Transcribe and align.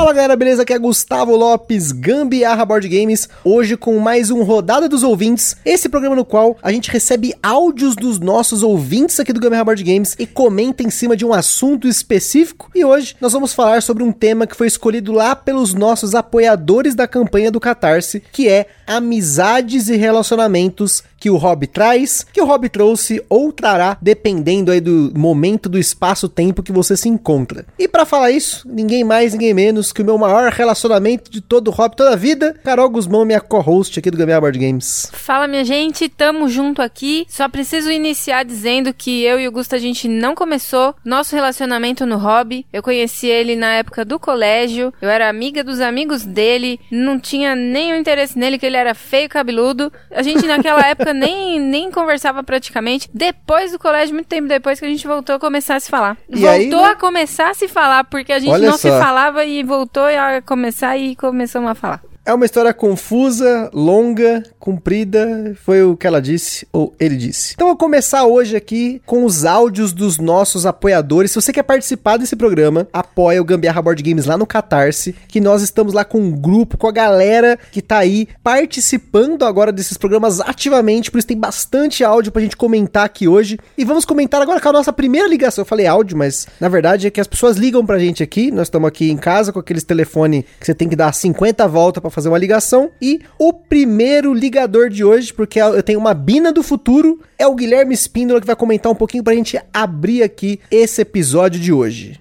Fala 0.00 0.14
galera, 0.14 0.34
beleza? 0.34 0.62
Aqui 0.62 0.72
é 0.72 0.78
Gustavo 0.78 1.36
Lopes, 1.36 1.92
Gambiarra 1.92 2.64
Board 2.64 2.88
Games, 2.88 3.28
hoje 3.44 3.76
com 3.76 3.98
mais 3.98 4.30
um 4.30 4.42
Rodada 4.42 4.88
dos 4.88 5.02
Ouvintes, 5.02 5.54
esse 5.62 5.90
programa 5.90 6.16
no 6.16 6.24
qual 6.24 6.56
a 6.62 6.72
gente 6.72 6.90
recebe 6.90 7.34
áudios 7.42 7.94
dos 7.94 8.18
nossos 8.18 8.62
ouvintes 8.62 9.20
aqui 9.20 9.30
do 9.30 9.38
Gambiarra 9.38 9.66
Board 9.66 9.84
Games 9.84 10.16
e 10.18 10.26
comenta 10.26 10.82
em 10.82 10.88
cima 10.88 11.14
de 11.14 11.26
um 11.26 11.34
assunto 11.34 11.86
específico. 11.86 12.70
E 12.74 12.82
hoje 12.82 13.14
nós 13.20 13.34
vamos 13.34 13.52
falar 13.52 13.82
sobre 13.82 14.02
um 14.02 14.10
tema 14.10 14.46
que 14.46 14.56
foi 14.56 14.68
escolhido 14.68 15.12
lá 15.12 15.36
pelos 15.36 15.74
nossos 15.74 16.14
apoiadores 16.14 16.94
da 16.94 17.06
campanha 17.06 17.50
do 17.50 17.60
Catarse, 17.60 18.22
que 18.32 18.48
é 18.48 18.68
amizades 18.86 19.90
e 19.90 19.96
relacionamentos 19.96 21.04
que 21.20 21.30
o 21.30 21.36
hobby 21.36 21.66
traz, 21.66 22.26
que 22.32 22.40
o 22.40 22.46
hobby 22.46 22.70
trouxe 22.70 23.22
ou 23.28 23.52
trará, 23.52 23.96
dependendo 24.00 24.72
aí 24.72 24.80
do 24.80 25.12
momento, 25.14 25.68
do 25.68 25.78
espaço-tempo 25.78 26.62
que 26.62 26.72
você 26.72 26.96
se 26.96 27.08
encontra. 27.08 27.66
E 27.78 27.86
para 27.86 28.06
falar 28.06 28.30
isso, 28.30 28.66
ninguém 28.66 29.04
mais, 29.04 29.34
ninguém 29.34 29.52
menos 29.52 29.92
que 29.92 30.00
o 30.00 30.04
meu 30.04 30.16
maior 30.16 30.50
relacionamento 30.50 31.30
de 31.30 31.40
todo 31.40 31.68
o 31.68 31.70
hobby, 31.70 31.96
toda 31.96 32.12
a 32.12 32.16
vida, 32.16 32.58
Carol 32.64 32.88
Guzmão, 32.88 33.24
minha 33.24 33.40
co-host 33.40 33.98
aqui 33.98 34.10
do 34.10 34.16
Gambiarra 34.16 34.40
Board 34.40 34.58
Games. 34.58 35.10
Fala, 35.12 35.46
minha 35.46 35.64
gente, 35.64 36.08
tamo 36.08 36.48
junto 36.48 36.80
aqui. 36.80 37.26
Só 37.28 37.48
preciso 37.48 37.90
iniciar 37.90 38.44
dizendo 38.44 38.94
que 38.94 39.22
eu 39.22 39.38
e 39.38 39.46
o 39.46 39.52
Gusto 39.52 39.74
a 39.74 39.78
gente 39.78 40.08
não 40.08 40.34
começou 40.34 40.94
nosso 41.04 41.34
relacionamento 41.34 42.06
no 42.06 42.16
hobby. 42.16 42.66
Eu 42.72 42.82
conheci 42.82 43.26
ele 43.26 43.56
na 43.56 43.74
época 43.74 44.04
do 44.04 44.18
colégio, 44.18 44.92
eu 45.02 45.08
era 45.08 45.28
amiga 45.28 45.62
dos 45.62 45.80
amigos 45.80 46.24
dele, 46.24 46.80
não 46.90 47.18
tinha 47.18 47.54
nenhum 47.54 47.96
interesse 47.96 48.38
nele, 48.38 48.58
que 48.58 48.66
ele 48.66 48.76
era 48.76 48.94
feio 48.94 49.28
cabeludo. 49.28 49.92
A 50.10 50.22
gente 50.22 50.46
naquela 50.46 50.80
época 50.88 51.09
nem, 51.12 51.60
nem 51.60 51.90
conversava 51.90 52.42
praticamente. 52.42 53.08
Depois 53.12 53.72
do 53.72 53.78
colégio, 53.78 54.14
muito 54.14 54.26
tempo 54.26 54.48
depois 54.48 54.78
que 54.78 54.86
a 54.86 54.88
gente 54.88 55.06
voltou 55.06 55.36
a 55.36 55.38
começar 55.38 55.76
a 55.76 55.80
se 55.80 55.90
falar. 55.90 56.16
E 56.28 56.40
voltou 56.40 56.48
aí, 56.50 56.68
né? 56.70 56.84
a 56.84 56.96
começar 56.96 57.50
a 57.50 57.54
se 57.54 57.68
falar, 57.68 58.04
porque 58.04 58.32
a 58.32 58.38
gente 58.38 58.52
Olha 58.52 58.70
não 58.70 58.76
se 58.78 58.88
só. 58.88 58.98
falava 58.98 59.44
e 59.44 59.62
voltou 59.62 60.04
a 60.04 60.42
começar 60.42 60.96
e 60.96 61.16
começamos 61.16 61.70
a 61.70 61.74
falar. 61.74 62.02
É 62.24 62.34
uma 62.34 62.44
história 62.44 62.72
confusa, 62.74 63.70
longa, 63.72 64.42
comprida, 64.58 65.56
foi 65.64 65.82
o 65.82 65.96
que 65.96 66.06
ela 66.06 66.20
disse 66.20 66.68
ou 66.70 66.94
ele 67.00 67.16
disse. 67.16 67.54
Então 67.54 67.68
eu 67.68 67.70
vou 67.70 67.78
começar 67.78 68.26
hoje 68.26 68.54
aqui 68.54 69.00
com 69.06 69.24
os 69.24 69.46
áudios 69.46 69.92
dos 69.94 70.18
nossos 70.18 70.66
apoiadores. 70.66 71.30
Se 71.30 71.40
você 71.40 71.50
quer 71.50 71.62
participar 71.62 72.18
desse 72.18 72.36
programa, 72.36 72.86
apoia 72.92 73.40
o 73.40 73.44
Gambiarra 73.44 73.80
Board 73.80 74.02
Games 74.02 74.26
lá 74.26 74.36
no 74.36 74.46
Catarse, 74.46 75.14
que 75.28 75.40
nós 75.40 75.62
estamos 75.62 75.94
lá 75.94 76.04
com 76.04 76.18
um 76.18 76.30
grupo, 76.30 76.76
com 76.76 76.86
a 76.86 76.92
galera 76.92 77.58
que 77.72 77.80
tá 77.80 77.98
aí 77.98 78.28
participando 78.44 79.44
agora 79.46 79.72
desses 79.72 79.96
programas 79.96 80.40
ativamente, 80.40 81.10
por 81.10 81.18
isso 81.18 81.26
tem 81.26 81.38
bastante 81.38 82.04
áudio 82.04 82.30
pra 82.30 82.42
gente 82.42 82.56
comentar 82.56 83.06
aqui 83.06 83.26
hoje. 83.26 83.58
E 83.78 83.84
vamos 83.84 84.04
comentar 84.04 84.42
agora 84.42 84.60
com 84.60 84.68
a 84.68 84.72
nossa 84.72 84.92
primeira 84.92 85.26
ligação. 85.26 85.62
Eu 85.62 85.66
falei 85.66 85.86
áudio, 85.86 86.18
mas 86.18 86.46
na 86.60 86.68
verdade 86.68 87.06
é 87.06 87.10
que 87.10 87.20
as 87.20 87.26
pessoas 87.26 87.56
ligam 87.56 87.84
pra 87.86 87.98
gente 87.98 88.22
aqui. 88.22 88.50
Nós 88.50 88.66
estamos 88.66 88.86
aqui 88.86 89.10
em 89.10 89.16
casa 89.16 89.54
com 89.54 89.58
aqueles 89.58 89.84
telefone 89.84 90.44
que 90.60 90.66
você 90.66 90.74
tem 90.74 90.86
que 90.86 90.94
dar 90.94 91.14
50 91.14 91.66
voltas 91.66 92.02
pra 92.02 92.09
fazer 92.10 92.28
uma 92.28 92.38
ligação. 92.38 92.90
E 93.00 93.20
o 93.38 93.52
primeiro 93.52 94.32
ligador 94.32 94.88
de 94.88 95.04
hoje, 95.04 95.32
porque 95.32 95.60
eu 95.60 95.82
tenho 95.82 95.98
uma 95.98 96.14
bina 96.14 96.52
do 96.52 96.62
futuro, 96.62 97.20
é 97.38 97.46
o 97.46 97.54
Guilherme 97.54 97.94
Espíndola 97.94 98.40
que 98.40 98.46
vai 98.46 98.56
comentar 98.56 98.90
um 98.90 98.94
pouquinho 98.94 99.24
pra 99.24 99.34
gente 99.34 99.60
abrir 99.72 100.22
aqui 100.22 100.60
esse 100.70 101.02
episódio 101.02 101.60
de 101.60 101.72
hoje. 101.72 102.20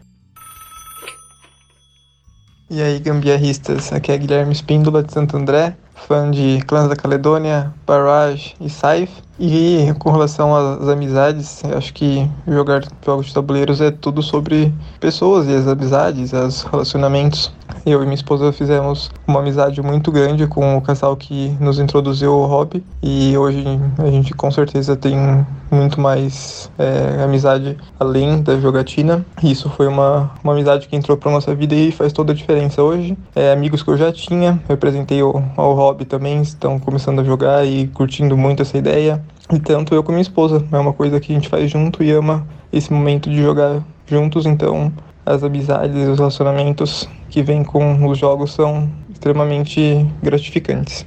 E 2.71 2.81
aí, 2.81 2.99
gambiarristas, 2.99 3.91
aqui 3.91 4.11
é 4.11 4.17
Guilherme 4.17 4.53
Espíndola 4.53 5.01
de 5.01 5.11
Santo 5.11 5.35
André, 5.35 5.75
fã 6.07 6.29
de 6.29 6.59
Clãs 6.67 6.87
da 6.87 6.95
Caledônia, 6.95 7.73
Barrage 7.85 8.55
e 8.61 8.69
Saif. 8.69 9.09
E 9.39 9.93
com 9.99 10.11
relação 10.11 10.53
às 10.53 10.87
amizades, 10.89 11.63
acho 11.63 11.93
que 11.93 12.29
jogar 12.45 12.83
jogos 13.05 13.27
de 13.27 13.33
tabuleiros 13.33 13.79
é 13.79 13.89
tudo 13.89 14.21
sobre 14.21 14.73
pessoas 14.99 15.47
e 15.47 15.55
as 15.55 15.65
amizades, 15.65 16.33
os 16.33 16.63
relacionamentos. 16.63 17.51
Eu 17.85 18.01
e 18.01 18.03
minha 18.03 18.15
esposa 18.15 18.51
fizemos 18.51 19.09
uma 19.25 19.39
amizade 19.39 19.81
muito 19.81 20.11
grande 20.11 20.45
com 20.47 20.75
o 20.75 20.81
casal 20.81 21.15
que 21.15 21.55
nos 21.59 21.79
introduziu 21.79 22.33
ao 22.33 22.45
hobby 22.45 22.83
e 23.01 23.37
hoje 23.37 23.63
a 23.97 24.07
gente 24.07 24.33
com 24.33 24.51
certeza 24.51 24.95
tem 24.95 25.15
muito 25.71 26.01
mais 26.01 26.69
é, 26.77 27.23
amizade 27.23 27.77
além 27.99 28.41
da 28.41 28.59
jogatina. 28.59 29.25
Isso 29.41 29.69
foi 29.69 29.87
uma, 29.87 30.31
uma 30.43 30.53
amizade 30.53 30.87
que 30.87 30.95
entrou 30.95 31.15
para 31.15 31.31
nossa 31.31 31.53
vida 31.55 31.75
e 31.75 31.91
faz 31.91 32.11
toda 32.11 32.33
a 32.33 32.35
diferença 32.35 32.81
hoje. 32.81 33.17
É, 33.35 33.51
amigos 33.51 33.83
que 33.83 33.89
eu 33.89 33.97
já 33.97 34.11
tinha, 34.11 34.61
eu 34.67 34.75
apresentei 34.75 35.21
ao, 35.21 35.43
ao 35.55 35.73
hobby 35.73 36.05
também, 36.05 36.41
estão 36.41 36.79
começando 36.79 37.19
a 37.19 37.23
jogar 37.23 37.65
e 37.65 37.87
curtindo 37.87 38.35
muito 38.35 38.61
essa 38.61 38.77
ideia. 38.77 39.21
E 39.51 39.59
tanto 39.59 39.95
eu 39.95 40.03
como 40.03 40.15
minha 40.15 40.21
esposa, 40.21 40.65
é 40.71 40.77
uma 40.77 40.93
coisa 40.93 41.19
que 41.19 41.31
a 41.31 41.35
gente 41.35 41.49
faz 41.49 41.71
junto 41.71 42.03
e 42.03 42.11
ama 42.11 42.47
esse 42.71 42.93
momento 42.93 43.29
de 43.29 43.41
jogar 43.41 43.83
juntos, 44.05 44.45
então 44.45 44.93
as 45.25 45.43
amizades 45.43 45.95
e 45.95 46.09
os 46.09 46.17
relacionamentos 46.17 47.09
que 47.29 47.41
vêm 47.41 47.63
com 47.63 48.05
os 48.07 48.17
jogos 48.17 48.53
são 48.53 48.89
extremamente 49.09 50.05
gratificantes. 50.21 51.05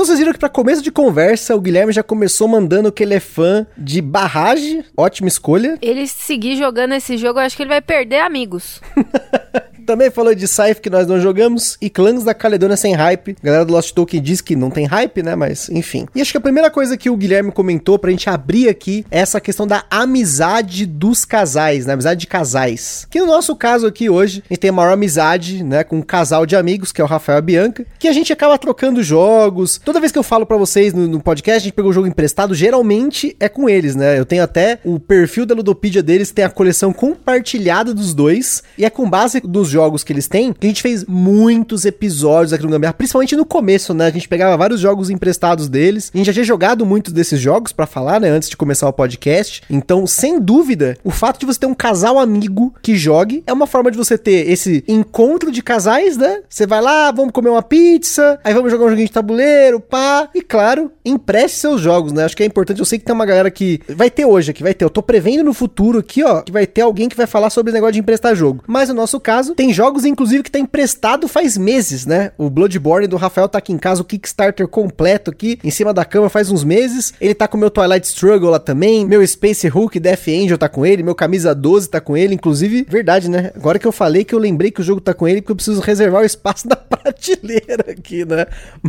Então 0.00 0.06
vocês 0.06 0.18
viram 0.18 0.32
que 0.32 0.38
para 0.38 0.48
começo 0.48 0.80
de 0.80 0.90
conversa, 0.90 1.54
o 1.54 1.60
Guilherme 1.60 1.92
já 1.92 2.02
começou 2.02 2.48
mandando 2.48 2.90
que 2.90 3.02
ele 3.02 3.12
é 3.12 3.20
fã 3.20 3.66
de 3.76 4.00
barragem, 4.00 4.82
ótima 4.96 5.28
escolha. 5.28 5.76
Ele 5.82 6.06
seguir 6.06 6.56
jogando 6.56 6.94
esse 6.94 7.18
jogo, 7.18 7.38
eu 7.38 7.44
acho 7.44 7.54
que 7.54 7.62
ele 7.62 7.68
vai 7.68 7.82
perder 7.82 8.20
amigos. 8.20 8.80
Também 9.90 10.08
falou 10.08 10.32
de 10.34 10.46
Scythe 10.46 10.80
que 10.80 10.88
nós 10.88 11.04
não 11.04 11.20
jogamos 11.20 11.76
e 11.80 11.90
Clãs 11.90 12.22
da 12.22 12.32
Caledônia 12.32 12.76
sem 12.76 12.94
hype. 12.94 13.36
A 13.42 13.44
galera 13.44 13.64
do 13.64 13.72
Lost 13.72 13.92
Token 13.92 14.22
diz 14.22 14.40
que 14.40 14.54
não 14.54 14.70
tem 14.70 14.86
hype, 14.86 15.20
né? 15.20 15.34
Mas 15.34 15.68
enfim. 15.68 16.06
E 16.14 16.20
acho 16.20 16.30
que 16.30 16.38
a 16.38 16.40
primeira 16.40 16.70
coisa 16.70 16.96
que 16.96 17.10
o 17.10 17.16
Guilherme 17.16 17.50
comentou 17.50 17.98
pra 17.98 18.12
gente 18.12 18.30
abrir 18.30 18.68
aqui 18.68 19.04
é 19.10 19.18
essa 19.18 19.40
questão 19.40 19.66
da 19.66 19.84
amizade 19.90 20.86
dos 20.86 21.24
casais, 21.24 21.86
né? 21.86 21.94
Amizade 21.94 22.20
de 22.20 22.28
casais. 22.28 23.04
Que 23.10 23.18
no 23.18 23.26
nosso 23.26 23.56
caso 23.56 23.84
aqui 23.84 24.08
hoje, 24.08 24.44
a 24.48 24.54
gente 24.54 24.60
tem 24.60 24.70
a 24.70 24.72
maior 24.72 24.92
amizade, 24.92 25.64
né? 25.64 25.82
Com 25.82 25.96
um 25.96 26.02
casal 26.02 26.46
de 26.46 26.54
amigos, 26.54 26.92
que 26.92 27.00
é 27.00 27.04
o 27.04 27.08
Rafael 27.08 27.38
e 27.38 27.40
a 27.40 27.42
Bianca, 27.42 27.84
que 27.98 28.06
a 28.06 28.12
gente 28.12 28.32
acaba 28.32 28.56
trocando 28.58 29.02
jogos. 29.02 29.80
Toda 29.90 29.98
vez 29.98 30.12
que 30.12 30.18
eu 30.20 30.22
falo 30.22 30.46
pra 30.46 30.56
vocês 30.56 30.94
no, 30.94 31.08
no 31.08 31.20
podcast, 31.20 31.56
a 31.56 31.64
gente 31.64 31.72
pegou 31.72 31.90
o 31.90 31.92
jogo 31.92 32.06
emprestado, 32.06 32.54
geralmente 32.54 33.34
é 33.40 33.48
com 33.48 33.68
eles, 33.68 33.96
né? 33.96 34.16
Eu 34.16 34.24
tenho 34.24 34.40
até 34.40 34.78
o 34.84 35.00
perfil 35.00 35.44
da 35.44 35.52
Ludopedia 35.52 36.00
deles, 36.00 36.30
tem 36.30 36.44
a 36.44 36.48
coleção 36.48 36.92
compartilhada 36.92 37.92
dos 37.92 38.14
dois, 38.14 38.62
e 38.78 38.84
é 38.84 38.88
com 38.88 39.10
base 39.10 39.42
nos 39.44 39.68
jogos 39.68 40.04
que 40.04 40.12
eles 40.12 40.28
têm 40.28 40.52
que 40.52 40.64
a 40.64 40.70
gente 40.70 40.80
fez 40.80 41.04
muitos 41.06 41.84
episódios 41.84 42.52
aqui 42.52 42.62
no 42.62 42.70
Gambiarra, 42.70 42.94
principalmente 42.94 43.34
no 43.34 43.44
começo, 43.44 43.92
né? 43.92 44.06
A 44.06 44.10
gente 44.10 44.28
pegava 44.28 44.56
vários 44.56 44.78
jogos 44.78 45.10
emprestados 45.10 45.68
deles, 45.68 46.12
a 46.14 46.16
gente 46.16 46.26
já 46.26 46.32
tinha 46.34 46.44
jogado 46.44 46.86
muitos 46.86 47.12
desses 47.12 47.40
jogos 47.40 47.72
pra 47.72 47.84
falar, 47.84 48.20
né? 48.20 48.28
Antes 48.28 48.48
de 48.48 48.56
começar 48.56 48.88
o 48.88 48.92
podcast. 48.92 49.60
Então, 49.68 50.06
sem 50.06 50.38
dúvida, 50.38 50.96
o 51.02 51.10
fato 51.10 51.40
de 51.40 51.46
você 51.46 51.58
ter 51.58 51.66
um 51.66 51.74
casal 51.74 52.16
amigo 52.16 52.72
que 52.80 52.94
jogue 52.94 53.42
é 53.44 53.52
uma 53.52 53.66
forma 53.66 53.90
de 53.90 53.98
você 53.98 54.16
ter 54.16 54.48
esse 54.48 54.84
encontro 54.86 55.50
de 55.50 55.60
casais, 55.60 56.16
né? 56.16 56.42
Você 56.48 56.64
vai 56.64 56.80
lá, 56.80 57.10
vamos 57.10 57.32
comer 57.32 57.50
uma 57.50 57.60
pizza, 57.62 58.38
aí 58.44 58.54
vamos 58.54 58.70
jogar 58.70 58.84
um 58.84 58.90
joguinho 58.90 59.08
de 59.08 59.12
tabuleiro, 59.12 59.69
pá. 59.78 60.28
E 60.34 60.42
claro, 60.42 60.90
empreste 61.04 61.58
seus 61.58 61.80
jogos, 61.80 62.12
né? 62.12 62.24
Acho 62.24 62.36
que 62.36 62.42
é 62.42 62.46
importante. 62.46 62.80
Eu 62.80 62.84
sei 62.84 62.98
que 62.98 63.04
tem 63.04 63.14
uma 63.14 63.26
galera 63.26 63.50
que 63.50 63.80
vai 63.88 64.10
ter 64.10 64.24
hoje 64.24 64.50
aqui, 64.50 64.62
vai 64.62 64.74
ter. 64.74 64.84
Eu 64.84 64.90
tô 64.90 65.02
prevendo 65.02 65.44
no 65.44 65.52
futuro 65.52 65.98
aqui, 65.98 66.24
ó, 66.24 66.40
que 66.40 66.50
vai 66.50 66.66
ter 66.66 66.80
alguém 66.80 67.08
que 67.08 67.16
vai 67.16 67.26
falar 67.26 67.50
sobre 67.50 67.70
o 67.70 67.74
negócio 67.74 67.92
de 67.92 68.00
emprestar 68.00 68.34
jogo. 68.34 68.64
Mas 68.66 68.88
no 68.88 68.94
nosso 68.94 69.20
caso, 69.20 69.54
tem 69.54 69.72
jogos, 69.72 70.04
inclusive, 70.04 70.42
que 70.42 70.50
tá 70.50 70.58
emprestado 70.58 71.28
faz 71.28 71.56
meses, 71.56 72.06
né? 72.06 72.32
O 72.38 72.48
Bloodborne 72.48 73.06
do 73.06 73.16
Rafael 73.16 73.48
tá 73.48 73.58
aqui 73.58 73.72
em 73.72 73.78
casa, 73.78 74.02
o 74.02 74.04
Kickstarter 74.04 74.66
completo 74.66 75.30
aqui, 75.30 75.58
em 75.62 75.70
cima 75.70 75.92
da 75.92 76.04
cama 76.04 76.28
faz 76.28 76.50
uns 76.50 76.64
meses. 76.64 77.12
Ele 77.20 77.34
tá 77.34 77.46
com 77.46 77.56
o 77.56 77.60
meu 77.60 77.70
Twilight 77.70 78.06
Struggle 78.06 78.50
lá 78.50 78.58
também, 78.58 79.06
meu 79.06 79.26
Space 79.26 79.68
Hulk 79.68 80.00
Death 80.00 80.28
Angel 80.28 80.58
tá 80.58 80.68
com 80.68 80.86
ele, 80.86 81.02
meu 81.02 81.14
Camisa 81.14 81.54
12 81.54 81.90
tá 81.90 82.00
com 82.00 82.16
ele, 82.16 82.34
inclusive, 82.34 82.86
verdade, 82.88 83.28
né? 83.28 83.50
Agora 83.54 83.78
que 83.78 83.86
eu 83.86 83.92
falei 83.92 84.24
que 84.24 84.34
eu 84.34 84.38
lembrei 84.38 84.70
que 84.70 84.80
o 84.80 84.84
jogo 84.84 85.00
tá 85.00 85.12
com 85.12 85.28
ele, 85.28 85.40
porque 85.40 85.52
eu 85.52 85.56
preciso 85.56 85.80
reservar 85.80 86.22
o 86.22 86.26
espaço 86.26 86.66
da 86.68 86.76
prateleira 86.76 87.84
aqui, 87.90 88.24
né? 88.24 88.46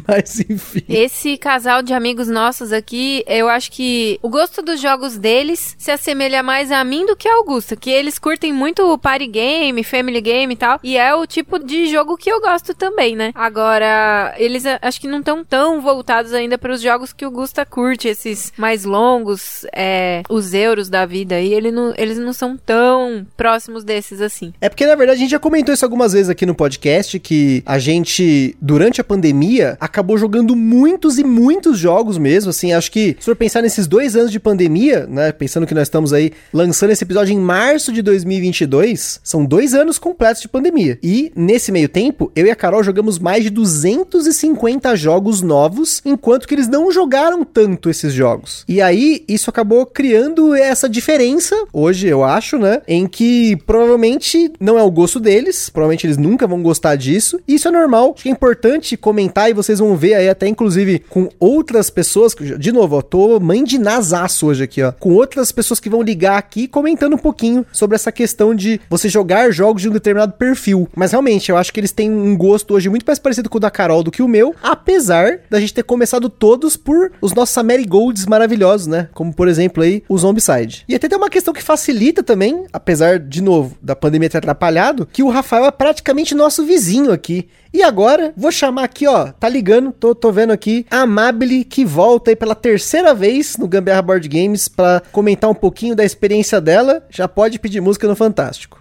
Mas 0.08 0.40
enfim. 0.40 0.71
Esse 0.88 1.38
casal 1.38 1.82
de 1.82 1.94
amigos 1.94 2.28
nossos 2.28 2.72
aqui, 2.72 3.24
eu 3.28 3.50
acho 3.50 3.72
que 3.72 4.20
o 4.22 4.30
gosto 4.30 4.62
dos 4.62 4.80
jogos 4.82 5.18
deles 5.18 5.76
se 5.78 5.92
assemelha 5.92 6.42
mais 6.44 6.72
a 6.72 6.84
mim 6.84 7.06
do 7.06 7.16
que 7.16 7.28
ao 7.28 7.42
Augusto, 7.42 7.76
que 7.76 7.90
eles 7.90 8.20
curtem 8.20 8.54
muito 8.54 8.84
o 8.84 8.98
party 8.98 9.28
game, 9.28 9.84
family 9.84 10.22
game 10.22 10.56
tal. 10.56 10.80
E 10.84 10.96
é 10.96 11.14
o 11.16 11.26
tipo 11.26 11.58
de 11.60 11.88
jogo 11.88 12.16
que 12.16 12.32
eu 12.32 12.40
gosto 12.40 12.74
também, 12.74 13.16
né? 13.16 13.32
Agora, 13.34 14.34
eles 14.38 14.64
acho 14.82 15.02
que 15.02 15.08
não 15.08 15.20
estão 15.20 15.44
tão 15.44 15.82
voltados 15.82 16.34
ainda 16.34 16.58
para 16.58 16.72
os 16.72 16.82
jogos 16.82 17.12
que 17.12 17.26
o 17.26 17.32
Gusta 17.32 17.66
curte, 17.66 18.08
esses 18.08 18.54
mais 18.58 18.86
longos, 18.86 19.66
é, 19.74 20.22
os 20.30 20.54
euros 20.54 20.90
da 20.90 21.06
vida 21.06 21.36
aí, 21.36 21.54
ele 21.54 21.72
não, 21.72 21.94
eles 21.98 22.18
não 22.18 22.34
são 22.34 22.56
tão 22.56 23.26
próximos 23.36 23.84
desses 23.84 24.22
assim. 24.22 24.54
É 24.62 24.70
porque, 24.70 24.86
na 24.86 24.96
verdade, 24.96 25.18
a 25.18 25.22
gente 25.22 25.32
já 25.32 25.40
comentou 25.40 25.74
isso 25.74 25.86
algumas 25.86 26.14
vezes 26.14 26.30
aqui 26.30 26.46
no 26.46 26.54
podcast, 26.54 27.20
que 27.20 27.64
a 27.66 27.80
gente, 27.80 28.56
durante 28.62 29.02
a 29.02 29.04
pandemia, 29.04 29.78
acabou 29.80 30.18
jogando 30.18 30.56
muitos 30.62 31.18
e 31.18 31.24
muitos 31.24 31.80
jogos 31.80 32.18
mesmo, 32.18 32.52
assim, 32.52 32.72
acho 32.72 32.92
que, 32.92 33.18
se 33.20 33.26
for 33.26 33.36
pensar 33.36 33.62
nesses 33.62 33.88
dois 33.88 34.16
anos 34.16 34.32
de 34.32 34.40
pandemia, 34.40 35.08
né, 35.08 35.32
pensando 35.32 35.66
que 35.66 35.74
nós 35.74 35.84
estamos 35.84 36.14
aí 36.14 36.32
lançando 36.54 36.92
esse 36.92 37.04
episódio 37.04 37.34
em 37.34 37.40
março 37.40 37.92
de 37.92 38.02
2022, 38.02 39.20
são 39.24 39.44
dois 39.44 39.74
anos 39.74 39.98
completos 39.98 40.42
de 40.42 40.48
pandemia. 40.48 41.00
E, 41.02 41.32
nesse 41.36 41.72
meio 41.72 41.90
tempo, 41.90 42.32
eu 42.36 42.46
e 42.46 42.52
a 42.52 42.56
Carol 42.56 42.84
jogamos 42.84 43.18
mais 43.18 43.44
de 43.44 43.50
250 43.50 44.96
jogos 44.96 45.42
novos, 45.42 46.02
enquanto 46.06 46.48
que 46.48 46.54
eles 46.54 46.68
não 46.68 46.92
jogaram 46.92 47.44
tanto 47.44 47.90
esses 47.90 48.14
jogos. 48.14 48.64
E 48.68 48.82
aí, 48.82 49.24
isso 49.28 49.50
acabou 49.50 49.86
criando 49.86 50.54
essa 50.54 50.88
diferença, 50.88 51.56
hoje 51.74 52.08
eu 52.08 52.24
acho, 52.24 52.58
né, 52.58 52.82
em 52.88 53.08
que 53.08 53.56
provavelmente 53.66 54.52
não 54.60 54.78
é 54.78 54.84
o 54.84 54.92
gosto 54.92 55.20
deles, 55.20 55.70
provavelmente 55.70 56.06
eles 56.06 56.18
nunca 56.18 56.46
vão 56.46 56.62
gostar 56.62 56.96
disso, 56.96 57.40
e 57.48 57.56
isso 57.56 57.68
é 57.68 57.72
normal, 57.72 58.12
acho 58.14 58.24
que 58.24 58.30
é 58.30 58.32
importante 58.32 58.96
comentar 58.96 59.50
e 59.50 59.54
vocês 59.54 59.80
vão 59.80 59.96
ver 59.96 60.14
aí 60.14 60.30
até 60.30 60.51
inclusive 60.52 61.00
com 61.10 61.30
outras 61.40 61.90
pessoas, 61.90 62.36
de 62.36 62.72
novo, 62.72 62.98
eu 62.98 63.02
tô 63.02 63.40
mãe 63.40 63.64
de 63.64 63.78
nasaço 63.78 64.48
hoje 64.48 64.64
aqui, 64.64 64.84
ó, 64.84 64.92
com 64.92 65.14
outras 65.14 65.52
pessoas 65.52 65.80
que 65.80 65.90
vão 65.90 66.02
ligar 66.02 66.38
aqui 66.38 66.68
comentando 66.68 67.14
um 67.14 67.18
pouquinho 67.18 67.66
sobre 67.72 67.96
essa 67.96 68.12
questão 68.12 68.54
de 68.54 68.80
você 68.90 69.10
jogar 69.10 69.52
jogos 69.52 69.82
de 69.82 69.90
um 69.90 69.94
determinado 69.94 70.34
perfil. 70.34 70.88
Mas 70.96 71.12
realmente, 71.12 71.50
eu 71.50 71.58
acho 71.58 71.74
que 71.74 71.80
eles 71.80 71.92
têm 71.92 72.12
um 72.12 72.38
gosto 72.38 72.74
hoje 72.74 72.90
muito 72.90 73.06
mais 73.06 73.20
parecido 73.20 73.50
com 73.50 73.58
o 73.58 73.60
da 73.60 73.72
Carol 73.72 74.04
do 74.04 74.12
que 74.12 74.22
o 74.22 74.28
meu, 74.28 74.56
apesar 74.62 75.40
da 75.50 75.60
gente 75.60 75.74
ter 75.74 75.84
começado 75.84 76.30
todos 76.30 76.76
por 76.76 77.12
os 77.22 77.34
nossos 77.34 77.58
Amerigolds 77.58 78.26
maravilhosos, 78.26 78.88
né? 78.88 79.10
Como 79.14 79.34
por 79.34 79.48
exemplo 79.48 79.84
aí 79.84 80.04
o 80.08 80.18
Zombicide. 80.18 80.84
E 80.88 80.96
até 80.96 81.08
tem 81.08 81.18
uma 81.18 81.30
questão 81.30 81.54
que 81.54 81.64
facilita 81.64 82.22
também, 82.22 82.66
apesar 82.72 83.20
de 83.20 83.42
novo 83.42 83.76
da 83.82 83.96
pandemia 83.96 84.30
ter 84.30 84.38
atrapalhado, 84.38 85.08
que 85.12 85.24
o 85.24 85.30
Rafael 85.30 85.66
é 85.66 85.72
praticamente 85.72 86.36
nosso 86.36 86.66
vizinho 86.66 87.12
aqui. 87.12 87.48
E 87.74 87.82
agora, 87.82 88.34
vou 88.36 88.52
chamar 88.52 88.84
aqui, 88.84 89.08
ó, 89.08 89.28
tá 89.28 89.48
ligando, 89.48 89.94
tô, 89.94 90.14
tô 90.14 90.30
vendo 90.30 90.41
aqui, 90.50 90.86
a 90.90 91.02
Amabile, 91.02 91.64
que 91.64 91.86
volta 91.86 92.32
aí 92.32 92.36
pela 92.36 92.56
terceira 92.56 93.14
vez 93.14 93.58
no 93.58 93.68
Gambiarra 93.68 94.02
Board 94.02 94.28
Games 94.28 94.68
para 94.68 95.04
comentar 95.12 95.50
um 95.50 95.56
pouquinho 95.56 95.96
da 95.96 96.04
experiência 96.04 96.60
dela. 96.60 97.06
Já 97.10 97.28
pode 97.28 97.60
pedir 97.60 97.82
música 97.82 98.08
no 98.08 98.16
Fantástico. 98.16 98.81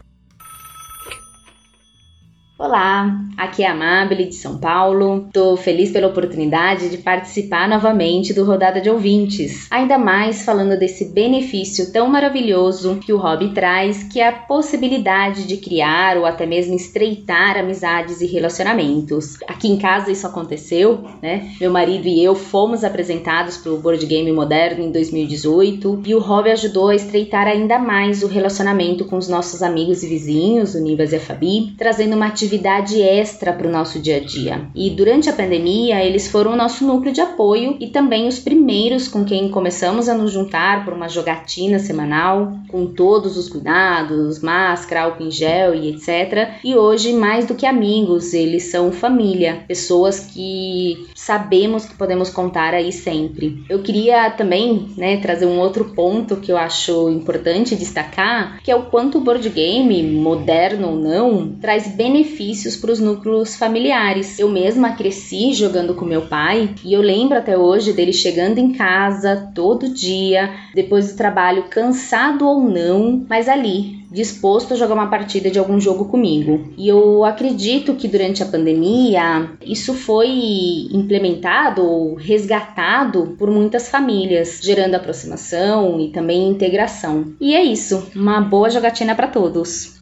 Olá, 2.62 3.18
aqui 3.38 3.62
é 3.62 3.68
a 3.68 3.72
Amabile 3.72 4.26
de 4.26 4.34
São 4.34 4.58
Paulo. 4.58 5.24
Estou 5.28 5.56
feliz 5.56 5.90
pela 5.90 6.08
oportunidade 6.08 6.90
de 6.90 6.98
participar 6.98 7.66
novamente 7.66 8.34
do 8.34 8.44
Rodada 8.44 8.82
de 8.82 8.90
Ouvintes, 8.90 9.66
ainda 9.70 9.96
mais 9.96 10.44
falando 10.44 10.78
desse 10.78 11.06
benefício 11.06 11.90
tão 11.90 12.06
maravilhoso 12.06 12.96
que 12.96 13.14
o 13.14 13.16
hobby 13.16 13.54
traz, 13.54 14.04
que 14.04 14.20
é 14.20 14.28
a 14.28 14.32
possibilidade 14.32 15.46
de 15.46 15.56
criar 15.56 16.18
ou 16.18 16.26
até 16.26 16.44
mesmo 16.44 16.74
estreitar 16.76 17.56
amizades 17.56 18.20
e 18.20 18.26
relacionamentos. 18.26 19.38
Aqui 19.48 19.66
em 19.66 19.78
casa 19.78 20.12
isso 20.12 20.26
aconteceu, 20.26 21.02
né? 21.22 21.54
Meu 21.58 21.70
marido 21.70 22.08
e 22.08 22.22
eu 22.22 22.34
fomos 22.34 22.84
apresentados 22.84 23.56
para 23.56 23.72
o 23.72 23.78
board 23.78 24.04
game 24.04 24.30
moderno 24.32 24.84
em 24.84 24.92
2018 24.92 26.02
e 26.04 26.14
o 26.14 26.20
hobby 26.20 26.50
ajudou 26.50 26.88
a 26.88 26.94
estreitar 26.94 27.46
ainda 27.46 27.78
mais 27.78 28.22
o 28.22 28.26
relacionamento 28.26 29.06
com 29.06 29.16
os 29.16 29.28
nossos 29.28 29.62
amigos 29.62 30.02
e 30.02 30.08
vizinhos, 30.08 30.74
o 30.74 30.80
Nivas 30.82 31.14
e 31.14 31.16
a 31.16 31.20
Fabi, 31.20 31.72
trazendo 31.78 32.14
uma 32.14 32.26
atividade 32.26 32.49
atividade 32.50 33.00
extra 33.00 33.52
para 33.52 33.68
o 33.68 33.70
nosso 33.70 34.00
dia 34.00 34.16
a 34.16 34.20
dia. 34.20 34.68
E 34.74 34.90
durante 34.90 35.30
a 35.30 35.32
pandemia, 35.32 36.04
eles 36.04 36.26
foram 36.26 36.52
o 36.52 36.56
nosso 36.56 36.84
núcleo 36.84 37.12
de 37.12 37.20
apoio 37.20 37.76
e 37.78 37.86
também 37.86 38.26
os 38.26 38.40
primeiros 38.40 39.06
com 39.06 39.24
quem 39.24 39.48
começamos 39.48 40.08
a 40.08 40.14
nos 40.14 40.32
juntar 40.32 40.84
por 40.84 40.92
uma 40.92 41.08
jogatina 41.08 41.78
semanal, 41.78 42.52
com 42.68 42.86
todos 42.86 43.36
os 43.36 43.48
cuidados, 43.48 44.40
máscara, 44.40 45.02
álcool 45.02 45.24
em 45.24 45.30
gel 45.30 45.74
e 45.74 45.90
etc. 45.90 46.60
E 46.64 46.74
hoje, 46.74 47.12
mais 47.12 47.46
do 47.46 47.54
que 47.54 47.66
amigos, 47.66 48.34
eles 48.34 48.64
são 48.64 48.90
família, 48.90 49.62
pessoas 49.68 50.20
que 50.20 51.06
sabemos 51.14 51.84
que 51.84 51.94
podemos 51.94 52.30
contar 52.30 52.74
aí 52.74 52.92
sempre. 52.92 53.62
Eu 53.68 53.82
queria 53.82 54.30
também 54.30 54.88
né, 54.96 55.18
trazer 55.18 55.46
um 55.46 55.60
outro 55.60 55.84
ponto 55.84 56.36
que 56.36 56.50
eu 56.50 56.56
acho 56.56 57.08
importante 57.10 57.76
destacar, 57.76 58.60
que 58.62 58.70
é 58.70 58.76
o 58.76 58.84
quanto 58.84 59.18
o 59.18 59.20
board 59.20 59.48
game, 59.50 60.02
moderno 60.02 60.88
ou 60.88 60.96
não, 60.96 61.52
traz 61.60 61.86
benefícios 61.88 62.39
benefícios 62.40 62.76
para 62.76 62.90
os 62.90 62.98
núcleos 62.98 63.54
familiares. 63.54 64.38
Eu 64.38 64.48
mesma 64.48 64.92
cresci 64.92 65.52
jogando 65.52 65.94
com 65.94 66.06
meu 66.06 66.22
pai 66.22 66.74
e 66.82 66.94
eu 66.94 67.02
lembro 67.02 67.36
até 67.36 67.56
hoje 67.56 67.92
dele 67.92 68.12
chegando 68.12 68.58
em 68.58 68.72
casa 68.72 69.52
todo 69.54 69.92
dia, 69.92 70.50
depois 70.74 71.12
do 71.12 71.16
trabalho, 71.16 71.64
cansado 71.68 72.46
ou 72.46 72.62
não, 72.62 73.24
mas 73.28 73.48
ali, 73.48 74.00
disposto 74.10 74.72
a 74.72 74.76
jogar 74.76 74.94
uma 74.94 75.10
partida 75.10 75.50
de 75.50 75.58
algum 75.58 75.78
jogo 75.78 76.06
comigo. 76.06 76.72
E 76.78 76.88
eu 76.88 77.24
acredito 77.24 77.94
que 77.94 78.08
durante 78.08 78.42
a 78.42 78.46
pandemia 78.46 79.50
isso 79.64 79.92
foi 79.92 80.28
implementado 80.92 81.82
ou 81.84 82.14
resgatado 82.14 83.36
por 83.38 83.50
muitas 83.50 83.88
famílias, 83.88 84.60
gerando 84.62 84.94
aproximação 84.94 86.00
e 86.00 86.08
também 86.08 86.48
integração. 86.48 87.34
E 87.38 87.54
é 87.54 87.62
isso, 87.62 88.10
uma 88.16 88.40
boa 88.40 88.70
jogatina 88.70 89.14
para 89.14 89.28
todos 89.28 89.99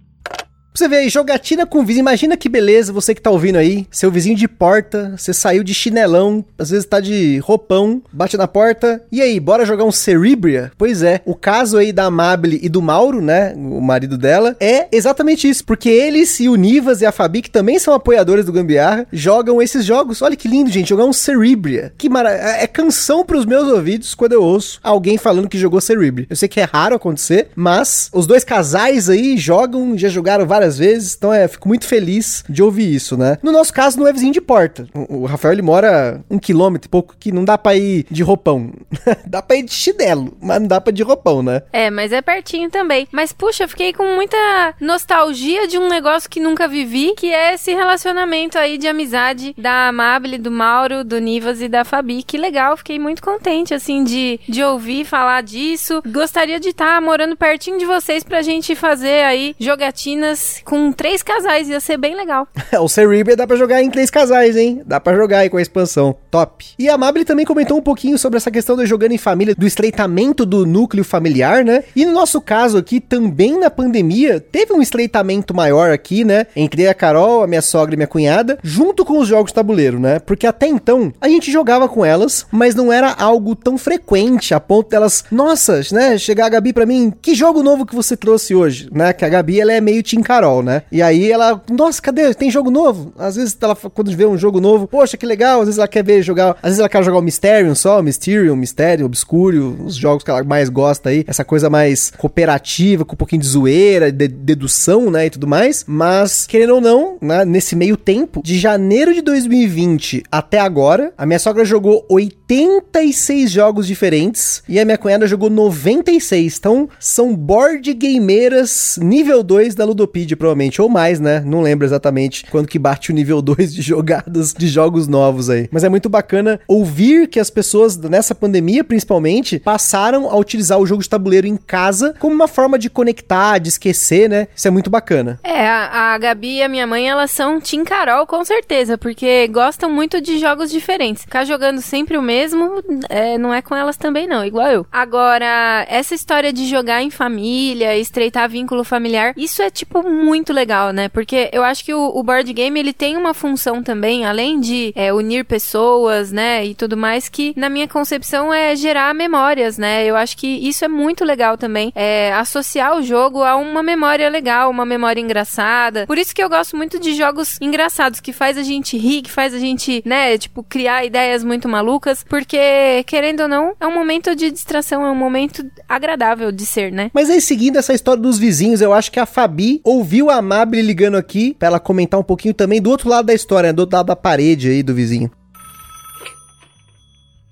você 0.74 0.88
vê 0.88 0.96
aí, 0.98 1.08
jogatina 1.08 1.66
com 1.66 1.84
vizinho. 1.84 2.02
Imagina 2.02 2.36
que 2.36 2.48
beleza, 2.48 2.92
você 2.92 3.14
que 3.14 3.20
tá 3.20 3.30
ouvindo 3.30 3.56
aí, 3.56 3.86
seu 3.90 4.10
vizinho 4.10 4.36
de 4.36 4.46
porta, 4.46 5.14
você 5.16 5.32
saiu 5.32 5.64
de 5.64 5.74
chinelão, 5.74 6.44
às 6.56 6.70
vezes 6.70 6.86
tá 6.86 7.00
de 7.00 7.38
roupão, 7.38 8.00
bate 8.12 8.36
na 8.36 8.46
porta. 8.46 9.02
E 9.10 9.20
aí, 9.20 9.40
bora 9.40 9.66
jogar 9.66 9.84
um 9.84 9.92
Cerebria? 9.92 10.70
Pois 10.78 11.02
é, 11.02 11.20
o 11.24 11.34
caso 11.34 11.78
aí 11.78 11.92
da 11.92 12.04
Amable 12.04 12.60
e 12.62 12.68
do 12.68 12.80
Mauro, 12.80 13.20
né, 13.20 13.54
o 13.56 13.80
marido 13.80 14.16
dela, 14.16 14.56
é 14.60 14.86
exatamente 14.92 15.48
isso. 15.48 15.64
Porque 15.64 15.88
eles 15.88 16.38
e 16.40 16.48
o 16.48 16.54
Nivas 16.54 17.00
e 17.00 17.06
a 17.06 17.12
Fabi, 17.12 17.42
que 17.42 17.50
também 17.50 17.78
são 17.78 17.92
apoiadores 17.92 18.44
do 18.44 18.52
Gambiarra, 18.52 19.06
jogam 19.12 19.60
esses 19.60 19.84
jogos. 19.84 20.22
Olha 20.22 20.36
que 20.36 20.48
lindo, 20.48 20.70
gente, 20.70 20.88
jogar 20.88 21.04
um 21.04 21.12
Cerebria. 21.12 21.92
Que 21.98 22.08
maravilha. 22.08 22.42
É, 22.42 22.64
é 22.64 22.66
canção 22.66 23.24
pros 23.24 23.44
meus 23.44 23.66
ouvidos 23.68 24.14
quando 24.14 24.32
eu 24.32 24.42
ouço 24.42 24.78
alguém 24.82 25.18
falando 25.18 25.48
que 25.48 25.58
jogou 25.58 25.80
Cerebria. 25.80 26.26
Eu 26.30 26.36
sei 26.36 26.48
que 26.48 26.60
é 26.60 26.64
raro 26.64 26.94
acontecer, 26.94 27.48
mas 27.56 28.10
os 28.12 28.26
dois 28.26 28.44
casais 28.44 29.10
aí 29.10 29.36
jogam, 29.36 29.96
já 29.98 30.08
jogaram 30.08 30.46
várias 30.46 30.57
várias 30.58 30.78
vezes, 30.78 31.14
então 31.16 31.32
é, 31.32 31.46
fico 31.46 31.68
muito 31.68 31.86
feliz 31.86 32.44
de 32.48 32.62
ouvir 32.62 32.92
isso, 32.92 33.16
né? 33.16 33.38
No 33.42 33.52
nosso 33.52 33.72
caso, 33.72 33.98
não 33.98 34.08
é 34.08 34.12
vizinho 34.12 34.32
de 34.32 34.40
porta. 34.40 34.88
O, 35.08 35.24
Rafael, 35.24 35.52
ele 35.52 35.62
mora 35.62 36.20
um 36.28 36.38
quilômetro 36.38 36.88
e 36.88 36.90
pouco, 36.90 37.14
que 37.18 37.30
não 37.30 37.44
dá 37.44 37.56
pra 37.56 37.76
ir 37.76 38.06
de 38.10 38.22
roupão. 38.22 38.72
dá 39.24 39.40
pra 39.40 39.56
ir 39.56 39.62
de 39.62 39.72
chinelo, 39.72 40.36
mas 40.40 40.60
não 40.60 40.66
dá 40.66 40.80
pra 40.80 40.90
ir 40.90 40.94
de 40.94 41.02
roupão, 41.02 41.42
né? 41.42 41.62
É, 41.72 41.90
mas 41.90 42.12
é 42.12 42.20
pertinho 42.20 42.70
também. 42.70 43.06
Mas, 43.12 43.32
puxa, 43.32 43.64
eu 43.64 43.68
fiquei 43.68 43.92
com 43.92 44.16
muita 44.16 44.36
nostalgia 44.80 45.68
de 45.68 45.78
um 45.78 45.88
negócio 45.88 46.28
que 46.28 46.40
nunca 46.40 46.66
vivi, 46.66 47.14
que 47.16 47.32
é 47.32 47.54
esse 47.54 47.72
relacionamento 47.72 48.58
aí 48.58 48.78
de 48.78 48.88
amizade 48.88 49.54
da 49.56 49.88
Amable, 49.88 50.38
do 50.38 50.50
Mauro, 50.50 51.04
do 51.04 51.20
Nivas 51.20 51.62
e 51.62 51.68
da 51.68 51.84
Fabi. 51.84 52.24
Que 52.24 52.36
legal, 52.36 52.76
fiquei 52.76 52.98
muito 52.98 53.22
contente, 53.22 53.72
assim, 53.74 54.02
de, 54.02 54.40
de 54.48 54.62
ouvir 54.62 55.04
falar 55.04 55.42
disso. 55.42 56.02
Gostaria 56.06 56.58
de 56.58 56.70
estar 56.70 56.96
tá 56.96 57.00
morando 57.00 57.36
pertinho 57.36 57.78
de 57.78 57.84
vocês 57.84 58.24
pra 58.24 58.42
gente 58.42 58.74
fazer 58.74 59.24
aí 59.24 59.54
jogatinas 59.58 60.47
com 60.64 60.92
três 60.92 61.22
casais, 61.22 61.68
ia 61.68 61.80
ser 61.80 61.96
bem 61.96 62.14
legal. 62.14 62.46
o 62.80 62.88
Cerebria 62.88 63.36
dá 63.36 63.46
pra 63.46 63.56
jogar 63.56 63.82
em 63.82 63.90
três 63.90 64.10
casais, 64.10 64.56
hein? 64.56 64.82
Dá 64.84 65.00
pra 65.00 65.16
jogar 65.16 65.38
aí 65.38 65.50
com 65.50 65.56
a 65.56 65.62
expansão. 65.62 66.16
Top. 66.30 66.64
E 66.78 66.88
a 66.88 66.98
Mabel 66.98 67.24
também 67.24 67.46
comentou 67.46 67.78
um 67.78 67.82
pouquinho 67.82 68.18
sobre 68.18 68.36
essa 68.36 68.50
questão 68.50 68.76
de 68.76 68.86
jogando 68.86 69.12
em 69.12 69.18
família, 69.18 69.54
do 69.54 69.66
estreitamento 69.66 70.44
do 70.44 70.66
núcleo 70.66 71.04
familiar, 71.04 71.64
né? 71.64 71.84
E 71.94 72.04
no 72.04 72.12
nosso 72.12 72.40
caso 72.40 72.78
aqui, 72.78 73.00
também 73.00 73.58
na 73.58 73.70
pandemia, 73.70 74.40
teve 74.40 74.72
um 74.72 74.82
estreitamento 74.82 75.54
maior 75.54 75.90
aqui, 75.90 76.24
né? 76.24 76.46
Entre 76.54 76.86
a 76.86 76.94
Carol, 76.94 77.42
a 77.42 77.46
minha 77.46 77.62
sogra 77.62 77.94
e 77.94 77.96
minha 77.96 78.06
cunhada, 78.06 78.58
junto 78.62 79.04
com 79.04 79.18
os 79.18 79.28
jogos 79.28 79.52
tabuleiro, 79.52 79.98
né? 79.98 80.18
Porque 80.18 80.46
até 80.46 80.66
então, 80.66 81.12
a 81.20 81.28
gente 81.28 81.50
jogava 81.50 81.88
com 81.88 82.04
elas, 82.04 82.46
mas 82.50 82.74
não 82.74 82.92
era 82.92 83.12
algo 83.12 83.54
tão 83.54 83.78
frequente 83.78 84.54
a 84.54 84.60
ponto 84.60 84.90
delas, 84.90 85.24
nossa, 85.30 85.80
né? 85.92 86.18
Chegar 86.18 86.46
a 86.46 86.50
Gabi 86.50 86.72
pra 86.72 86.86
mim, 86.86 87.12
que 87.22 87.34
jogo 87.34 87.62
novo 87.62 87.86
que 87.86 87.94
você 87.94 88.16
trouxe 88.16 88.54
hoje, 88.54 88.88
né? 88.92 89.12
Que 89.12 89.24
a 89.24 89.28
Gabi, 89.28 89.60
ela 89.60 89.72
é 89.72 89.80
meio 89.80 90.02
Carol 90.22 90.37
Carol, 90.38 90.62
né? 90.62 90.82
E 90.92 91.02
aí 91.02 91.30
ela, 91.30 91.60
nossa, 91.70 92.00
cadê? 92.00 92.32
Tem 92.32 92.50
jogo 92.50 92.70
novo? 92.70 93.12
Às 93.18 93.34
vezes 93.34 93.56
ela, 93.60 93.74
quando 93.74 94.14
vê 94.14 94.24
um 94.24 94.38
jogo 94.38 94.60
novo, 94.60 94.86
poxa, 94.86 95.16
que 95.16 95.26
legal. 95.26 95.60
Às 95.60 95.66
vezes 95.66 95.78
ela 95.78 95.88
quer 95.88 96.04
ver 96.04 96.22
jogar, 96.22 96.50
às 96.62 96.70
vezes 96.70 96.78
ela 96.78 96.88
quer 96.88 97.02
jogar 97.02 97.18
o 97.18 97.22
Mysterium 97.22 97.74
só, 97.74 98.00
Mysterium, 98.00 98.54
Mistério, 98.54 99.06
Obscuro, 99.06 99.76
os 99.84 99.96
jogos 99.96 100.22
que 100.22 100.30
ela 100.30 100.44
mais 100.44 100.68
gosta 100.68 101.08
aí, 101.08 101.24
essa 101.26 101.44
coisa 101.44 101.68
mais 101.68 102.12
cooperativa, 102.16 103.04
com 103.04 103.14
um 103.14 103.16
pouquinho 103.16 103.42
de 103.42 103.48
zoeira, 103.48 104.12
de 104.12 104.28
dedução, 104.28 105.10
né, 105.10 105.26
e 105.26 105.30
tudo 105.30 105.46
mais. 105.46 105.84
Mas, 105.86 106.46
querendo 106.46 106.76
ou 106.76 106.80
não, 106.80 107.16
né, 107.20 107.44
nesse 107.44 107.74
meio 107.74 107.96
tempo, 107.96 108.40
de 108.44 108.58
janeiro 108.58 109.12
de 109.12 109.22
2020 109.22 110.22
até 110.30 110.60
agora, 110.60 111.12
a 111.18 111.26
minha 111.26 111.38
sogra 111.38 111.64
jogou 111.64 112.06
86 112.08 113.50
jogos 113.50 113.86
diferentes 113.86 114.62
e 114.68 114.78
a 114.78 114.84
minha 114.84 114.98
cunhada 114.98 115.26
jogou 115.26 115.50
96. 115.50 116.56
Então, 116.58 116.88
são 117.00 117.34
board 117.34 117.92
gameiras 117.94 118.98
nível 119.02 119.42
2 119.42 119.74
da 119.74 119.84
Ludopedia 119.84 120.27
provavelmente, 120.36 120.80
ou 120.80 120.88
mais, 120.88 121.20
né? 121.20 121.42
Não 121.44 121.60
lembro 121.60 121.86
exatamente 121.86 122.46
quando 122.50 122.66
que 122.66 122.78
bate 122.78 123.10
o 123.10 123.14
nível 123.14 123.40
2 123.42 123.74
de 123.74 123.82
jogadas 123.82 124.52
de 124.52 124.66
jogos 124.66 125.06
novos 125.06 125.50
aí. 125.50 125.68
Mas 125.70 125.84
é 125.84 125.88
muito 125.88 126.08
bacana 126.08 126.60
ouvir 126.66 127.28
que 127.28 127.40
as 127.40 127.50
pessoas, 127.50 127.96
nessa 127.96 128.34
pandemia 128.34 128.84
principalmente, 128.84 129.58
passaram 129.58 130.30
a 130.30 130.36
utilizar 130.36 130.78
o 130.78 130.86
jogo 130.86 131.02
de 131.02 131.08
tabuleiro 131.08 131.46
em 131.46 131.56
casa 131.56 132.14
como 132.18 132.34
uma 132.34 132.48
forma 132.48 132.78
de 132.78 132.90
conectar, 132.90 133.58
de 133.58 133.68
esquecer, 133.68 134.28
né? 134.28 134.48
Isso 134.54 134.68
é 134.68 134.70
muito 134.70 134.90
bacana. 134.90 135.38
É, 135.42 135.66
a, 135.66 136.14
a 136.14 136.18
Gabi 136.18 136.56
e 136.56 136.62
a 136.62 136.68
minha 136.68 136.86
mãe, 136.86 137.08
elas 137.08 137.30
são 137.30 137.60
Team 137.60 137.84
Carol, 137.84 138.26
com 138.26 138.44
certeza, 138.44 138.96
porque 138.96 139.48
gostam 139.48 139.90
muito 139.90 140.20
de 140.20 140.38
jogos 140.38 140.70
diferentes. 140.70 141.22
Ficar 141.22 141.44
jogando 141.44 141.80
sempre 141.80 142.16
o 142.16 142.22
mesmo, 142.22 142.82
é, 143.08 143.38
não 143.38 143.52
é 143.52 143.62
com 143.62 143.74
elas 143.74 143.96
também 143.96 144.26
não, 144.26 144.44
igual 144.44 144.68
eu. 144.68 144.86
Agora, 144.90 145.86
essa 145.88 146.14
história 146.14 146.52
de 146.52 146.66
jogar 146.66 147.02
em 147.02 147.10
família, 147.10 147.96
estreitar 147.96 148.48
vínculo 148.48 148.84
familiar, 148.84 149.32
isso 149.36 149.62
é, 149.62 149.70
tipo, 149.70 150.02
muito 150.18 150.52
legal, 150.52 150.92
né? 150.92 151.08
Porque 151.08 151.48
eu 151.52 151.62
acho 151.62 151.84
que 151.84 151.94
o, 151.94 152.12
o 152.14 152.22
board 152.22 152.52
game, 152.52 152.78
ele 152.78 152.92
tem 152.92 153.16
uma 153.16 153.32
função 153.32 153.82
também, 153.82 154.26
além 154.26 154.60
de 154.60 154.92
é, 154.94 155.12
unir 155.12 155.44
pessoas, 155.44 156.32
né, 156.32 156.66
e 156.66 156.74
tudo 156.74 156.96
mais, 156.96 157.28
que 157.28 157.52
na 157.56 157.68
minha 157.68 157.88
concepção 157.88 158.52
é 158.52 158.74
gerar 158.74 159.14
memórias, 159.14 159.78
né? 159.78 160.04
Eu 160.04 160.16
acho 160.16 160.36
que 160.36 160.46
isso 160.46 160.84
é 160.84 160.88
muito 160.88 161.24
legal 161.24 161.56
também, 161.56 161.92
é 161.94 162.32
associar 162.32 162.96
o 162.96 163.02
jogo 163.02 163.42
a 163.42 163.56
uma 163.56 163.82
memória 163.82 164.28
legal, 164.28 164.70
uma 164.70 164.84
memória 164.84 165.20
engraçada. 165.20 166.06
Por 166.06 166.18
isso 166.18 166.34
que 166.34 166.42
eu 166.42 166.48
gosto 166.48 166.76
muito 166.76 166.98
de 166.98 167.14
jogos 167.14 167.58
engraçados, 167.60 168.20
que 168.20 168.32
faz 168.32 168.58
a 168.58 168.62
gente 168.62 168.98
rir, 168.98 169.22
que 169.22 169.30
faz 169.30 169.54
a 169.54 169.58
gente, 169.58 170.02
né, 170.04 170.36
tipo, 170.36 170.62
criar 170.62 171.04
ideias 171.04 171.44
muito 171.44 171.68
malucas, 171.68 172.24
porque, 172.28 173.04
querendo 173.06 173.40
ou 173.40 173.48
não, 173.48 173.74
é 173.80 173.86
um 173.86 173.94
momento 173.94 174.34
de 174.34 174.50
distração, 174.50 175.04
é 175.04 175.10
um 175.10 175.14
momento 175.14 175.64
agradável 175.88 176.50
de 176.50 176.66
ser, 176.66 176.90
né? 176.90 177.10
Mas 177.14 177.30
aí, 177.30 177.40
seguindo 177.40 177.76
essa 177.76 177.92
história 177.92 178.22
dos 178.22 178.38
vizinhos, 178.38 178.80
eu 178.80 178.92
acho 178.92 179.12
que 179.12 179.20
a 179.20 179.26
Fabi 179.26 179.80
ouviu 179.84 180.07
a 180.30 180.36
Amable 180.36 180.80
ligando 180.80 181.16
aqui 181.16 181.54
pra 181.58 181.68
ela 181.68 181.80
comentar 181.80 182.18
um 182.18 182.22
pouquinho 182.22 182.54
também 182.54 182.80
do 182.80 182.90
outro 182.90 183.08
lado 183.08 183.26
da 183.26 183.34
história, 183.34 183.68
né, 183.68 183.72
do 183.72 183.80
outro 183.80 183.96
lado 183.96 184.06
da 184.06 184.16
parede 184.16 184.68
aí 184.68 184.82
do 184.82 184.94
vizinho. 184.94 185.30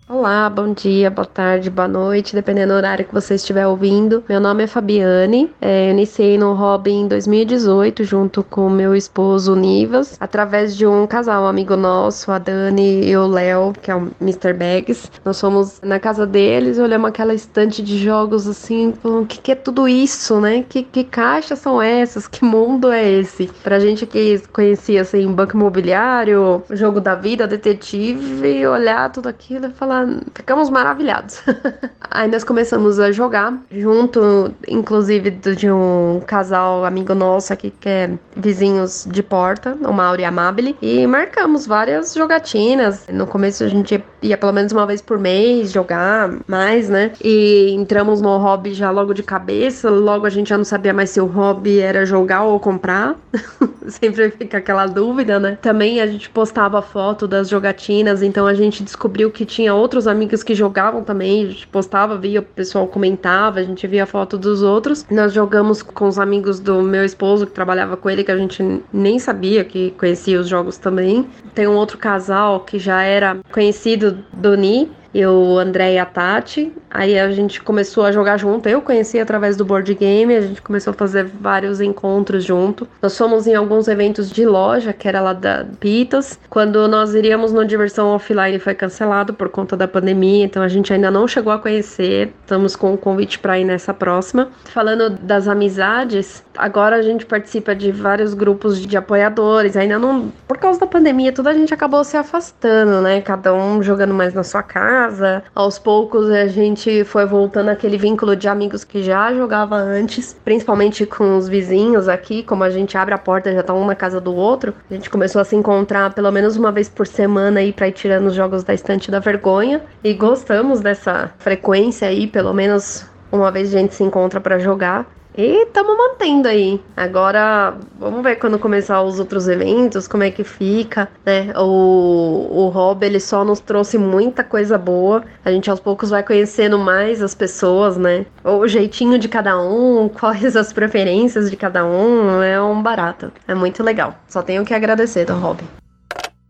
Olá, 0.08 0.48
bom 0.48 0.72
dia, 0.72 1.10
boa 1.10 1.26
tarde, 1.26 1.68
boa 1.68 1.88
noite, 1.88 2.32
dependendo 2.32 2.72
do 2.72 2.76
horário 2.76 3.04
que 3.04 3.12
você 3.12 3.34
estiver 3.34 3.66
ouvindo. 3.66 4.22
Meu 4.28 4.38
nome 4.38 4.62
é 4.62 4.66
Fabiane, 4.68 5.52
é, 5.60 5.88
eu 5.88 5.90
iniciei 5.90 6.38
no 6.38 6.54
hobby 6.54 6.92
em 6.92 7.08
2018 7.08 8.04
junto 8.04 8.44
com 8.44 8.70
meu 8.70 8.94
esposo 8.94 9.56
Nivas, 9.56 10.16
através 10.20 10.76
de 10.76 10.86
um 10.86 11.08
casal, 11.08 11.42
um 11.42 11.48
amigo 11.48 11.76
nosso, 11.76 12.30
a 12.30 12.38
Dani 12.38 13.04
e 13.04 13.16
o 13.16 13.26
Léo, 13.26 13.72
que 13.82 13.90
é 13.90 13.96
o 13.96 14.08
Mr. 14.20 14.52
Bags. 14.52 15.10
Nós 15.25 15.40
fomos 15.40 15.80
na 15.82 15.98
casa 15.98 16.25
deles, 16.25 16.78
olhamos 16.78 17.08
aquela 17.08 17.34
estante 17.34 17.82
de 17.82 17.98
jogos 17.98 18.46
assim, 18.46 18.94
falando, 19.02 19.25
o 19.25 19.26
que, 19.26 19.40
que 19.40 19.50
é 19.50 19.56
tudo 19.56 19.88
isso, 19.88 20.40
né? 20.40 20.64
Que, 20.68 20.84
que 20.84 21.02
caixas 21.02 21.58
são 21.58 21.82
essas? 21.82 22.28
Que 22.28 22.44
mundo 22.44 22.92
é 22.92 23.10
esse? 23.10 23.50
Pra 23.60 23.80
gente 23.80 24.06
que 24.06 24.40
conhecia 24.52 25.00
assim, 25.00 25.26
banco 25.32 25.56
imobiliário, 25.56 26.62
jogo 26.70 27.00
da 27.00 27.16
vida, 27.16 27.44
detetive, 27.44 28.64
olhar 28.68 29.10
tudo 29.10 29.28
aquilo 29.28 29.66
e 29.66 29.70
falar 29.70 29.95
ficamos 30.34 30.70
maravilhados. 30.70 31.42
Aí 32.10 32.28
nós 32.28 32.44
começamos 32.44 32.98
a 32.98 33.12
jogar 33.12 33.56
junto, 33.70 34.52
inclusive 34.66 35.30
de 35.30 35.70
um 35.70 36.20
casal 36.26 36.84
amigo 36.84 37.14
nosso 37.14 37.52
aqui 37.52 37.70
que 37.70 37.88
é 37.88 38.10
vizinhos 38.36 39.06
de 39.10 39.22
porta, 39.22 39.76
o 39.82 39.92
Mauro 39.92 40.20
e 40.20 40.24
a 40.24 40.28
Amabile, 40.28 40.76
e 40.80 41.06
marcamos 41.06 41.66
várias 41.66 42.14
jogatinas. 42.14 43.06
No 43.12 43.26
começo 43.26 43.64
a 43.64 43.68
gente 43.68 44.02
ia 44.26 44.37
pelo 44.37 44.52
menos 44.52 44.73
uma 44.73 44.87
vez 44.87 45.00
por 45.00 45.18
mês 45.18 45.73
jogar 45.73 46.30
mais, 46.47 46.88
né? 46.88 47.12
E 47.23 47.71
entramos 47.73 48.21
no 48.21 48.37
hobby 48.38 48.75
já 48.75 48.90
logo 48.90 49.14
de 49.14 49.23
cabeça, 49.23 49.88
logo 49.90 50.26
a 50.26 50.30
gente 50.30 50.49
já 50.49 50.59
não 50.59 50.64
sabia 50.64 50.92
mais 50.92 51.11
se 51.11 51.21
o 51.21 51.26
hobby 51.26 51.78
era 51.80 52.04
jogar 52.04 52.42
ou 52.42 52.59
comprar. 52.59 53.16
Sempre 53.87 54.30
fica 54.30 54.59
aquela 54.59 54.87
dúvida, 54.87 55.38
né? 55.38 55.59
Também 55.62 56.00
a 56.00 56.06
gente 56.06 56.28
postava 56.28 56.83
foto 56.83 57.28
das 57.28 57.49
jogatinas, 57.49 58.23
então 58.23 58.47
a 58.47 58.54
gente 58.54 58.83
descobriu 58.83 59.30
que 59.30 59.45
tinha 59.45 59.75
outros 59.75 60.09
amigos 60.09 60.42
que 60.42 60.54
jogavam 60.54 61.04
também, 61.04 61.45
a 61.45 61.49
gente 61.49 61.66
postava, 61.68 62.18
via, 62.18 62.40
o 62.40 62.42
pessoal 62.42 62.87
comentava, 62.88 63.61
a 63.61 63.62
gente 63.62 63.87
via 63.87 64.04
foto 64.04 64.37
dos 64.37 64.62
outros. 64.62 65.06
Nós 65.11 65.33
jogamos 65.33 65.83
com 65.83 66.09
os 66.09 66.18
amigos 66.18 66.59
do 66.59 66.83
meu 66.83 67.04
esposo 67.04 67.47
que 67.47 67.52
trabalhava 67.52 67.97
com 67.97 68.11
ele, 68.11 68.25
que 68.25 68.33
a 68.33 68.37
gente 68.37 68.83
nem 68.92 69.18
sabia 69.18 69.64
que 69.64 69.92
conhecia 69.92 70.40
os 70.40 70.49
jogos 70.49 70.78
também. 70.78 71.26
Tem 71.54 71.68
um 71.68 71.76
outro 71.76 71.97
casal 71.97 72.61
que 72.61 72.78
já 72.78 73.02
era 73.02 73.38
conhecido 73.52 74.15
do 74.32 74.56
Ni, 74.56 74.88
eu, 75.18 75.32
o 75.32 75.58
André 75.58 75.94
e 75.94 75.99
a 75.99 76.04
Tati. 76.04 76.73
Aí 76.90 77.18
a 77.18 77.30
gente 77.30 77.62
começou 77.62 78.04
a 78.04 78.12
jogar 78.12 78.37
junto. 78.37 78.68
Eu 78.68 78.82
conheci 78.82 79.18
através 79.18 79.56
do 79.56 79.64
board 79.64 79.94
game, 79.94 80.35
a 80.35 80.40
gente 80.42 80.61
começou 80.61 80.90
a 80.90 80.94
fazer 80.94 81.25
vários 81.25 81.80
encontros 81.80 82.44
junto. 82.44 82.87
Nós 83.00 83.16
fomos 83.16 83.46
em 83.46 83.54
alguns 83.54 83.88
eventos 83.88 84.30
de 84.30 84.44
loja, 84.44 84.92
que 84.92 85.08
era 85.08 85.20
lá 85.20 85.32
da 85.32 85.64
Pitas. 85.80 86.38
Quando 86.50 86.87
nós 86.87 87.14
iríamos 87.14 87.52
no 87.52 87.64
Diversão 87.64 88.08
Offline 88.08 88.58
foi 88.58 88.75
cancelado 88.75 89.32
por 89.32 89.49
conta 89.49 89.76
da 89.76 89.88
pandemia, 89.88 90.44
então 90.44 90.62
a 90.62 90.68
gente 90.68 90.92
ainda 90.92 91.11
não 91.11 91.26
chegou 91.26 91.52
a 91.52 91.58
conhecer. 91.58 92.32
Estamos 92.42 92.76
com 92.76 92.92
um 92.92 92.96
convite 92.96 93.38
para 93.38 93.58
ir 93.58 93.64
nessa 93.64 93.94
próxima. 93.94 94.49
Falando 94.64 95.11
das 95.11 95.49
amizades, 95.49 96.44
agora 96.56 96.96
a 96.96 97.02
gente 97.02 97.25
participa 97.25 97.75
de 97.75 97.90
vários 97.90 98.35
grupos 98.35 98.80
de 98.80 98.96
apoiadores. 98.96 99.76
Ainda 99.76 99.99
não, 99.99 100.30
por 100.46 100.58
causa 100.58 100.80
da 100.80 100.87
pandemia, 100.87 101.32
toda 101.32 101.50
a 101.50 101.54
gente 101.54 101.73
acabou 101.73 102.04
se 102.04 102.16
afastando, 102.16 103.00
né? 103.00 103.20
Cada 103.20 103.54
um 103.54 103.82
jogando 103.82 104.14
mais 104.14 104.35
na 104.35 104.44
sua 104.44 104.62
casa 104.62 105.05
casa. 105.06 105.42
Aos 105.54 105.78
poucos 105.78 106.30
a 106.30 106.46
gente 106.46 107.04
foi 107.04 107.25
voltando 107.25 107.68
aquele 107.68 107.96
vínculo 107.96 108.34
de 108.34 108.48
amigos 108.48 108.84
que 108.84 109.02
já 109.02 109.32
jogava 109.32 109.76
antes, 109.76 110.36
principalmente 110.44 111.06
com 111.06 111.36
os 111.36 111.48
vizinhos 111.48 112.08
aqui, 112.08 112.42
como 112.42 112.64
a 112.64 112.70
gente 112.70 112.98
abre 112.98 113.14
a 113.14 113.18
porta 113.18 113.52
já 113.52 113.62
tá 113.62 113.72
um 113.72 113.86
na 113.86 113.94
casa 113.94 114.20
do 114.20 114.34
outro. 114.34 114.75
A 114.90 114.94
gente 114.94 115.08
começou 115.08 115.40
a 115.40 115.44
se 115.44 115.54
encontrar 115.54 116.12
pelo 116.12 116.30
menos 116.32 116.56
uma 116.56 116.72
vez 116.72 116.88
por 116.88 117.06
semana 117.06 117.60
aí 117.60 117.72
para 117.72 117.88
ir 117.88 117.92
tirando 117.92 118.26
os 118.26 118.34
jogos 118.34 118.64
da 118.64 118.75
estante 118.75 119.10
da 119.10 119.20
vergonha 119.20 119.80
e 120.02 120.12
gostamos 120.12 120.80
dessa 120.80 121.30
frequência 121.38 122.08
aí, 122.08 122.26
pelo 122.26 122.52
menos 122.52 123.06
uma 123.30 123.50
vez 123.50 123.75
a 123.75 123.78
gente 123.78 123.94
se 123.94 124.02
encontra 124.02 124.40
para 124.40 124.58
jogar. 124.58 125.06
E 125.36 125.64
estamos 125.64 125.96
mantendo 125.96 126.48
aí. 126.48 126.80
Agora, 126.96 127.76
vamos 127.98 128.22
ver 128.22 128.36
quando 128.36 128.58
começar 128.58 129.02
os 129.02 129.20
outros 129.20 129.46
eventos, 129.48 130.08
como 130.08 130.22
é 130.22 130.30
que 130.30 130.42
fica, 130.42 131.08
né? 131.26 131.52
O, 131.56 132.48
o 132.50 132.68
Rob, 132.68 133.04
ele 133.04 133.20
só 133.20 133.44
nos 133.44 133.60
trouxe 133.60 133.98
muita 133.98 134.42
coisa 134.42 134.78
boa. 134.78 135.24
A 135.44 135.50
gente 135.50 135.68
aos 135.68 135.78
poucos 135.78 136.08
vai 136.08 136.22
conhecendo 136.22 136.78
mais 136.78 137.22
as 137.22 137.34
pessoas, 137.34 137.98
né? 137.98 138.24
O 138.42 138.66
jeitinho 138.66 139.18
de 139.18 139.28
cada 139.28 139.60
um, 139.60 140.08
quais 140.12 140.56
as 140.56 140.72
preferências 140.72 141.50
de 141.50 141.56
cada 141.56 141.84
um, 141.84 142.42
é 142.42 142.60
um 142.60 142.82
barato. 142.82 143.30
É 143.46 143.54
muito 143.54 143.82
legal. 143.82 144.14
Só 144.26 144.42
tenho 144.42 144.64
que 144.64 144.72
agradecer 144.72 145.26
do 145.26 145.34
Rob. 145.34 145.62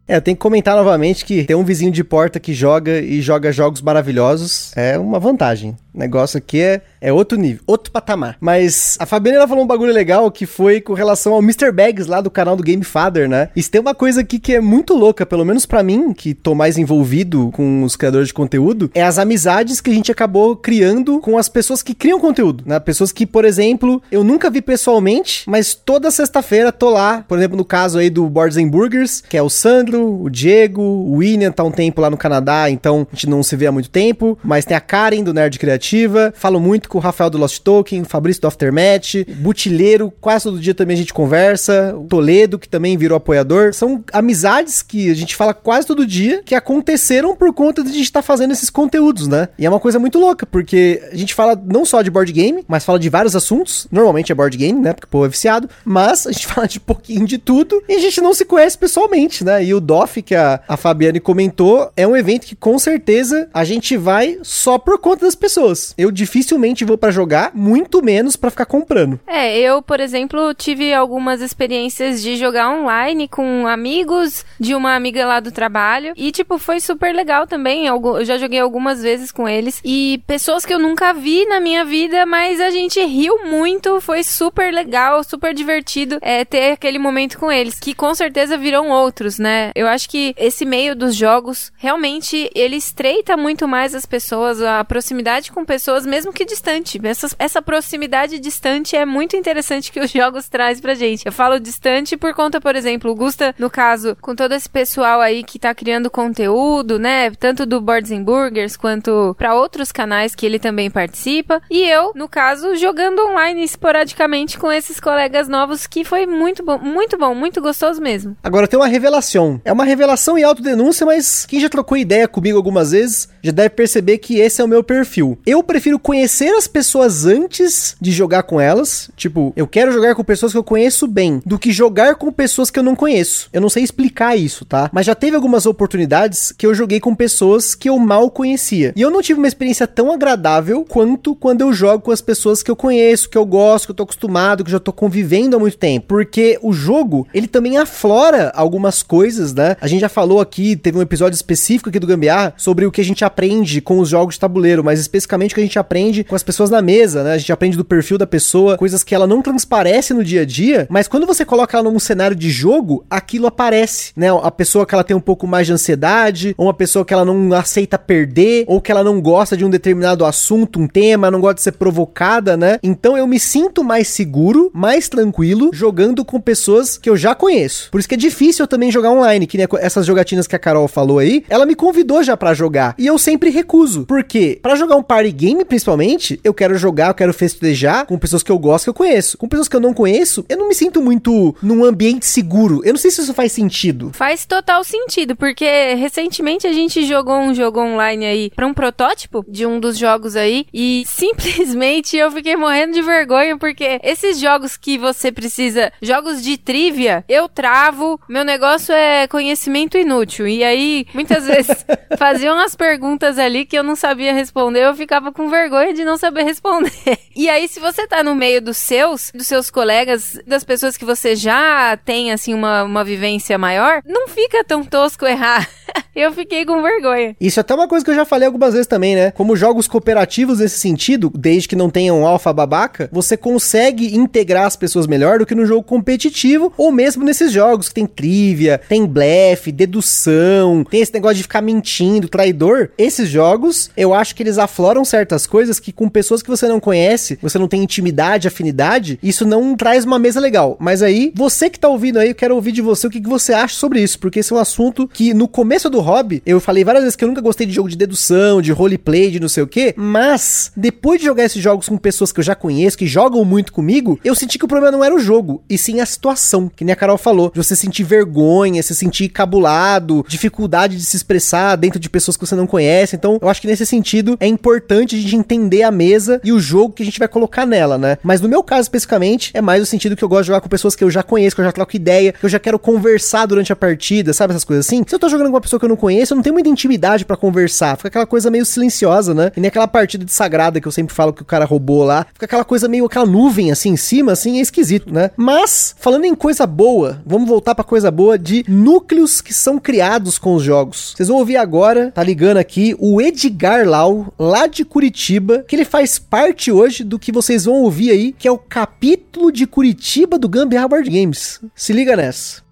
É, 0.09 0.21
tenho 0.21 0.37
que 0.37 0.41
comentar 0.41 0.77
novamente 0.77 1.25
que 1.25 1.43
ter 1.43 1.57
um 1.57 1.65
vizinho 1.65 1.91
de 1.91 2.05
porta 2.05 2.39
que 2.39 2.55
joga 2.55 3.01
e 3.01 3.21
joga 3.21 3.51
jogos 3.51 3.83
maravilhosos 3.83 4.73
é 4.77 4.97
uma 4.97 5.19
vantagem. 5.19 5.77
O 5.97 5.99
negócio 5.99 6.37
aqui 6.37 6.61
é, 6.61 6.83
é 7.01 7.11
outro 7.11 7.39
nível, 7.39 7.63
outro 7.67 7.91
patamar. 7.91 8.37
Mas 8.39 8.99
a 9.01 9.07
Fabiana 9.07 9.39
ela 9.39 9.49
falou 9.49 9.65
um 9.65 9.67
bagulho 9.67 9.95
legal 9.95 10.31
que 10.31 10.45
foi 10.45 10.79
com 10.79 10.93
relação 10.93 11.33
ao 11.33 11.43
Mr. 11.43 11.73
Bags 11.73 12.07
lá 12.07 12.21
do 12.21 12.31
canal 12.31 12.55
do 12.55 12.63
Game 12.63 12.85
Father, 12.85 13.27
né? 13.27 13.49
E 13.57 13.63
tem 13.63 13.81
uma 13.81 13.95
coisa 13.95 14.21
aqui 14.21 14.39
que 14.39 14.55
é 14.55 14.61
muito 14.61 14.93
louca, 14.93 15.25
pelo 15.25 15.45
menos 15.45 15.65
para 15.65 15.83
mim, 15.83 16.13
que 16.13 16.35
tô 16.35 16.55
mais 16.55 16.77
envolvido 16.77 17.51
com 17.55 17.83
os 17.83 17.97
criadores 17.97 18.29
de 18.29 18.35
conteúdo, 18.35 18.91
é 18.95 19.03
as 19.03 19.19
amizades 19.19 19.81
que 19.81 19.91
a 19.91 19.95
gente 19.95 20.13
acabou 20.13 20.55
criando 20.55 21.19
com 21.21 21.39
as 21.39 21.49
pessoas 21.49 21.83
que 21.83 21.95
criam 21.95 22.21
conteúdo, 22.21 22.63
né? 22.67 22.79
Pessoas 22.79 23.11
que, 23.11 23.25
por 23.25 23.47
exemplo, 23.47 24.03
eu 24.13 24.23
nunca 24.23 24.51
vi 24.51 24.61
pessoalmente, 24.61 25.45
mas 25.49 25.75
toda 25.75 26.11
sexta-feira 26.11 26.71
tô 26.71 26.91
lá, 26.91 27.25
por 27.27 27.39
exemplo, 27.39 27.57
no 27.57 27.65
caso 27.65 27.99
aí 27.99 28.11
do 28.11 28.29
Boards 28.29 28.59
and 28.59 28.69
Burgers, 28.69 29.23
que 29.27 29.37
é 29.37 29.43
o 29.43 29.49
Sandro, 29.49 30.25
o 30.25 30.29
Diego, 30.29 30.83
o 30.83 31.15
William 31.15 31.53
tá 31.53 31.65
um 31.65 31.71
tempo 31.71 32.03
lá 32.03 32.11
no 32.11 32.19
Canadá, 32.19 32.69
então 32.69 33.07
a 33.11 33.15
gente 33.15 33.31
não 33.31 33.43
se 33.43 33.57
vê 33.57 33.67
há 33.67 33.73
muito 33.73 33.89
tempo, 33.89 34.39
mas 34.45 34.67
tem 34.67 34.77
a 34.77 34.81
Karen 34.81 35.23
do 35.23 35.33
Nerd 35.33 35.59
Criativo 35.59 35.86
falo 36.35 36.61
muito 36.61 36.89
com 36.89 36.99
o 36.99 37.01
Rafael 37.01 37.31
do 37.31 37.39
Lost 37.39 37.61
Token, 37.63 38.05
Fabrício 38.05 38.43
do 38.43 38.49
Aftermath, 38.49 39.27
Butileiro, 39.37 40.13
quase 40.21 40.45
todo 40.45 40.59
dia 40.59 40.75
também 40.75 40.95
a 40.95 40.99
gente 40.99 41.13
conversa, 41.15 41.95
o 41.97 42.05
Toledo, 42.05 42.59
que 42.59 42.69
também 42.69 42.97
virou 42.97 43.17
apoiador. 43.17 43.75
São 43.75 44.05
amizades 44.13 44.83
que 44.83 45.11
a 45.11 45.15
gente 45.15 45.37
fala 45.37 45.53
quase 45.55 45.87
todo 45.87 46.07
dia, 46.07 46.43
que 46.45 46.55
aconteceram 46.55 47.37
por 47.37 47.53
conta 47.53 47.83
de 47.83 47.91
a 47.91 47.93
gente 47.93 48.05
estar 48.05 48.21
tá 48.21 48.27
fazendo 48.27 48.53
esses 48.53 48.71
conteúdos, 48.71 49.27
né? 49.29 49.49
E 49.59 49.67
é 49.67 49.69
uma 49.69 49.81
coisa 49.81 49.99
muito 49.99 50.19
louca, 50.19 50.47
porque 50.47 51.03
a 51.13 51.17
gente 51.17 51.35
fala 51.35 51.61
não 51.67 51.85
só 51.85 52.03
de 52.03 52.11
board 52.11 52.33
game, 52.33 52.65
mas 52.67 52.85
fala 52.85 52.99
de 52.99 53.09
vários 53.09 53.37
assuntos. 53.37 53.87
Normalmente 53.91 54.33
é 54.33 54.35
board 54.35 54.57
game, 54.57 54.81
né? 54.81 54.93
Porque 54.93 55.07
o 55.07 55.11
povo 55.11 55.27
é 55.27 55.29
viciado. 55.29 55.69
Mas 55.85 56.27
a 56.27 56.33
gente 56.33 56.47
fala 56.49 56.67
de 56.67 56.81
pouquinho 56.81 57.27
de 57.27 57.39
tudo 57.39 57.83
e 57.89 57.95
a 57.95 58.01
gente 58.01 58.21
não 58.21 58.35
se 58.35 58.45
conhece 58.45 58.77
pessoalmente, 58.79 59.45
né? 59.45 59.65
E 59.65 59.75
o 59.75 59.81
DOF, 59.81 60.23
que 60.23 60.35
a, 60.35 60.61
a 60.67 60.77
Fabiane 60.77 61.21
comentou, 61.21 61.91
é 61.97 62.07
um 62.07 62.17
evento 62.17 62.47
que 62.47 62.57
com 62.57 62.79
certeza 62.79 63.49
a 63.53 63.65
gente 63.65 63.97
vai 63.97 64.39
só 64.43 64.79
por 64.79 64.99
conta 64.99 65.25
das 65.25 65.35
pessoas 65.35 65.76
pessoas. 65.77 65.95
Eu 65.99 66.11
dificilmente 66.11 66.85
vou 66.85 66.97
para 66.97 67.11
jogar, 67.11 67.51
muito 67.55 68.03
menos 68.03 68.37
para 68.37 68.51
ficar 68.51 68.67
comprando. 68.67 69.21
É, 69.27 69.59
eu, 69.59 69.83
por 69.83 70.01
exemplo, 70.01 70.55
tive 70.55 70.93
algumas 70.93 71.41
experiências 71.41 72.23
de 72.23 72.37
jogar 72.37 72.71
online 72.71 73.29
com 73.29 73.67
amigos 73.67 74.45
de 74.59 74.75
uma 74.75 74.95
amiga 74.95 75.27
lá 75.27 75.41
do 75.41 75.53
trabalho. 75.53 76.13
E, 76.17 76.33
tipo, 76.33 76.59
foi 76.59 76.81
super 76.81 77.15
legal 77.15 77.47
também. 77.47 77.87
Eu 77.87 78.25
já 78.25 78.39
joguei 78.39 78.59
algumas 78.59 79.03
vezes 79.03 79.31
com 79.31 79.49
eles. 79.49 79.81
E 79.85 80.23
pessoas 80.27 80.65
que 80.65 80.73
eu 80.73 80.79
nunca 80.79 81.13
vi 81.13 81.45
na 81.47 81.61
minha 81.61 81.85
vida, 81.85 82.25
mas 82.25 82.61
a 82.61 82.71
gente 82.71 83.05
riu 83.05 83.45
muito. 83.45 84.01
Foi 84.01 84.23
super 84.23 84.73
legal, 84.73 85.23
super 85.23 85.53
divertido 85.53 86.19
é, 86.23 86.45
ter 86.45 86.73
aquele 86.73 86.99
momento 86.99 87.39
com 87.39 87.53
eles. 87.53 87.79
Que 87.79 87.95
com 87.95 88.15
certeza 88.15 88.57
virão 88.57 88.91
outros, 88.91 89.39
né? 89.39 89.71
Eu 89.75 89.87
acho 89.87 90.09
que 90.09 90.35
esse 90.39 90.65
meio 90.65 90.95
dos 90.95 91.15
jogos 91.15 91.73
realmente 91.77 92.51
ele 92.55 92.77
estreita 92.77 93.37
muito 93.37 93.67
mais 93.69 93.95
as 93.95 94.07
pessoas, 94.07 94.63
a 94.63 94.85
proximidade 94.85 95.51
com 95.53 95.66
pessoas, 95.67 96.07
mesmo 96.07 96.33
que 96.33 96.45
distante. 96.45 97.01
Essa, 97.03 97.29
essa 97.39 97.61
proximidade 97.61 98.39
distante 98.39 98.97
é 98.97 99.05
muito 99.05 99.37
interessante 99.37 99.93
que 99.93 100.01
os 100.01 100.11
jogos 100.13 100.49
traz 100.49 100.81
pra 100.81 100.95
gente. 100.95 101.27
Eu 101.27 101.33
falo 101.33 101.61
distante 101.61 102.17
por 102.17 102.33
conta, 102.35 102.61
por 102.61 102.75
exemplo, 102.75 103.15
Gusta, 103.15 103.55
no 103.59 103.69
caso, 103.69 104.17
com 104.21 104.35
todo 104.35 104.53
esse 104.53 104.69
pessoal 104.69 105.21
aí 105.21 105.43
que 105.43 105.59
tá 105.59 105.75
criando 105.75 106.11
conteúdo, 106.11 106.99
né? 106.99 107.31
Tanto 107.33 107.67
do 107.67 107.81
Boards 107.81 108.11
and 108.11 108.23
Burgers 108.23 108.77
quanto 108.77 109.35
para 109.37 109.55
outros 109.55 109.93
canais 109.93 110.35
que 110.35 110.47
ele 110.47 110.59
também 110.59 110.91
participa. 110.91 111.61
E 111.71 111.83
eu, 111.83 112.13
no 112.15 112.29
caso, 112.29 112.77
jogando 112.77 113.27
online 113.27 113.65
esporadicamente 113.65 114.59
com 114.59 114.71
esses 114.71 115.01
colegas 115.01 115.49
novos 115.49 115.87
que 115.87 116.05
foi 116.05 116.27
muito 116.27 116.65
bom, 116.65 116.79
muito 116.79 117.19
bom, 117.19 117.35
muito 117.35 117.61
gostoso 117.61 118.01
mesmo. 118.01 118.37
Agora 118.43 118.69
tem 118.69 118.79
uma 118.79 118.87
revelação. 118.87 119.61
É 119.65 119.73
uma 119.73 119.85
revelação 119.85 120.39
e 120.39 120.45
autodenúncia, 120.45 121.05
mas 121.05 121.45
quem 121.47 121.61
já 121.61 121.69
trocou 121.69 121.97
ideia 121.97 122.29
comigo 122.29 122.57
algumas 122.57 122.93
vezes 122.93 123.29
já 123.43 123.53
deve 123.53 123.71
perceber 123.71 124.19
que 124.19 124.39
esse 124.39 124.61
é 124.61 124.65
o 124.65 124.69
meu 124.69 124.83
perfil. 124.83 125.39
Eu 125.47 125.63
prefiro 125.63 125.97
conhecer 125.97 126.49
as 126.57 126.67
pessoas 126.67 127.25
antes 127.25 127.95
de 128.01 128.11
jogar 128.11 128.43
com 128.43 128.61
elas. 128.61 129.09
Tipo, 129.17 129.53
eu 129.55 129.65
quero 129.65 129.93
jogar 129.93 130.17
com 130.17 130.25
pessoas 130.25 130.51
que 130.51 130.59
eu 130.59 130.65
conheço 130.65 131.07
bem, 131.07 131.41
do 131.47 131.57
que 131.57 131.71
jogar 131.71 132.17
com 132.17 132.33
pessoas 132.33 132.69
que 132.69 132.81
eu 132.81 132.83
não 132.83 132.97
conheço. 132.97 133.49
Eu 133.53 133.61
não 133.61 133.69
sei 133.69 133.85
explicar 133.85 134.35
isso, 134.35 134.65
tá? 134.65 134.91
Mas 134.93 135.07
já 135.07 135.15
teve 135.15 135.37
algumas 135.37 135.65
oportunidades 135.65 136.51
que 136.51 136.67
eu 136.67 136.75
joguei 136.75 136.99
com 136.99 137.15
pessoas 137.15 137.77
que 137.77 137.89
eu 137.89 137.97
mal 137.97 138.29
conhecia. 138.29 138.93
E 138.97 139.01
eu 139.01 139.09
não 139.09 139.23
tive 139.23 139.39
uma 139.39 139.47
experiência 139.47 139.87
tão 139.87 140.11
agradável 140.11 140.85
quanto 140.85 141.33
quando 141.37 141.61
eu 141.61 141.73
jogo 141.73 142.03
com 142.03 142.11
as 142.11 142.21
pessoas 142.21 142.61
que 142.61 142.71
eu 142.71 142.75
conheço, 142.75 143.31
que 143.31 143.39
eu 143.39 143.47
gosto, 143.47 143.87
que 143.87 143.93
eu 143.93 143.97
tô 143.97 144.03
acostumado, 144.03 144.65
que 144.65 144.69
eu 144.69 144.73
já 144.73 144.81
tô 144.81 144.93
convivendo 144.93 145.55
há 145.55 145.61
muito 145.61 145.79
tempo. 145.79 146.09
Porque 146.09 146.59
o 146.61 146.73
jogo, 146.73 147.25
ele 147.33 147.47
também 147.47 147.77
aflora 147.77 148.51
algumas 148.53 149.01
coisas, 149.01 149.55
né? 149.55 149.77
A 149.81 149.87
gente 149.87 150.01
já 150.01 150.09
falou 150.09 150.41
aqui, 150.41 150.75
teve 150.75 150.99
um 150.99 151.03
episódio 151.03 151.37
específico 151.37 151.89
aqui 151.89 152.01
do 152.01 152.07
Gambiarra 152.09 152.53
sobre 152.57 152.85
o 152.85 152.91
que 152.91 153.01
a 153.01 153.05
gente 153.05 153.25
aprende 153.25 153.81
com 153.81 154.01
os 154.01 154.09
jogos 154.09 154.35
de 154.35 154.41
tabuleiro, 154.41 154.83
mas 154.83 154.99
especificamente 154.99 155.36
o 155.53 155.55
que 155.55 155.61
a 155.61 155.65
gente 155.65 155.79
aprende 155.79 156.25
com 156.25 156.35
as 156.35 156.43
pessoas 156.43 156.71
na 156.71 156.83
mesa, 156.83 157.23
né? 157.23 157.33
A 157.33 157.39
gente 157.39 157.53
aprende 157.53 157.77
do 157.77 157.85
perfil 157.85 158.19
da 158.19 158.27
pessoa, 158.27 158.77
coisas 158.77 159.05
que 159.05 159.15
ela 159.15 159.27
não 159.27 159.43
transparece 159.43 160.15
no 160.15 160.25
dia 160.25 160.43
a 160.43 160.45
dia, 160.45 160.87
mas 160.91 161.09
quando 161.09 161.27
você 161.27 161.45
coloca 161.45 161.77
ela 161.77 161.91
num 161.91 161.99
cenário 161.99 162.37
de 162.37 162.51
jogo, 162.51 163.05
aquilo 163.11 163.47
aparece, 163.47 164.13
né? 164.17 164.29
A 164.43 164.51
pessoa 164.51 164.87
que 164.87 164.95
ela 164.95 165.05
tem 165.05 165.17
um 165.17 165.21
pouco 165.21 165.47
mais 165.47 165.67
de 165.67 165.73
ansiedade, 165.73 166.55
ou 166.57 166.67
uma 166.67 166.75
pessoa 166.75 167.05
que 167.05 167.13
ela 167.13 167.25
não 167.25 167.53
aceita 167.53 167.99
perder, 167.99 168.65
ou 168.67 168.81
que 168.81 168.91
ela 168.91 169.05
não 169.05 169.21
gosta 169.21 169.57
de 169.57 169.65
um 169.65 169.71
determinado 169.71 170.25
assunto, 170.25 170.81
um 170.81 170.89
tema, 170.89 171.31
não 171.31 171.41
gosta 171.41 171.57
de 171.57 171.63
ser 171.63 171.73
provocada, 171.73 172.57
né? 172.57 172.79
Então 172.83 173.17
eu 173.17 173.27
me 173.27 173.39
sinto 173.39 173.85
mais 173.85 174.09
seguro, 174.09 174.71
mais 174.73 175.09
tranquilo, 175.09 175.71
jogando 175.73 176.25
com 176.25 176.41
pessoas 176.41 176.99
que 176.99 177.09
eu 177.09 177.17
já 177.17 177.35
conheço. 177.35 177.91
Por 177.91 177.99
isso 177.99 178.09
que 178.09 178.15
é 178.15 178.19
difícil 178.19 178.65
eu 178.65 178.69
também 178.69 178.91
jogar 178.91 179.11
online, 179.11 179.47
que 179.47 179.59
né, 179.59 179.67
essas 179.81 180.07
jogatinas 180.07 180.47
que 180.47 180.57
a 180.57 180.59
Carol 180.59 180.89
falou 180.89 181.19
aí, 181.19 181.45
ela 181.49 181.67
me 181.67 181.75
convidou 181.75 182.23
já 182.23 182.37
para 182.37 182.55
jogar, 182.55 182.95
e 182.99 183.07
eu 183.07 183.19
sempre 183.19 183.51
recuso. 183.51 184.07
Porque 184.07 184.59
para 184.63 184.77
jogar 184.77 184.97
um 184.97 185.03
party 185.27 185.33
game, 185.33 185.65
principalmente, 185.65 186.41
eu 186.45 186.55
quero 186.55 186.77
jogar, 186.77 187.09
eu 187.09 187.15
quero 187.15 187.35
festejar 187.35 188.07
com 188.07 188.19
pessoas 188.19 188.43
que 188.43 188.51
eu 188.51 188.59
gosto, 188.59 188.85
que 188.85 188.91
eu 188.91 188.95
conheço. 188.95 189.37
Com 189.39 189.49
pessoas 189.49 189.69
que 189.69 189.77
eu 189.77 189.81
não 189.81 189.93
conheço, 189.93 190.45
eu 190.49 190.57
não 190.57 190.69
me 190.69 190.75
sinto 190.75 191.03
muito 191.03 191.55
num 191.63 191.85
ambiente 191.85 192.27
seguro. 192.27 192.83
Eu 192.85 192.93
não 192.93 192.99
sei 192.99 193.11
se 193.11 193.21
isso 193.21 193.35
faz 193.35 193.53
sentido. 193.53 194.11
Faz 194.15 194.47
total 194.47 194.85
sentido, 194.85 195.35
porque 195.37 195.95
recentemente 195.95 196.67
a 196.67 196.73
gente 196.73 197.05
jogou 197.07 197.37
um 197.37 197.55
jogo 197.55 197.81
online 197.81 198.27
aí 198.27 198.51
para 198.51 198.67
um 198.67 198.75
protótipo 198.75 199.45
de 199.49 199.67
um 199.67 199.81
dos 199.81 199.99
jogos 199.99 200.37
aí 200.37 200.67
e 200.73 201.05
simplesmente 201.07 202.17
eu 202.17 202.31
fiquei 202.31 202.57
morrendo 202.57 202.95
de 202.95 203.03
vergonha 203.03 203.57
porque 203.59 204.01
esses 204.03 204.39
jogos 204.39 204.77
que 204.77 204.99
você 204.99 205.33
precisa, 205.33 205.93
jogos 206.01 206.43
de 206.43 206.57
trivia, 206.57 207.25
eu 207.29 207.49
travo, 207.49 208.21
meu 208.29 208.45
negócio 208.45 208.95
é 208.95 209.27
conhecimento 209.27 209.97
inútil. 209.97 210.47
E 210.47 210.63
aí, 210.63 211.07
muitas 211.15 211.47
vezes 211.47 211.85
faziam 212.19 212.59
as 212.59 212.75
perguntas 212.75 213.39
ali 213.39 213.65
que 213.65 213.77
eu 213.77 213.83
não 213.83 213.97
sabia 213.97 214.33
responder, 214.33 214.85
eu 214.85 214.95
ficava 214.95 215.16
com 215.33 215.49
vergonha 215.49 215.93
de 215.93 216.05
não 216.05 216.17
saber 216.17 216.43
responder. 216.43 216.93
E 217.39 217.51
aí, 217.51 217.69
se 217.69 217.79
você 217.79 218.07
tá 218.07 218.23
no 218.23 218.35
meio 218.35 218.63
dos 218.63 218.79
seus, 218.79 219.31
dos 219.31 219.47
seus 219.47 219.71
colegas, 219.71 220.41
das 220.47 220.65
pessoas 220.65 220.97
que 220.97 221.05
você 221.05 221.37
já 221.37 221.95
tem, 222.03 222.33
assim, 222.33 222.55
uma, 222.55 222.83
uma 222.83 223.05
vivência 223.05 223.59
maior, 223.59 224.01
não 224.07 224.27
fica 224.27 224.65
tão 224.65 224.83
tosco 224.83 225.27
errar. 225.27 225.69
eu 226.15 226.33
fiquei 226.33 226.65
com 226.65 226.83
vergonha. 226.83 227.37
Isso 227.41 227.61
é 227.61 227.63
até 227.63 227.75
uma 227.75 227.89
coisa 227.89 228.05
que 228.05 228.11
eu 228.11 228.15
já 228.15 228.25
falei 228.25 228.47
algumas 228.47 228.73
vezes 228.73 228.87
também, 228.87 229.15
né? 229.15 229.31
Como 229.31 229.57
jogos 229.57 229.89
cooperativos 229.89 230.59
nesse 230.59 230.79
sentido, 230.79 231.33
desde 231.35 231.69
que 231.69 231.77
não 231.77 231.91
tenham 231.91 232.27
alfa 232.27 232.53
babaca, 232.53 233.09
você 233.13 233.37
consegue 233.37 234.17
integrar 234.17 234.67
as 234.67 234.77
pessoas 234.77 235.07
melhor 235.07 235.39
do 235.39 235.47
que 235.47 235.55
no 235.55 235.67
jogo 235.67 235.83
competitivo, 235.83 236.73
ou 236.77 236.93
mesmo 236.93 237.25
nesses 237.25 237.53
jogos 237.53 237.89
que 237.89 237.95
tem 237.95 238.07
trivia, 238.07 238.81
tem 238.89 239.07
blefe, 239.07 239.73
dedução, 239.73 240.85
tem 240.85 241.01
esse 241.01 241.13
negócio 241.13 241.37
de 241.37 241.43
ficar 241.43 241.63
mentindo, 241.63 242.29
traidor. 242.29 242.91
Esses 242.99 243.29
jogos, 243.29 243.91
eu 243.97 244.15
acho 244.15 244.35
que 244.35 244.43
eles 244.43 244.59
afloram 244.59 245.05
certas 245.05 245.47
coisas 245.47 245.81
que 245.81 245.93
com 245.93 246.09
pessoas 246.09 246.43
que 246.43 246.49
você 246.49 246.67
não 246.69 246.81
conhece, 246.81 247.39
você 247.41 247.59
não 247.59 247.69
tem 247.69 247.83
intimidade, 247.83 248.49
afinidade, 248.49 249.19
isso 249.23 249.45
não 249.45 249.77
traz 249.77 250.05
uma 250.05 250.19
mesa 250.19 250.41
legal. 250.41 250.77
Mas 250.81 251.03
aí, 251.03 251.33
você 251.35 251.69
que 251.69 251.79
tá 251.79 251.89
ouvindo 251.89 252.19
aí, 252.19 252.31
eu 252.31 252.35
quero 252.35 252.55
ouvir 252.55 252.73
de 252.73 252.83
você 252.83 253.07
o 253.07 253.11
que, 253.11 253.21
que 253.21 253.29
você 253.29 253.53
acha 253.53 253.75
sobre 253.75 254.01
isso, 254.01 254.19
porque 254.19 254.41
esse 254.41 254.53
é 254.53 254.57
um 254.57 254.59
assunto 254.59 255.09
que 255.09 255.35
no 255.35 255.49
começo 255.49 255.76
do 255.85 256.01
hobby, 256.01 256.43
eu 256.47 256.61
falei 256.61 256.83
várias 256.83 257.05
vezes 257.05 257.17
que 257.17 257.25
eu 257.25 257.29
nunca 257.29 257.41
gostei 257.41 257.67
de 257.67 257.73
jogo 257.73 257.89
de 257.89 257.97
dedução, 257.97 258.63
de 258.63 258.73
roleplay, 258.73 259.31
de 259.31 259.41
não 259.41 259.49
sei 259.49 259.63
o 259.63 259.67
que, 259.67 259.95
mas 259.97 260.73
depois 260.77 261.21
de 261.21 261.27
jogar 261.27 261.45
esses 261.45 261.63
jogos 261.63 261.89
com 261.89 261.97
pessoas 261.97 262.33
que 262.33 262.41
eu 262.41 262.45
já 262.45 262.55
conheço, 262.55 262.99
que 262.99 263.07
jogam 263.07 263.45
muito 263.45 263.73
comigo, 263.73 264.19
eu 264.25 264.35
senti 264.35 264.59
que 264.59 264.65
o 264.65 264.69
problema 264.69 264.91
não 264.91 265.05
era 265.05 265.15
o 265.15 265.19
jogo, 265.19 265.63
e 265.69 265.77
sim 265.77 266.01
a 266.01 266.07
situação, 266.07 266.71
que 266.75 266.85
nem 266.85 266.93
a 266.93 266.97
Carol 266.97 267.19
falou, 267.19 267.51
de 267.51 267.63
você 267.63 267.77
sentir 267.77 268.05
vergonha, 268.05 268.83
se 268.83 268.95
sentir 268.95 269.29
cabulado, 269.29 270.25
dificuldade 270.27 270.97
de 270.97 271.05
se 271.05 271.17
expressar 271.17 271.77
dentro 271.77 272.01
de 272.01 272.09
pessoas 272.09 272.37
que 272.37 272.47
você 272.47 272.55
não 272.55 272.67
conhece. 272.67 273.17
Então, 273.17 273.39
eu 273.41 273.49
acho 273.49 273.61
que 273.61 273.67
nesse 273.67 273.85
sentido 273.85 274.37
é 274.41 274.47
importante 274.47 275.15
a 275.15 275.19
gente 275.19 275.37
entender 275.37 275.83
a 275.83 275.91
mesa 275.91 276.41
e 276.43 276.53
o 276.53 276.61
jogo 276.61 276.95
que 276.95 277.03
a 277.03 277.07
gente 277.07 277.19
vai 277.19 277.29
colocar 277.29 277.67
nela, 277.67 277.99
né? 277.99 278.19
Mas 278.23 278.41
no 278.41 278.49
meu 278.49 278.63
caso 278.63 278.83
especificamente, 278.83 279.51
é 279.55 279.61
mais 279.61 279.83
o 279.83 279.87
sentido 279.87 280.17
que 280.17 280.25
eu 280.25 280.29
gosto 280.29 280.43
de 280.43 280.47
jogar 280.49 280.61
com 280.61 280.69
pessoas 280.69 280.97
que 280.97 281.05
eu 281.05 281.11
já 281.11 281.23
conheço, 281.23 281.55
que 281.55 281.61
eu 281.61 281.65
já 281.65 281.73
troco 281.73 281.97
ideia, 281.97 282.33
que 282.33 282.45
eu 282.45 282.51
já 282.51 282.59
quero 282.59 282.79
conversar 282.79 283.47
durante 283.47 283.73
a 283.73 283.77
partida, 283.77 284.33
sabe 284.33 284.53
essas 284.53 284.65
coisas 284.65 284.87
assim? 284.87 285.05
Se 285.07 285.15
eu 285.15 285.19
tô 285.19 285.29
jogando 285.29 285.47
com 285.47 285.55
uma 285.55 285.61
pessoa 285.67 285.81
que 285.81 285.85
eu 285.85 285.89
não 285.89 285.97
conheço, 285.97 286.33
eu 286.33 286.37
não 286.37 286.43
tenho 286.43 286.55
muita 286.55 286.69
intimidade 286.69 287.25
para 287.25 287.37
conversar, 287.37 287.97
fica 287.97 288.09
aquela 288.09 288.27
coisa 288.27 288.51
meio 288.51 288.65
silenciosa, 288.65 289.35
né? 289.35 289.51
E 289.57 289.61
nem 289.61 289.69
aquela 289.69 289.89
partida 289.89 290.25
de 290.25 290.33
sagrada 290.33 290.81
que 290.81 290.87
eu 290.87 290.93
sempre 290.93 291.15
falo 291.15 291.33
que 291.33 291.43
o 291.43 291.45
cara 291.45 291.65
roubou 291.65 292.05
lá, 292.05 292.27
fica 292.33 292.47
aquela 292.47 292.65
coisa 292.65 292.89
meio 292.89 293.07
aquela 293.07 293.27
nuvem 293.27 293.73
assim 293.73 293.91
em 293.91 293.97
cima, 293.97 294.33
assim, 294.33 294.59
é 294.59 294.61
esquisito, 294.61 295.13
né? 295.13 295.31
Mas 295.37 295.95
falando 295.99 296.25
em 296.25 296.35
coisa 296.35 296.67
boa, 296.67 297.21
vamos 297.27 297.49
voltar 297.49 297.75
para 297.75 297.85
coisa 297.85 298.11
boa 298.11 298.39
de 298.39 298.65
núcleos 298.69 299.41
que 299.41 299.53
são 299.53 299.79
criados 299.79 300.39
com 300.39 300.55
os 300.55 300.63
jogos. 300.63 301.15
Vocês 301.17 301.29
vão 301.29 301.39
ouvir 301.39 301.57
agora, 301.57 302.13
tá 302.13 302.23
ligando 302.23 302.59
aqui, 302.59 302.95
o 302.99 303.21
Edgar 303.21 303.89
Lau, 303.89 304.33
lá 304.39 304.67
de 304.67 304.85
Curitiba, 304.85 305.65
que 305.67 305.75
ele 305.75 305.85
faz 305.85 306.19
parte 306.19 306.71
hoje 306.71 307.03
do 307.03 307.19
que 307.19 307.33
vocês 307.33 307.65
vão 307.65 307.83
ouvir 307.83 308.11
aí, 308.11 308.33
que 308.33 308.47
é 308.47 308.51
o 308.51 308.59
capítulo 308.59 309.51
de 309.51 309.67
Curitiba 309.67 310.39
do 310.39 310.49
Gambiarra 310.49 310.89
Board 310.89 311.11
Games. 311.11 311.61
Se 311.75 311.93
liga 311.93 312.17
nessa. 312.17 312.66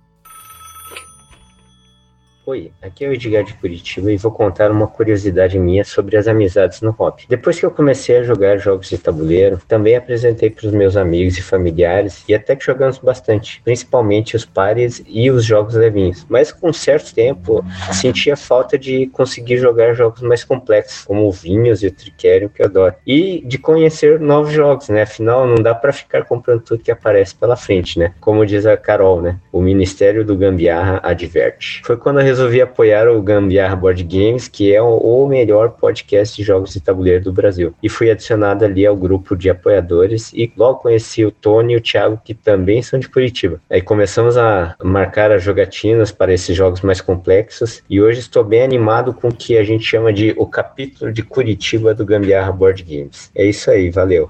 Oi, 2.46 2.72
aqui 2.82 3.06
é 3.06 3.08
o 3.08 3.12
Edgar 3.14 3.42
de 3.42 3.54
Curitiba 3.54 4.12
e 4.12 4.18
vou 4.18 4.30
contar 4.30 4.70
uma 4.70 4.86
curiosidade 4.86 5.58
minha 5.58 5.82
sobre 5.82 6.14
as 6.14 6.28
amizades 6.28 6.82
no 6.82 6.90
hobby. 6.90 7.22
Depois 7.26 7.58
que 7.58 7.64
eu 7.64 7.70
comecei 7.70 8.18
a 8.18 8.22
jogar 8.22 8.58
jogos 8.58 8.90
de 8.90 8.98
tabuleiro, 8.98 9.58
também 9.66 9.96
apresentei 9.96 10.50
para 10.50 10.66
os 10.66 10.74
meus 10.74 10.94
amigos 10.94 11.38
e 11.38 11.42
familiares 11.42 12.22
e 12.28 12.34
até 12.34 12.54
que 12.54 12.62
jogamos 12.62 12.98
bastante, 12.98 13.62
principalmente 13.64 14.36
os 14.36 14.44
pares 14.44 15.02
e 15.08 15.30
os 15.30 15.42
jogos 15.42 15.74
levinhos. 15.74 16.26
Mas 16.28 16.52
com 16.52 16.68
um 16.68 16.72
certo 16.74 17.14
tempo, 17.14 17.64
sentia 17.90 18.36
falta 18.36 18.76
de 18.78 19.06
conseguir 19.06 19.56
jogar 19.56 19.94
jogos 19.94 20.20
mais 20.20 20.44
complexos, 20.44 21.06
como 21.06 21.26
o 21.26 21.32
Vinhos 21.32 21.82
e 21.82 21.86
o 21.86 21.92
Tricerion, 21.92 22.50
que 22.50 22.60
eu 22.60 22.66
adoro. 22.66 22.94
E 23.06 23.42
de 23.46 23.56
conhecer 23.56 24.20
novos 24.20 24.52
jogos, 24.52 24.90
né? 24.90 25.00
Afinal, 25.00 25.46
não 25.46 25.62
dá 25.62 25.74
para 25.74 25.94
ficar 25.94 26.26
comprando 26.26 26.60
tudo 26.60 26.82
que 26.82 26.92
aparece 26.92 27.34
pela 27.34 27.56
frente, 27.56 27.98
né? 27.98 28.12
Como 28.20 28.44
diz 28.44 28.66
a 28.66 28.76
Carol, 28.76 29.22
né? 29.22 29.38
O 29.50 29.62
Ministério 29.62 30.26
do 30.26 30.36
Gambiarra 30.36 31.00
adverte. 31.02 31.80
Foi 31.82 31.96
quando 31.96 32.20
eu 32.20 32.33
resolvi 32.34 32.60
apoiar 32.60 33.08
o 33.08 33.22
Gambiarra 33.22 33.76
Board 33.76 34.02
Games, 34.02 34.48
que 34.48 34.74
é 34.74 34.82
o 34.82 35.26
melhor 35.28 35.70
podcast 35.70 36.36
de 36.36 36.42
jogos 36.42 36.72
de 36.72 36.80
tabuleiro 36.80 37.22
do 37.22 37.32
Brasil. 37.32 37.72
E 37.80 37.88
fui 37.88 38.10
adicionado 38.10 38.64
ali 38.64 38.84
ao 38.84 38.96
grupo 38.96 39.36
de 39.36 39.48
apoiadores 39.48 40.32
e 40.32 40.52
logo 40.56 40.80
conheci 40.80 41.24
o 41.24 41.30
Tony 41.30 41.74
e 41.74 41.76
o 41.76 41.80
Thiago, 41.80 42.20
que 42.24 42.34
também 42.34 42.82
são 42.82 42.98
de 42.98 43.08
Curitiba. 43.08 43.60
Aí 43.70 43.80
começamos 43.80 44.36
a 44.36 44.74
marcar 44.82 45.30
as 45.30 45.44
jogatinas 45.44 46.10
para 46.10 46.34
esses 46.34 46.56
jogos 46.56 46.80
mais 46.80 47.00
complexos 47.00 47.82
e 47.88 48.02
hoje 48.02 48.18
estou 48.18 48.42
bem 48.42 48.62
animado 48.62 49.14
com 49.14 49.28
o 49.28 49.34
que 49.34 49.56
a 49.56 49.62
gente 49.62 49.84
chama 49.84 50.12
de 50.12 50.34
o 50.36 50.46
capítulo 50.46 51.12
de 51.12 51.22
Curitiba 51.22 51.94
do 51.94 52.04
Gambiarra 52.04 52.50
Board 52.50 52.82
Games. 52.82 53.30
É 53.34 53.46
isso 53.46 53.70
aí, 53.70 53.90
valeu. 53.90 54.28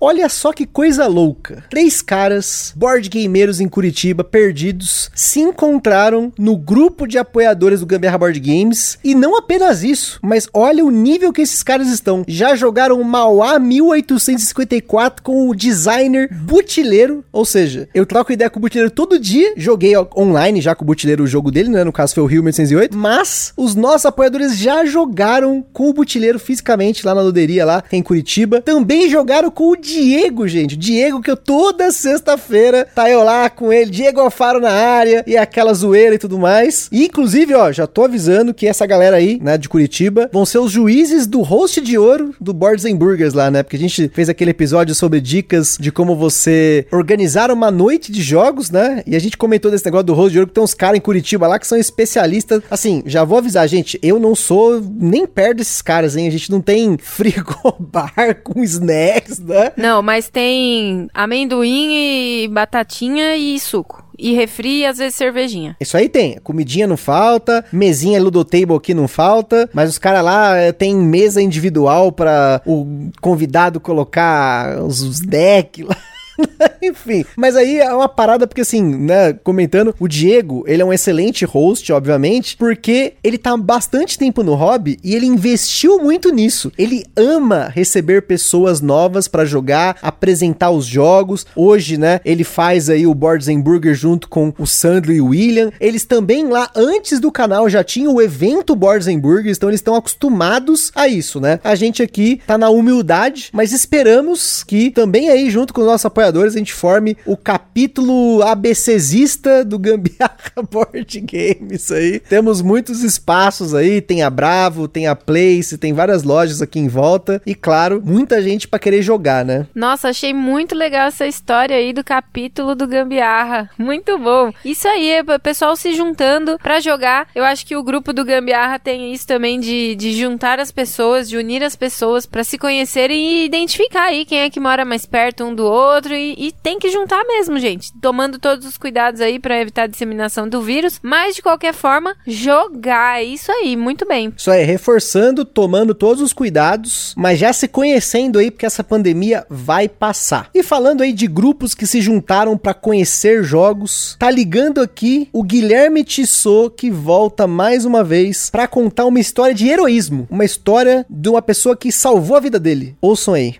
Olha 0.00 0.28
só 0.28 0.52
que 0.52 0.64
coisa 0.64 1.06
louca. 1.08 1.64
Três 1.68 2.00
caras, 2.00 2.72
board 2.76 3.08
gameiros 3.08 3.60
em 3.60 3.68
Curitiba, 3.68 4.22
perdidos, 4.22 5.10
se 5.14 5.40
encontraram 5.40 6.32
no 6.38 6.56
grupo 6.56 7.06
de 7.06 7.18
apoiadores 7.18 7.80
do 7.80 7.86
Gambiarra 7.86 8.18
Board 8.18 8.38
Games. 8.38 8.98
E 9.02 9.14
não 9.14 9.36
apenas 9.36 9.82
isso, 9.82 10.20
mas 10.22 10.48
olha 10.54 10.84
o 10.84 10.90
nível 10.90 11.32
que 11.32 11.42
esses 11.42 11.64
caras 11.64 11.88
estão. 11.88 12.22
Já 12.28 12.54
jogaram 12.54 13.02
Mauá 13.02 13.58
1854 13.58 15.22
com 15.22 15.48
o 15.48 15.54
designer 15.54 16.32
Butileiro. 16.32 17.24
Ou 17.32 17.44
seja, 17.44 17.88
eu 17.92 18.06
troco 18.06 18.32
ideia 18.32 18.48
com 18.48 18.58
o 18.58 18.62
Butileiro 18.62 18.92
todo 18.92 19.18
dia. 19.18 19.54
Joguei 19.56 19.94
online 20.16 20.60
já 20.60 20.76
com 20.76 20.84
o 20.84 20.86
Butileiro 20.86 21.24
o 21.24 21.26
jogo 21.26 21.50
dele, 21.50 21.70
né? 21.70 21.82
No 21.82 21.92
caso 21.92 22.14
foi 22.14 22.22
o 22.22 22.26
Rio 22.26 22.42
1808. 22.42 22.96
Mas 22.96 23.52
os 23.56 23.74
nossos 23.74 24.06
apoiadores 24.06 24.56
já 24.56 24.84
jogaram 24.84 25.64
com 25.72 25.90
o 25.90 25.92
Butileiro 25.92 26.38
fisicamente 26.38 27.04
lá 27.04 27.14
na 27.14 27.22
loderia 27.22 27.64
lá 27.64 27.82
em 27.90 28.02
Curitiba. 28.02 28.60
Também 28.60 29.10
jogaram 29.10 29.50
com 29.50 29.70
o 29.70 29.76
Diego, 29.88 30.46
gente. 30.46 30.76
Diego 30.76 31.22
que 31.22 31.30
eu 31.30 31.36
toda 31.36 31.90
sexta-feira 31.90 32.86
tá 32.94 33.08
eu 33.08 33.24
lá 33.24 33.48
com 33.48 33.72
ele, 33.72 33.90
Diego 33.90 34.20
Alfaro 34.20 34.60
na 34.60 34.70
área 34.70 35.24
e 35.26 35.34
aquela 35.34 35.72
zoeira 35.72 36.14
e 36.14 36.18
tudo 36.18 36.38
mais. 36.38 36.90
E, 36.92 37.06
inclusive, 37.06 37.54
ó, 37.54 37.72
já 37.72 37.86
tô 37.86 38.04
avisando 38.04 38.52
que 38.52 38.66
essa 38.66 38.84
galera 38.84 39.16
aí, 39.16 39.40
né, 39.42 39.56
de 39.56 39.66
Curitiba, 39.66 40.28
vão 40.30 40.44
ser 40.44 40.58
os 40.58 40.70
juízes 40.70 41.26
do 41.26 41.40
host 41.40 41.80
de 41.80 41.96
ouro 41.96 42.34
do 42.38 42.52
Boards 42.52 42.84
and 42.84 42.96
Burgers 42.96 43.32
lá, 43.32 43.50
né? 43.50 43.62
Porque 43.62 43.76
a 43.76 43.80
gente 43.80 44.10
fez 44.12 44.28
aquele 44.28 44.50
episódio 44.50 44.94
sobre 44.94 45.22
dicas 45.22 45.78
de 45.80 45.90
como 45.90 46.14
você 46.14 46.86
organizar 46.92 47.50
uma 47.50 47.70
noite 47.70 48.12
de 48.12 48.20
jogos, 48.20 48.70
né? 48.70 49.02
E 49.06 49.16
a 49.16 49.18
gente 49.18 49.38
comentou 49.38 49.70
desse 49.70 49.86
negócio 49.86 50.04
do 50.04 50.14
host 50.14 50.32
de 50.32 50.38
ouro 50.38 50.48
que 50.48 50.54
tem 50.54 50.62
uns 50.62 50.74
caras 50.74 50.98
em 50.98 51.00
Curitiba 51.00 51.46
lá 51.46 51.58
que 51.58 51.66
são 51.66 51.78
especialistas. 51.78 52.62
Assim, 52.70 53.02
já 53.06 53.24
vou 53.24 53.38
avisar, 53.38 53.66
gente, 53.66 53.98
eu 54.02 54.20
não 54.20 54.34
sou 54.34 54.82
nem 55.00 55.26
perto 55.26 55.58
desses 55.58 55.80
caras, 55.80 56.14
hein? 56.14 56.28
A 56.28 56.30
gente 56.30 56.50
não 56.50 56.60
tem 56.60 56.98
frigobar 57.00 58.42
com 58.44 58.62
snacks, 58.62 59.38
né? 59.38 59.72
Não, 59.78 60.02
mas 60.02 60.28
tem 60.28 61.08
amendoim 61.14 62.42
e 62.44 62.48
batatinha 62.48 63.36
e 63.36 63.58
suco. 63.60 64.04
E 64.18 64.34
refri 64.34 64.80
e 64.80 64.86
às 64.86 64.98
vezes 64.98 65.14
cervejinha. 65.14 65.76
Isso 65.80 65.96
aí 65.96 66.08
tem. 66.08 66.36
Comidinha 66.42 66.88
não 66.88 66.96
falta, 66.96 67.64
mesinha 67.72 68.20
Ludotable 68.20 68.74
aqui 68.74 68.92
não 68.92 69.06
falta, 69.06 69.70
mas 69.72 69.88
os 69.88 69.98
caras 69.98 70.24
lá 70.24 70.56
é, 70.56 70.72
tem 70.72 70.96
mesa 70.96 71.40
individual 71.40 72.10
para 72.10 72.60
o 72.66 73.10
convidado 73.20 73.78
colocar 73.78 74.82
os, 74.82 75.00
os 75.02 75.20
decks 75.20 75.86
lá. 75.86 75.96
Enfim, 76.82 77.24
mas 77.36 77.56
aí 77.56 77.78
é 77.78 77.92
uma 77.92 78.08
parada 78.08 78.46
porque 78.46 78.60
assim, 78.60 78.82
né, 78.82 79.32
comentando, 79.32 79.94
o 79.98 80.08
Diego, 80.08 80.64
ele 80.66 80.82
é 80.82 80.84
um 80.84 80.92
excelente 80.92 81.44
host, 81.44 81.92
obviamente, 81.92 82.56
porque 82.56 83.14
ele 83.22 83.38
tá 83.38 83.56
bastante 83.56 84.18
tempo 84.18 84.42
no 84.42 84.54
hobby 84.54 84.98
e 85.02 85.14
ele 85.14 85.26
investiu 85.26 85.98
muito 85.98 86.30
nisso. 86.30 86.72
Ele 86.78 87.04
ama 87.16 87.68
receber 87.68 88.22
pessoas 88.22 88.80
novas 88.80 89.28
para 89.28 89.44
jogar, 89.44 89.96
apresentar 90.02 90.70
os 90.70 90.86
jogos. 90.86 91.46
Hoje, 91.54 91.98
né, 91.98 92.20
ele 92.24 92.44
faz 92.44 92.88
aí 92.88 93.06
o 93.06 93.14
Boards 93.14 93.48
and 93.48 93.60
Burger 93.60 93.94
junto 93.94 94.28
com 94.28 94.52
o 94.58 94.66
Sandro 94.66 95.12
e 95.12 95.20
o 95.20 95.28
William. 95.28 95.72
Eles 95.80 96.04
também 96.04 96.46
lá 96.48 96.70
antes 96.74 97.20
do 97.20 97.32
canal 97.32 97.68
já 97.68 97.82
tinham 97.82 98.14
o 98.14 98.22
evento 98.22 98.76
Boards 98.76 99.08
and 99.08 99.18
Burgers, 99.18 99.56
então 99.56 99.68
eles 99.68 99.80
estão 99.80 99.94
acostumados 99.94 100.92
a 100.94 101.08
isso, 101.08 101.40
né? 101.40 101.58
A 101.64 101.74
gente 101.74 102.02
aqui 102.02 102.40
tá 102.46 102.56
na 102.56 102.70
humildade, 102.70 103.50
mas 103.52 103.72
esperamos 103.72 104.62
que 104.62 104.90
também 104.90 105.28
aí 105.28 105.50
junto 105.50 105.74
com 105.74 105.82
o 105.82 105.86
nosso 105.86 106.06
apoiador 106.06 106.27
apoiadores, 106.28 106.54
a 106.54 106.58
gente 106.58 106.72
forme 106.72 107.16
o 107.26 107.36
capítulo 107.36 108.42
ABCzista 108.42 109.64
do 109.64 109.78
Gambiarra 109.78 110.62
Board 110.70 111.20
Games 111.20 111.90
aí. 111.90 112.20
Temos 112.20 112.62
muitos 112.62 113.02
espaços 113.02 113.74
aí, 113.74 114.00
tem 114.00 114.22
a 114.22 114.30
Bravo, 114.30 114.86
tem 114.86 115.06
a 115.06 115.16
Place, 115.16 115.78
tem 115.78 115.92
várias 115.92 116.22
lojas 116.22 116.62
aqui 116.62 116.78
em 116.78 116.88
volta 116.88 117.42
e, 117.44 117.54
claro, 117.54 118.02
muita 118.04 118.40
gente 118.42 118.68
para 118.68 118.78
querer 118.78 119.02
jogar, 119.02 119.44
né? 119.44 119.66
Nossa, 119.74 120.08
achei 120.08 120.32
muito 120.32 120.74
legal 120.74 121.08
essa 121.08 121.26
história 121.26 121.76
aí 121.76 121.92
do 121.92 122.04
capítulo 122.04 122.74
do 122.74 122.86
Gambiarra. 122.86 123.70
Muito 123.78 124.18
bom. 124.18 124.52
Isso 124.64 124.86
aí, 124.86 125.10
é 125.10 125.38
pessoal 125.38 125.76
se 125.76 125.94
juntando 125.94 126.58
para 126.58 126.80
jogar. 126.80 127.28
Eu 127.34 127.44
acho 127.44 127.64
que 127.64 127.76
o 127.76 127.82
grupo 127.82 128.12
do 128.12 128.24
Gambiarra 128.24 128.78
tem 128.78 129.12
isso 129.12 129.26
também 129.26 129.58
de, 129.58 129.94
de 129.94 130.12
juntar 130.12 130.60
as 130.60 130.70
pessoas, 130.70 131.28
de 131.28 131.36
unir 131.36 131.62
as 131.62 131.76
pessoas 131.76 132.26
para 132.26 132.44
se 132.44 132.58
conhecerem 132.58 133.18
e 133.18 133.44
identificar 133.44 134.06
aí 134.06 134.24
quem 134.24 134.40
é 134.40 134.50
que 134.50 134.60
mora 134.60 134.84
mais 134.84 135.06
perto 135.06 135.44
um 135.44 135.54
do 135.54 135.64
outro 135.64 136.14
e, 136.18 136.48
e, 136.48 136.52
tem 136.52 136.78
que 136.78 136.90
juntar 136.90 137.24
mesmo, 137.24 137.58
gente. 137.58 137.92
Tomando 138.00 138.38
todos 138.38 138.66
os 138.66 138.76
cuidados 138.76 139.20
aí 139.20 139.38
para 139.38 139.60
evitar 139.60 139.84
a 139.84 139.86
disseminação 139.86 140.48
do 140.48 140.60
vírus. 140.60 140.98
Mas, 141.02 141.36
de 141.36 141.42
qualquer 141.42 141.72
forma, 141.72 142.14
jogar. 142.26 143.20
É 143.20 143.24
isso 143.24 143.50
aí, 143.50 143.76
muito 143.76 144.06
bem. 144.06 144.32
Isso 144.36 144.50
aí, 144.50 144.64
reforçando, 144.64 145.44
tomando 145.44 145.94
todos 145.94 146.22
os 146.22 146.32
cuidados, 146.32 147.14
mas 147.16 147.38
já 147.38 147.52
se 147.52 147.68
conhecendo 147.68 148.38
aí, 148.38 148.50
porque 148.50 148.66
essa 148.66 148.84
pandemia 148.84 149.46
vai 149.48 149.88
passar. 149.88 150.50
E 150.54 150.62
falando 150.62 151.02
aí 151.02 151.12
de 151.12 151.26
grupos 151.26 151.74
que 151.74 151.86
se 151.86 152.00
juntaram 152.00 152.56
para 152.58 152.74
conhecer 152.74 153.42
jogos, 153.42 154.16
tá 154.18 154.30
ligando 154.30 154.80
aqui 154.80 155.28
o 155.32 155.42
Guilherme 155.42 156.04
Tissot, 156.04 156.74
que 156.76 156.90
volta 156.90 157.46
mais 157.46 157.84
uma 157.84 158.02
vez 158.02 158.50
para 158.50 158.68
contar 158.68 159.06
uma 159.06 159.20
história 159.20 159.54
de 159.54 159.68
heroísmo. 159.68 160.26
Uma 160.30 160.44
história 160.44 161.06
de 161.08 161.28
uma 161.28 161.42
pessoa 161.42 161.76
que 161.76 161.92
salvou 161.92 162.36
a 162.36 162.40
vida 162.40 162.58
dele. 162.58 162.96
Ouçam 163.00 163.34
aí. 163.34 163.56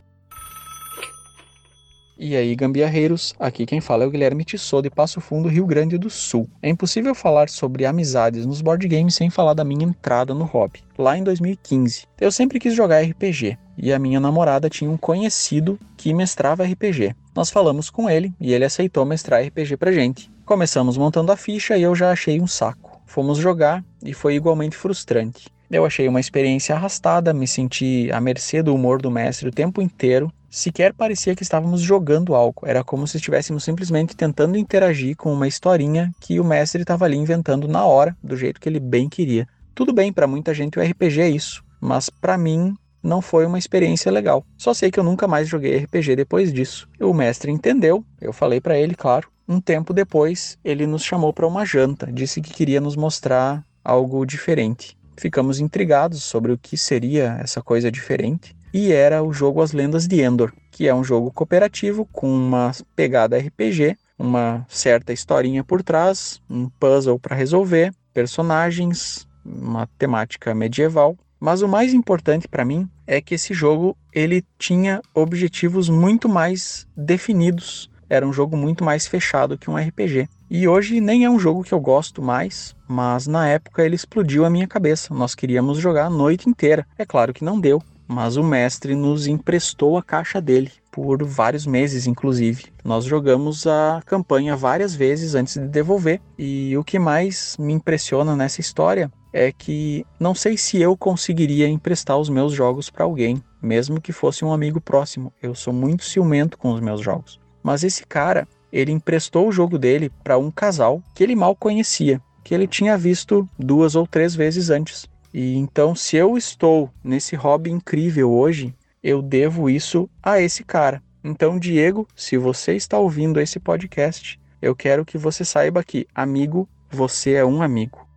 E 2.21 2.35
aí, 2.35 2.57
gambiarreiros, 2.57 3.33
aqui 3.39 3.65
quem 3.65 3.81
fala 3.81 4.03
é 4.03 4.07
o 4.09 4.11
Guilherme 4.11 4.45
Tissot 4.45 4.83
de 4.83 4.91
Passo 4.91 5.21
Fundo, 5.21 5.49
Rio 5.49 5.65
Grande 5.65 5.97
do 5.97 6.11
Sul. 6.11 6.51
É 6.61 6.69
impossível 6.69 7.15
falar 7.15 7.49
sobre 7.49 7.87
amizades 7.87 8.45
nos 8.45 8.61
board 8.61 8.89
games 8.89 9.15
sem 9.15 9.31
falar 9.31 9.55
da 9.55 9.63
minha 9.63 9.85
entrada 9.85 10.35
no 10.35 10.45
hobby, 10.45 10.83
lá 10.99 11.17
em 11.17 11.23
2015. 11.23 12.07
Eu 12.21 12.33
sempre 12.33 12.59
quis 12.59 12.75
jogar 12.75 13.05
RPG, 13.05 13.57
e 13.77 13.93
a 13.93 14.01
minha 14.01 14.19
namorada 14.19 14.69
tinha 14.69 14.91
um 14.91 14.97
conhecido 14.97 15.79
que 15.97 16.13
mestrava 16.13 16.65
RPG. 16.65 17.15
Nós 17.37 17.51
falamos 17.51 17.89
com 17.89 18.11
ele 18.11 18.35
e 18.41 18.53
ele 18.53 18.65
aceitou 18.65 19.05
mestrar 19.05 19.45
RPG 19.45 19.77
pra 19.77 19.93
gente. 19.93 20.29
Começamos 20.45 20.97
montando 20.97 21.31
a 21.31 21.37
ficha 21.37 21.79
e 21.79 21.85
eu 21.85 21.95
já 21.95 22.11
achei 22.11 22.41
um 22.41 22.49
saco. 22.49 23.01
Fomos 23.07 23.39
jogar 23.39 23.85
e 24.05 24.13
foi 24.13 24.35
igualmente 24.35 24.77
frustrante. 24.77 25.47
Eu 25.71 25.85
achei 25.85 26.09
uma 26.09 26.21
experiência 26.21 26.75
arrastada, 26.75 27.35
me 27.35 27.47
senti 27.47 28.11
à 28.13 28.21
mercê 28.21 28.63
do 28.63 28.75
humor 28.75 29.01
do 29.01 29.11
mestre 29.11 29.49
o 29.49 29.53
tempo 29.53 29.83
inteiro 29.83 30.33
Sequer 30.51 30.95
parecia 30.95 31.37
que 31.37 31.43
estávamos 31.43 31.83
jogando 31.83 32.35
algo, 32.35 32.63
era 32.65 32.83
como 32.83 33.07
se 33.07 33.19
estivéssemos 33.19 33.63
simplesmente 33.63 34.17
tentando 34.17 34.57
interagir 34.57 35.15
com 35.15 35.31
uma 35.31 35.47
historinha 35.47 36.11
que 36.21 36.41
o 36.41 36.45
mestre 36.45 36.81
estava 36.81 37.05
ali 37.05 37.19
inventando 37.19 37.69
na 37.69 37.85
hora, 37.85 38.17
do 38.23 38.35
jeito 38.35 38.59
que 38.59 38.67
ele 38.67 38.81
bem 38.81 39.11
queria. 39.11 39.47
Tudo 39.75 39.93
bem, 39.93 40.11
para 40.11 40.27
muita 40.27 40.55
gente 40.55 40.79
o 40.79 40.83
RPG 40.83 41.21
é 41.21 41.29
isso, 41.29 41.63
mas 41.79 42.09
para 42.09 42.39
mim 42.39 42.75
não 43.03 43.21
foi 43.21 43.45
uma 43.45 43.59
experiência 43.59 44.11
legal. 44.11 44.43
Só 44.57 44.73
sei 44.73 44.91
que 44.91 44.99
eu 44.99 45.05
nunca 45.05 45.29
mais 45.29 45.47
joguei 45.47 45.77
RPG 45.77 46.17
depois 46.17 46.51
disso. 46.51 46.89
O 46.99 47.13
mestre 47.13 47.53
entendeu, 47.53 48.03
eu 48.19 48.33
falei 48.33 48.61
para 48.61 48.79
ele, 48.79 48.95
claro. 48.95 49.29
Um 49.47 49.61
tempo 49.61 49.93
depois, 49.93 50.59
ele 50.65 50.87
nos 50.87 51.05
chamou 51.05 51.33
para 51.33 51.47
uma 51.47 51.65
janta, 51.65 52.11
disse 52.11 52.41
que 52.41 52.55
queria 52.55 52.81
nos 52.81 52.97
mostrar 52.97 53.63
algo 53.85 54.25
diferente. 54.25 54.98
Ficamos 55.19 55.59
intrigados 55.59 56.23
sobre 56.23 56.53
o 56.53 56.59
que 56.59 56.77
seria 56.77 57.39
essa 57.43 57.61
coisa 57.61 57.91
diferente 57.91 58.57
e 58.73 58.93
era 58.93 59.21
o 59.23 59.33
jogo 59.33 59.61
As 59.61 59.73
Lendas 59.73 60.07
de 60.07 60.21
Endor, 60.21 60.53
que 60.71 60.87
é 60.87 60.95
um 60.95 61.03
jogo 61.03 61.33
cooperativo 61.33 62.07
com 62.13 62.29
uma 62.29 62.71
pegada 62.95 63.37
RPG, 63.37 63.97
uma 64.17 64.65
certa 64.69 65.13
historinha 65.13 65.65
por 65.65 65.83
trás, 65.83 66.41
um 66.49 66.69
puzzle 66.69 67.19
para 67.19 67.35
resolver, 67.35 67.93
personagens, 68.15 69.27
uma 69.45 69.89
temática 69.99 70.55
medieval. 70.55 71.17
Mas 71.41 71.63
o 71.63 71.69
mais 71.69 71.93
importante 71.95 72.47
para 72.47 72.65
mim 72.65 72.89
é 73.07 73.21
que 73.21 73.35
esse 73.35 73.53
jogo 73.55 73.97
ele 74.13 74.45
tinha 74.57 75.01
objetivos 75.15 75.89
muito 75.89 76.29
mais 76.29 76.87
definidos. 76.97 77.91
Era 78.09 78.27
um 78.27 78.33
jogo 78.33 78.57
muito 78.57 78.85
mais 78.85 79.07
fechado 79.07 79.59
que 79.59 79.71
um 79.71 79.77
RPG. 79.77 80.29
E 80.51 80.67
hoje 80.67 81.01
nem 81.01 81.25
é 81.25 81.31
um 81.31 81.39
jogo 81.39 81.63
que 81.63 81.73
eu 81.73 81.81
gosto 81.81 82.23
mais, 82.23 82.75
mas 82.89 83.27
na 83.27 83.47
época 83.49 83.85
ele 83.85 83.95
explodiu 83.95 84.45
a 84.45 84.51
minha 84.51 84.67
cabeça. 84.67 85.13
Nós 85.15 85.35
queríamos 85.35 85.79
jogar 85.79 86.07
a 86.07 86.11
noite 86.11 86.49
inteira. 86.49 86.87
É 86.97 87.05
claro 87.05 87.35
que 87.35 87.45
não 87.45 87.61
deu, 87.61 87.83
mas 88.07 88.37
o 88.39 88.43
mestre 88.43 88.95
nos 88.95 89.27
emprestou 89.27 89.99
a 89.99 90.03
caixa 90.03 90.41
dele 90.41 90.73
por 90.91 91.23
vários 91.23 91.67
meses, 91.67 92.07
inclusive. 92.07 92.65
Nós 92.83 93.05
jogamos 93.05 93.67
a 93.67 94.03
campanha 94.07 94.57
várias 94.57 94.95
vezes 94.95 95.35
antes 95.35 95.55
de 95.55 95.69
devolver, 95.69 96.21
e 96.39 96.77
o 96.77 96.83
que 96.83 96.99
mais 96.99 97.57
me 97.59 97.75
impressiona 97.75 98.35
nessa 98.35 98.61
história 98.61 99.13
é 99.33 99.53
que 99.53 100.07
não 100.19 100.35
sei 100.35 100.57
se 100.57 100.81
eu 100.81 100.97
conseguiria 100.97 101.69
emprestar 101.69 102.19
os 102.19 102.31
meus 102.31 102.53
jogos 102.53 102.89
para 102.89 103.05
alguém, 103.05 103.43
mesmo 103.63 104.01
que 104.01 104.13
fosse 104.13 104.45
um 104.45 104.53
amigo 104.53 104.81
próximo. 104.81 105.33
Eu 105.43 105.55
sou 105.55 105.73
muito 105.73 106.05
ciumento 106.05 106.57
com 106.57 106.73
os 106.73 106.81
meus 106.81 107.01
jogos. 107.01 107.39
Mas 107.63 107.85
esse 107.85 108.07
cara, 108.07 108.47
ele 108.73 108.93
emprestou 108.93 109.49
o 109.49 109.53
jogo 109.53 109.79
dele 109.79 110.11
para 110.23 110.39
um 110.39 110.51
casal 110.51 111.03
que 111.15 111.23
ele 111.23 111.35
mal 111.35 111.55
conhecia 111.55 112.21
que 112.49 112.55
ele 112.55 112.67
tinha 112.67 112.97
visto 112.97 113.47
duas 113.59 113.95
ou 113.95 114.07
três 114.07 114.35
vezes 114.35 114.71
antes. 114.71 115.07
E 115.35 115.55
então, 115.59 115.95
se 115.95 116.17
eu 116.17 116.35
estou 116.35 116.91
nesse 117.05 117.37
hobby 117.37 117.71
incrível 117.71 118.33
hoje, 118.33 118.75
eu 119.03 119.21
devo 119.21 119.69
isso 119.69 120.09
a 120.23 120.41
esse 120.41 120.65
cara. 120.65 121.03
Então, 121.23 121.59
Diego, 121.59 122.09
se 122.17 122.39
você 122.39 122.75
está 122.75 122.99
ouvindo 122.99 123.39
esse 123.39 123.61
podcast, 123.61 124.41
eu 124.63 124.75
quero 124.75 125.05
que 125.05 125.19
você 125.19 125.45
saiba 125.45 125.85
que, 125.85 126.09
amigo, 126.15 126.67
você 126.91 127.35
é 127.35 127.45
um 127.45 127.61
amigo. 127.61 128.08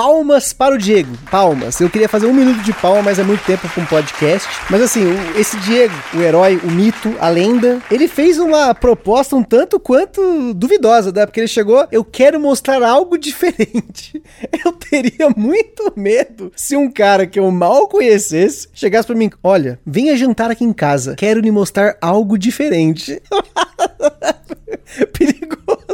Palmas 0.00 0.54
para 0.54 0.76
o 0.76 0.78
Diego. 0.78 1.14
Palmas. 1.30 1.78
Eu 1.78 1.90
queria 1.90 2.08
fazer 2.08 2.24
um 2.24 2.32
minuto 2.32 2.62
de 2.62 2.72
palma, 2.72 3.02
mas 3.02 3.18
é 3.18 3.22
muito 3.22 3.44
tempo 3.44 3.68
para 3.68 3.82
um 3.82 3.84
podcast. 3.84 4.48
Mas 4.70 4.80
assim, 4.80 5.04
o, 5.04 5.38
esse 5.38 5.58
Diego, 5.58 5.92
o 6.14 6.22
herói, 6.22 6.58
o 6.64 6.70
mito, 6.70 7.14
a 7.20 7.28
lenda, 7.28 7.82
ele 7.90 8.08
fez 8.08 8.38
uma 8.38 8.74
proposta 8.74 9.36
um 9.36 9.42
tanto 9.42 9.78
quanto 9.78 10.54
duvidosa, 10.54 11.12
né? 11.12 11.26
Porque 11.26 11.40
ele 11.40 11.46
chegou, 11.46 11.86
eu 11.92 12.02
quero 12.02 12.40
mostrar 12.40 12.82
algo 12.82 13.16
diferente. 13.20 14.22
Eu 14.64 14.72
teria 14.72 15.28
muito 15.36 15.92
medo 15.94 16.50
se 16.56 16.74
um 16.74 16.90
cara 16.90 17.26
que 17.26 17.38
eu 17.38 17.50
mal 17.50 17.86
conhecesse 17.86 18.70
chegasse 18.72 19.06
para 19.06 19.16
mim, 19.16 19.30
olha, 19.42 19.78
venha 19.84 20.16
jantar 20.16 20.50
aqui 20.50 20.64
em 20.64 20.72
casa, 20.72 21.14
quero 21.14 21.40
lhe 21.40 21.50
mostrar 21.50 21.98
algo 22.00 22.38
diferente. 22.38 23.20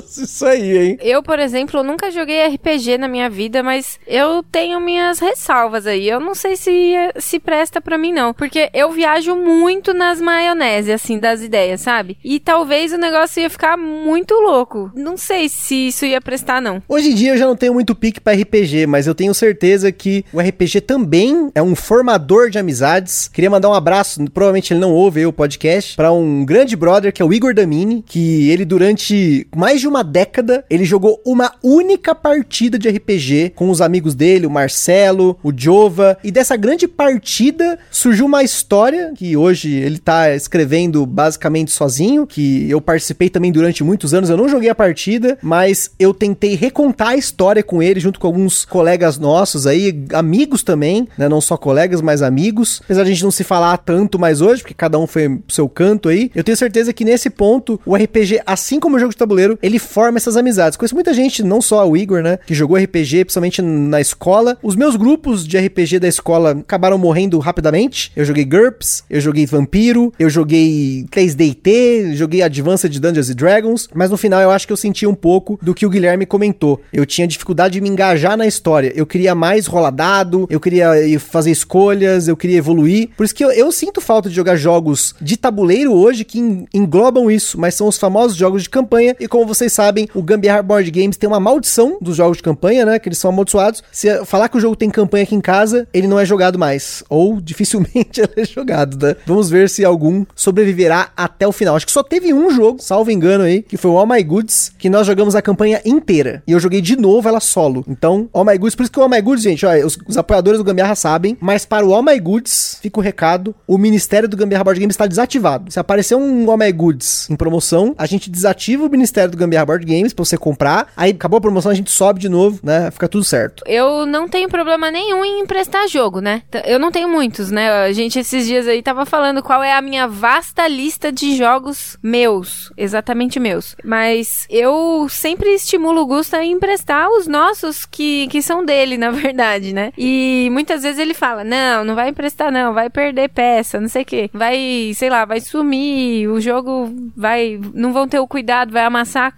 Perigoso 0.07 0.25
isso 0.25 0.47
aí, 0.47 0.79
hein? 0.79 0.99
Eu, 1.01 1.23
por 1.23 1.39
exemplo, 1.39 1.83
nunca 1.83 2.11
joguei 2.11 2.47
RPG 2.47 2.99
na 2.99 3.09
minha 3.09 3.29
vida, 3.29 3.63
mas 3.63 3.99
eu 4.07 4.43
tenho 4.43 4.81
minhas 4.81 5.19
ressalvas 5.19 5.87
aí. 5.87 6.09
Eu 6.09 6.21
não 6.21 6.35
sei 6.35 6.57
se 6.57 6.95
se 7.19 7.39
presta 7.39 7.81
para 7.81 7.99
mim 7.99 8.13
não, 8.13 8.33
porque 8.33 8.71
eu 8.73 8.91
viajo 8.93 9.35
muito 9.35 9.93
nas 9.93 10.21
maionese 10.21 10.93
assim 10.93 11.19
das 11.19 11.43
ideias, 11.43 11.81
sabe? 11.81 12.17
E 12.25 12.39
talvez 12.39 12.93
o 12.93 12.99
negócio 12.99 13.41
ia 13.41 13.51
ficar 13.51 13.77
muito 13.77 14.35
louco. 14.35 14.91
Não 14.95 15.17
sei 15.17 15.49
se 15.49 15.89
isso 15.89 16.05
ia 16.05 16.21
prestar 16.21 16.63
não. 16.63 16.83
Hoje 16.89 17.11
em 17.11 17.15
dia 17.15 17.33
eu 17.33 17.39
já 17.39 17.47
não 17.47 17.57
tenho 17.57 17.75
muito 17.75 17.95
pique 17.95 18.21
para 18.21 18.37
RPG, 18.37 18.87
mas 18.87 19.07
eu 19.07 19.15
tenho 19.15 19.35
certeza 19.35 19.91
que 19.91 20.25
o 20.33 20.41
RPG 20.41 20.83
também 20.83 21.51
é 21.55 21.63
um 21.63 21.75
formador 21.75 22.51
de 22.51 22.59
amizades. 22.59 23.29
Queria 23.29 23.51
mandar 23.51 23.69
um 23.69 23.75
abraço, 23.75 24.25
provavelmente 24.31 24.73
ele 24.73 24.81
não 24.81 24.93
ouve 24.93 25.27
o 25.27 25.33
podcast, 25.33 25.97
para 25.97 26.13
um 26.13 26.45
grande 26.45 26.77
brother 26.77 27.13
que 27.13 27.23
é 27.23 27.25
o 27.25 27.33
Igor 27.33 27.55
Damini, 27.55 28.03
que 28.07 28.51
ele 28.51 28.65
durante 28.65 29.47
mais 29.55 29.81
de 29.81 29.89
uma 29.89 29.96
década, 30.03 30.65
ele 30.69 30.85
jogou 30.85 31.21
uma 31.25 31.53
única 31.63 32.15
partida 32.15 32.79
de 32.79 32.89
RPG 32.89 33.53
com 33.55 33.71
os 33.71 33.81
amigos 33.81 34.15
dele, 34.15 34.47
o 34.47 34.51
Marcelo, 34.51 35.39
o 35.43 35.53
Jova, 35.57 36.19
e 36.23 36.31
dessa 36.31 36.57
grande 36.57 36.87
partida 36.89 37.79
surgiu 37.91 38.27
uma 38.27 38.43
história 38.43 39.13
que 39.17 39.37
hoje 39.37 39.73
ele 39.75 39.99
tá 39.99 40.35
escrevendo 40.35 41.05
basicamente 41.07 41.71
sozinho, 41.71 42.27
que 42.27 42.69
eu 42.71 42.81
participei 42.81 43.29
também 43.29 43.53
durante 43.53 43.83
muitos 43.85 44.15
anos, 44.15 44.31
eu 44.31 44.37
não 44.37 44.49
joguei 44.49 44.69
a 44.69 44.75
partida, 44.75 45.39
mas 45.43 45.91
eu 45.99 46.13
tentei 46.13 46.55
recontar 46.55 47.09
a 47.09 47.17
história 47.17 47.63
com 47.63 47.83
ele 47.83 48.01
junto 48.01 48.21
com 48.21 48.27
alguns 48.27 48.65
colegas 48.65 49.19
nossos 49.19 49.67
aí, 49.67 50.05
amigos 50.13 50.63
também, 50.63 51.09
né, 51.17 51.29
não 51.29 51.41
só 51.41 51.57
colegas, 51.57 52.01
mas 52.01 52.23
amigos. 52.23 52.81
Apesar 52.85 53.05
de 53.05 53.11
a 53.11 53.13
gente 53.13 53.25
não 53.25 53.31
se 53.31 53.45
falar 53.45 53.77
tanto 53.79 54.19
mais 54.19 54.41
hoje, 54.41 54.63
porque 54.63 54.75
cada 54.75 54.99
um 54.99 55.07
foi 55.07 55.29
pro 55.29 55.55
seu 55.55 55.69
canto 55.69 56.09
aí, 56.09 56.31
eu 56.35 56.45
tenho 56.45 56.57
certeza 56.57 56.93
que 56.93 57.05
nesse 57.05 57.31
ponto 57.31 57.81
o 57.85 57.95
RPG, 57.95 58.43
assim 58.47 58.81
como 58.81 58.97
o 58.97 58.99
jogo 58.99 59.13
de 59.13 59.19
tabuleiro, 59.19 59.59
ele 59.63 59.79
forma 59.87 60.19
essas 60.19 60.37
amizades. 60.37 60.77
Conheço 60.77 60.95
muita 60.95 61.15
gente, 61.15 61.43
não 61.43 61.61
só 61.61 61.89
o 61.89 61.97
Igor, 61.97 62.23
né, 62.23 62.39
que 62.47 62.55
jogou 62.55 62.77
RPG, 62.77 63.25
principalmente 63.25 63.63
na 63.63 64.01
escola. 64.01 64.59
Os 64.63 64.77
meus 64.77 64.97
grupos 64.97 65.47
de 65.47 65.59
RPG 65.59 65.99
da 65.99 66.09
escola 66.09 66.51
acabaram 66.51 66.99
morrendo 66.99 67.39
rapidamente. 67.39 68.13
Eu 68.15 68.25
joguei 68.25 68.45
GURPS, 68.45 69.05
eu 69.09 69.21
joguei 69.21 69.47
Vampiro, 69.47 70.13
eu 70.19 70.29
joguei 70.29 71.07
3DT, 71.11 72.15
joguei 72.15 72.43
Advanced 72.43 72.99
Dungeons 72.99 73.35
Dragons, 73.35 73.89
mas 73.95 74.11
no 74.11 74.17
final 74.17 74.41
eu 74.41 74.51
acho 74.51 74.67
que 74.67 74.73
eu 74.73 74.77
senti 74.77 75.07
um 75.07 75.15
pouco 75.15 75.59
do 75.63 75.75
que 75.75 75.87
o 75.87 75.91
Guilherme 75.91 76.27
comentou. 76.27 76.81
Eu 76.93 77.07
tinha 77.07 77.27
dificuldade 77.27 77.75
de 77.75 77.81
me 77.81 77.89
engajar 77.89 78.37
na 78.37 78.47
história. 78.47 78.93
Eu 78.95 79.07
queria 79.07 79.35
mais 79.35 79.67
rolar 79.67 79.91
dado, 79.91 80.47
eu 80.51 80.61
queria 80.61 80.91
fazer 81.21 81.51
escolhas, 81.51 82.29
eu 82.29 82.37
queria 82.37 82.59
evoluir. 82.59 83.11
Por 83.17 83.25
isso 83.25 83.35
que 83.35 83.45
eu, 83.45 83.51
eu 83.51 83.71
sinto 83.71 84.01
falta 84.01 84.29
de 84.29 84.35
jogar 84.35 84.57
jogos 84.57 85.15
de 85.21 85.37
tabuleiro 85.37 85.93
hoje 85.93 86.25
que 86.25 86.67
englobam 86.73 87.31
isso, 87.31 87.59
mas 87.61 87.75
são 87.75 87.89
os 87.89 87.99
famosos 87.99 88.37
jogos 88.37 88.63
de 88.63 88.71
campanha. 88.71 89.15
E 89.21 89.29
como 89.29 89.47
vocês 89.47 89.73
sabem, 89.77 90.09
o 90.15 90.23
Gambiarra 90.23 90.63
Board 90.63 90.91
Games 90.91 91.17
tem 91.17 91.29
uma 91.29 91.39
maldição 91.39 91.99
dos 92.01 92.17
jogos 92.17 92.39
de 92.39 92.43
campanha, 92.43 92.87
né? 92.87 92.99
Que 92.99 93.09
eles 93.09 93.19
são 93.19 93.31
amaldiçoados. 93.31 93.83
Se 93.93 94.25
falar 94.25 94.49
que 94.49 94.57
o 94.57 94.61
jogo 94.61 94.75
tem 94.75 94.89
campanha 94.89 95.25
aqui 95.25 95.35
em 95.35 95.41
casa, 95.41 95.87
ele 95.93 96.09
não 96.09 96.19
é 96.19 96.25
jogado 96.25 96.59
mais. 96.59 97.05
Ou 97.09 97.41
dificilmente 97.41 98.21
ele 98.21 98.33
é 98.37 98.45
jogado, 98.45 98.97
né? 99.05 99.17
Vamos 99.27 99.51
ver 99.51 99.69
se 99.69 99.85
algum 99.85 100.25
sobreviverá 100.35 101.11
até 101.17 101.47
o 101.47 101.53
final. 101.53 101.77
Acho 101.77 101.87
que 101.87 101.93
só 101.93 102.03
teve 102.03 102.33
um 102.33 102.51
jogo, 102.51 102.81
salvo 102.81 103.11
engano 103.11 103.45
aí, 103.45 103.63
que 103.63 103.77
foi 103.77 103.91
o 103.91 103.99
All 103.99 104.07
My 104.07 104.23
Goods, 104.23 104.73
que 104.79 104.89
nós 104.89 105.07
jogamos 105.07 105.35
a 105.35 105.43
campanha 105.43 105.81
inteira. 105.85 106.43
E 106.47 106.53
eu 106.53 106.61
joguei 106.61 106.81
de 106.81 106.97
novo 106.97 107.29
ela 107.29 107.41
solo. 107.41 107.85
Então, 107.87 108.29
All 108.33 108.45
My 108.45 108.57
Goods, 108.57 108.75
por 108.75 108.83
isso 108.85 108.93
que 108.93 108.99
o 108.99 109.03
All 109.03 109.09
My 109.11 109.21
Goods, 109.21 109.43
gente, 109.43 109.67
ó, 109.67 109.75
os, 109.85 109.99
os 110.07 110.17
apoiadores 110.17 110.59
do 110.59 110.65
Gambiarra 110.65 110.95
sabem, 110.95 111.37
mas 111.41 111.67
para 111.67 111.85
o 111.85 111.95
All 111.95 112.03
My 112.03 112.19
Goods, 112.19 112.79
fica 112.81 112.99
o 112.99 113.03
recado, 113.03 113.55
o 113.67 113.77
Ministério 113.77 114.29
do 114.29 114.37
Gambiarra 114.37 114.65
Board 114.65 114.81
Games 114.81 114.95
está 114.95 115.07
desativado. 115.07 115.71
Se 115.71 115.79
aparecer 115.79 116.15
um 116.15 116.51
All 116.51 116.57
My 116.57 116.73
Goods 116.73 117.29
em 117.29 117.37
promoção, 117.37 117.95
a 117.99 118.07
gente 118.07 118.31
desativa 118.31 118.85
o 118.85 118.91
Ministério 118.91 119.31
do 119.31 119.37
Gambiarra 119.37 119.66
Board 119.67 119.85
Games 119.85 120.13
pra 120.13 120.25
você 120.25 120.37
comprar, 120.39 120.89
aí 120.97 121.11
acabou 121.11 121.39
a 121.39 121.41
promoção, 121.41 121.71
a 121.71 121.75
gente 121.75 121.91
sobe 121.91 122.21
de 122.21 122.29
novo, 122.29 122.61
né? 122.63 122.91
Fica 122.91 123.09
tudo 123.09 123.25
certo. 123.25 123.63
Eu 123.67 124.07
não 124.07 124.29
tenho 124.29 124.49
problema 124.49 124.91
nenhum 124.91 125.25
em 125.25 125.41
emprestar 125.41 125.87
jogo, 125.89 126.21
né? 126.21 126.43
Eu 126.65 126.79
não 126.79 126.91
tenho 126.91 127.09
muitos, 127.09 127.51
né? 127.51 127.71
A 127.71 127.93
gente 127.93 128.19
esses 128.19 128.47
dias 128.47 128.67
aí 128.67 128.83
tava 128.83 129.05
falando 129.05 129.43
qual 129.43 129.63
é 129.63 129.73
a 129.73 129.83
minha 129.83 130.07
vasta 130.07 130.67
lista 130.67 131.13
de 131.13 131.37
jogos 131.37 131.99
meus, 132.03 132.73
exatamente 132.77 133.39
meus. 133.39 133.77
Mas 133.85 134.47
eu 134.49 135.07
sempre 135.09 135.51
estimulo 135.51 136.03
o 136.03 136.07
Gusta 136.07 136.39
a 136.39 136.45
emprestar 136.45 137.09
os 137.09 137.27
nossos 137.27 137.85
que, 137.85 138.27
que 138.29 138.41
são 138.41 138.65
dele, 138.65 138.97
na 138.99 139.11
verdade, 139.11 139.73
né? 139.73 139.93
E 139.99 140.49
muitas 140.53 140.83
vezes 140.83 140.99
ele 140.99 141.15
fala: 141.15 141.45
"Não, 141.45 141.85
não 141.85 141.95
vai 141.95 142.09
emprestar 142.09 142.51
não, 142.51 142.73
vai 142.73 142.89
perder 142.89 143.29
peça, 143.29 143.81
não 143.81 143.89
sei 143.89 144.03
o 144.03 144.07
quê. 144.07 144.31
Vai, 144.33 144.93
sei 144.95 145.11
lá, 145.11 145.25
vai 145.25 145.41
sumir, 145.41 146.29
o 146.29 146.41
jogo 146.41 146.93
vai, 147.17 147.61
não 147.75 147.93
vão 147.93 148.07
ter 148.09 148.19
o 148.19 148.27
cuidado, 148.27 148.73
vai 148.73 148.85
amassar 148.85 149.27
a 149.27 149.31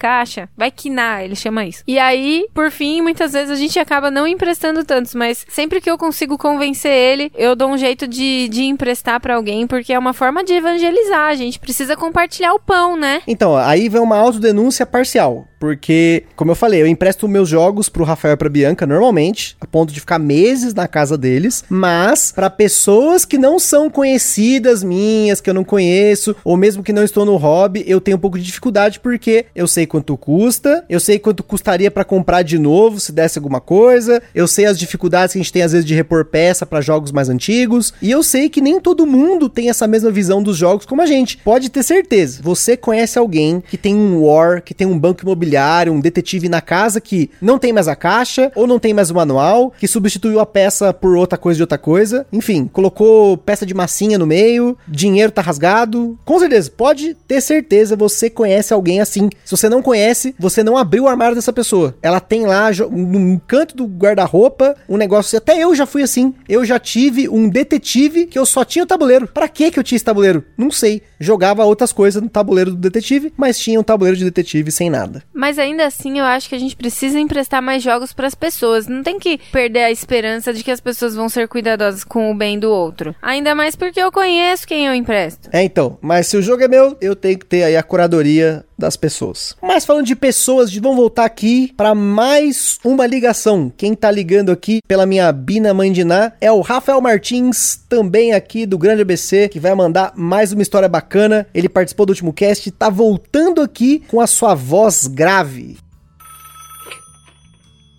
vai 0.56 0.70
quinar, 0.70 1.24
ele 1.24 1.36
chama 1.36 1.64
isso. 1.64 1.82
E 1.86 1.98
aí, 1.98 2.46
por 2.54 2.70
fim, 2.70 3.00
muitas 3.00 3.32
vezes 3.32 3.50
a 3.50 3.56
gente 3.56 3.78
acaba 3.78 4.10
não 4.10 4.26
emprestando 4.26 4.84
tantos, 4.84 5.14
mas 5.14 5.44
sempre 5.48 5.80
que 5.80 5.90
eu 5.90 5.98
consigo 5.98 6.38
convencer 6.38 6.92
ele, 6.92 7.32
eu 7.34 7.54
dou 7.54 7.68
um 7.68 7.78
jeito 7.78 8.06
de, 8.06 8.48
de 8.48 8.64
emprestar 8.64 9.20
para 9.20 9.34
alguém, 9.34 9.66
porque 9.66 9.92
é 9.92 9.98
uma 9.98 10.12
forma 10.12 10.44
de 10.44 10.52
evangelizar. 10.52 11.28
A 11.28 11.34
gente 11.34 11.58
precisa 11.58 11.96
compartilhar 11.96 12.54
o 12.54 12.60
pão, 12.60 12.96
né? 12.96 13.22
Então, 13.26 13.56
aí 13.56 13.88
vem 13.88 14.00
uma 14.00 14.16
autodenúncia 14.16 14.86
parcial. 14.86 15.46
Porque, 15.58 16.24
como 16.36 16.52
eu 16.52 16.54
falei, 16.54 16.80
eu 16.80 16.86
empresto 16.86 17.26
meus 17.26 17.48
jogos 17.48 17.88
pro 17.88 18.04
Rafael 18.04 18.34
e 18.34 18.36
pra 18.36 18.48
Bianca 18.48 18.86
normalmente, 18.86 19.56
a 19.60 19.66
ponto 19.66 19.92
de 19.92 20.00
ficar 20.00 20.18
meses 20.18 20.72
na 20.72 20.86
casa 20.86 21.18
deles, 21.18 21.64
mas 21.68 22.32
para 22.32 22.48
pessoas 22.48 23.24
que 23.24 23.36
não 23.36 23.58
são 23.58 23.90
conhecidas 23.90 24.84
minhas, 24.84 25.40
que 25.40 25.50
eu 25.50 25.54
não 25.54 25.64
conheço, 25.64 26.36
ou 26.44 26.56
mesmo 26.56 26.82
que 26.82 26.92
não 26.92 27.02
estou 27.02 27.24
no 27.24 27.36
hobby, 27.36 27.84
eu 27.86 28.00
tenho 28.00 28.16
um 28.16 28.20
pouco 28.20 28.38
de 28.38 28.44
dificuldade 28.44 29.00
porque 29.00 29.46
eu 29.54 29.66
sei 29.66 29.86
quanto 29.86 30.16
custa, 30.16 30.84
eu 30.88 31.00
sei 31.00 31.18
quanto 31.18 31.42
custaria 31.42 31.90
para 31.90 32.04
comprar 32.04 32.42
de 32.42 32.58
novo 32.58 33.00
se 33.00 33.10
desse 33.10 33.38
alguma 33.38 33.60
coisa, 33.60 34.22
eu 34.34 34.46
sei 34.46 34.66
as 34.66 34.78
dificuldades 34.78 35.32
que 35.32 35.38
a 35.38 35.42
gente 35.42 35.52
tem 35.52 35.62
às 35.62 35.72
vezes 35.72 35.86
de 35.86 35.94
repor 35.94 36.24
peça 36.24 36.64
para 36.64 36.80
jogos 36.80 37.10
mais 37.10 37.28
antigos, 37.28 37.92
e 38.00 38.10
eu 38.10 38.22
sei 38.22 38.48
que 38.48 38.60
nem 38.60 38.80
todo 38.80 39.06
mundo 39.06 39.48
tem 39.48 39.68
essa 39.68 39.86
mesma 39.88 40.10
visão 40.10 40.42
dos 40.42 40.56
jogos 40.56 40.86
como 40.86 41.02
a 41.02 41.06
gente. 41.06 41.38
Pode 41.38 41.68
ter 41.68 41.82
certeza, 41.82 42.40
você 42.42 42.76
conhece 42.76 43.18
alguém 43.18 43.60
que 43.60 43.76
tem 43.76 43.94
um 43.94 44.22
war, 44.22 44.62
que 44.62 44.74
tem 44.74 44.86
um 44.86 44.98
banco 44.98 45.22
imobiliário 45.22 45.47
imobiliário, 45.48 45.92
um 45.92 46.00
detetive 46.00 46.48
na 46.48 46.60
casa 46.60 47.00
que 47.00 47.30
não 47.40 47.58
tem 47.58 47.72
mais 47.72 47.88
a 47.88 47.96
caixa 47.96 48.52
ou 48.54 48.66
não 48.66 48.78
tem 48.78 48.92
mais 48.92 49.10
o 49.10 49.14
manual, 49.14 49.72
que 49.78 49.88
substituiu 49.88 50.38
a 50.40 50.46
peça 50.46 50.92
por 50.92 51.16
outra 51.16 51.38
coisa 51.38 51.56
de 51.56 51.62
outra 51.62 51.78
coisa. 51.78 52.26
Enfim, 52.32 52.66
colocou 52.66 53.36
peça 53.38 53.64
de 53.64 53.74
massinha 53.74 54.18
no 54.18 54.26
meio, 54.26 54.76
dinheiro 54.86 55.32
tá 55.32 55.40
rasgado. 55.42 56.18
Com 56.24 56.38
certeza, 56.38 56.70
pode 56.70 57.14
ter 57.14 57.40
certeza 57.40 57.96
você 57.96 58.28
conhece 58.28 58.72
alguém 58.72 59.00
assim. 59.00 59.30
Se 59.44 59.56
você 59.56 59.68
não 59.68 59.82
conhece, 59.82 60.34
você 60.38 60.62
não 60.62 60.76
abriu 60.76 61.04
o 61.04 61.08
armário 61.08 61.34
dessa 61.34 61.52
pessoa. 61.52 61.94
Ela 62.02 62.20
tem 62.20 62.46
lá 62.46 62.70
no 62.90 63.40
canto 63.46 63.76
do 63.76 63.86
guarda-roupa 63.86 64.76
um 64.88 64.96
negócio. 64.96 65.38
Até 65.38 65.58
eu 65.58 65.74
já 65.74 65.86
fui 65.86 66.02
assim. 66.02 66.34
Eu 66.48 66.64
já 66.64 66.78
tive 66.78 67.28
um 67.28 67.48
detetive 67.48 68.26
que 68.26 68.38
eu 68.38 68.44
só 68.44 68.64
tinha 68.64 68.84
o 68.84 68.86
tabuleiro. 68.86 69.26
Para 69.28 69.48
que 69.48 69.70
que 69.70 69.78
eu 69.78 69.84
tinha 69.84 69.96
esse 69.96 70.04
tabuleiro? 70.04 70.44
Não 70.56 70.70
sei. 70.70 71.02
Jogava 71.18 71.64
outras 71.64 71.92
coisas 71.92 72.22
no 72.22 72.28
tabuleiro 72.28 72.70
do 72.72 72.76
detetive, 72.76 73.32
mas 73.36 73.58
tinha 73.58 73.80
um 73.80 73.82
tabuleiro 73.82 74.16
de 74.16 74.24
detetive 74.24 74.70
sem 74.70 74.90
nada. 74.90 75.22
Mas 75.38 75.56
ainda 75.56 75.86
assim, 75.86 76.18
eu 76.18 76.24
acho 76.24 76.48
que 76.48 76.56
a 76.56 76.58
gente 76.58 76.74
precisa 76.74 77.16
emprestar 77.16 77.62
mais 77.62 77.80
jogos 77.80 78.12
para 78.12 78.26
as 78.26 78.34
pessoas. 78.34 78.88
Não 78.88 79.04
tem 79.04 79.20
que 79.20 79.38
perder 79.52 79.84
a 79.84 79.90
esperança 79.92 80.52
de 80.52 80.64
que 80.64 80.70
as 80.72 80.80
pessoas 80.80 81.14
vão 81.14 81.28
ser 81.28 81.46
cuidadosas 81.46 82.02
com 82.02 82.28
o 82.28 82.34
bem 82.34 82.58
do 82.58 82.72
outro. 82.72 83.14
Ainda 83.22 83.54
mais 83.54 83.76
porque 83.76 84.00
eu 84.00 84.10
conheço 84.10 84.66
quem 84.66 84.88
eu 84.88 84.94
empresto. 84.96 85.48
É, 85.52 85.62
então. 85.62 85.96
Mas 86.02 86.26
se 86.26 86.36
o 86.36 86.42
jogo 86.42 86.64
é 86.64 86.66
meu, 86.66 86.96
eu 87.00 87.14
tenho 87.14 87.38
que 87.38 87.46
ter 87.46 87.62
aí 87.62 87.76
a 87.76 87.84
curadoria 87.84 88.64
das 88.78 88.96
pessoas. 88.96 89.56
Mas 89.60 89.84
falando 89.84 90.06
de 90.06 90.14
pessoas, 90.14 90.74
vamos 90.76 90.96
voltar 90.96 91.24
aqui 91.24 91.72
para 91.76 91.94
mais 91.94 92.78
uma 92.84 93.06
ligação. 93.06 93.72
Quem 93.76 93.94
tá 93.94 94.10
ligando 94.10 94.52
aqui 94.52 94.80
pela 94.86 95.04
minha 95.04 95.30
Bina 95.32 95.74
Mandiná 95.74 96.32
é 96.40 96.52
o 96.52 96.60
Rafael 96.60 97.00
Martins, 97.00 97.80
também 97.88 98.32
aqui 98.32 98.64
do 98.64 98.78
Grande 98.78 99.02
ABC, 99.02 99.48
que 99.48 99.58
vai 99.58 99.74
mandar 99.74 100.12
mais 100.14 100.52
uma 100.52 100.62
história 100.62 100.88
bacana. 100.88 101.46
Ele 101.52 101.68
participou 101.68 102.06
do 102.06 102.10
último 102.10 102.32
cast, 102.32 102.70
tá 102.70 102.88
voltando 102.88 103.60
aqui 103.60 104.02
com 104.08 104.20
a 104.20 104.26
sua 104.26 104.54
voz 104.54 105.06
grave. 105.06 105.76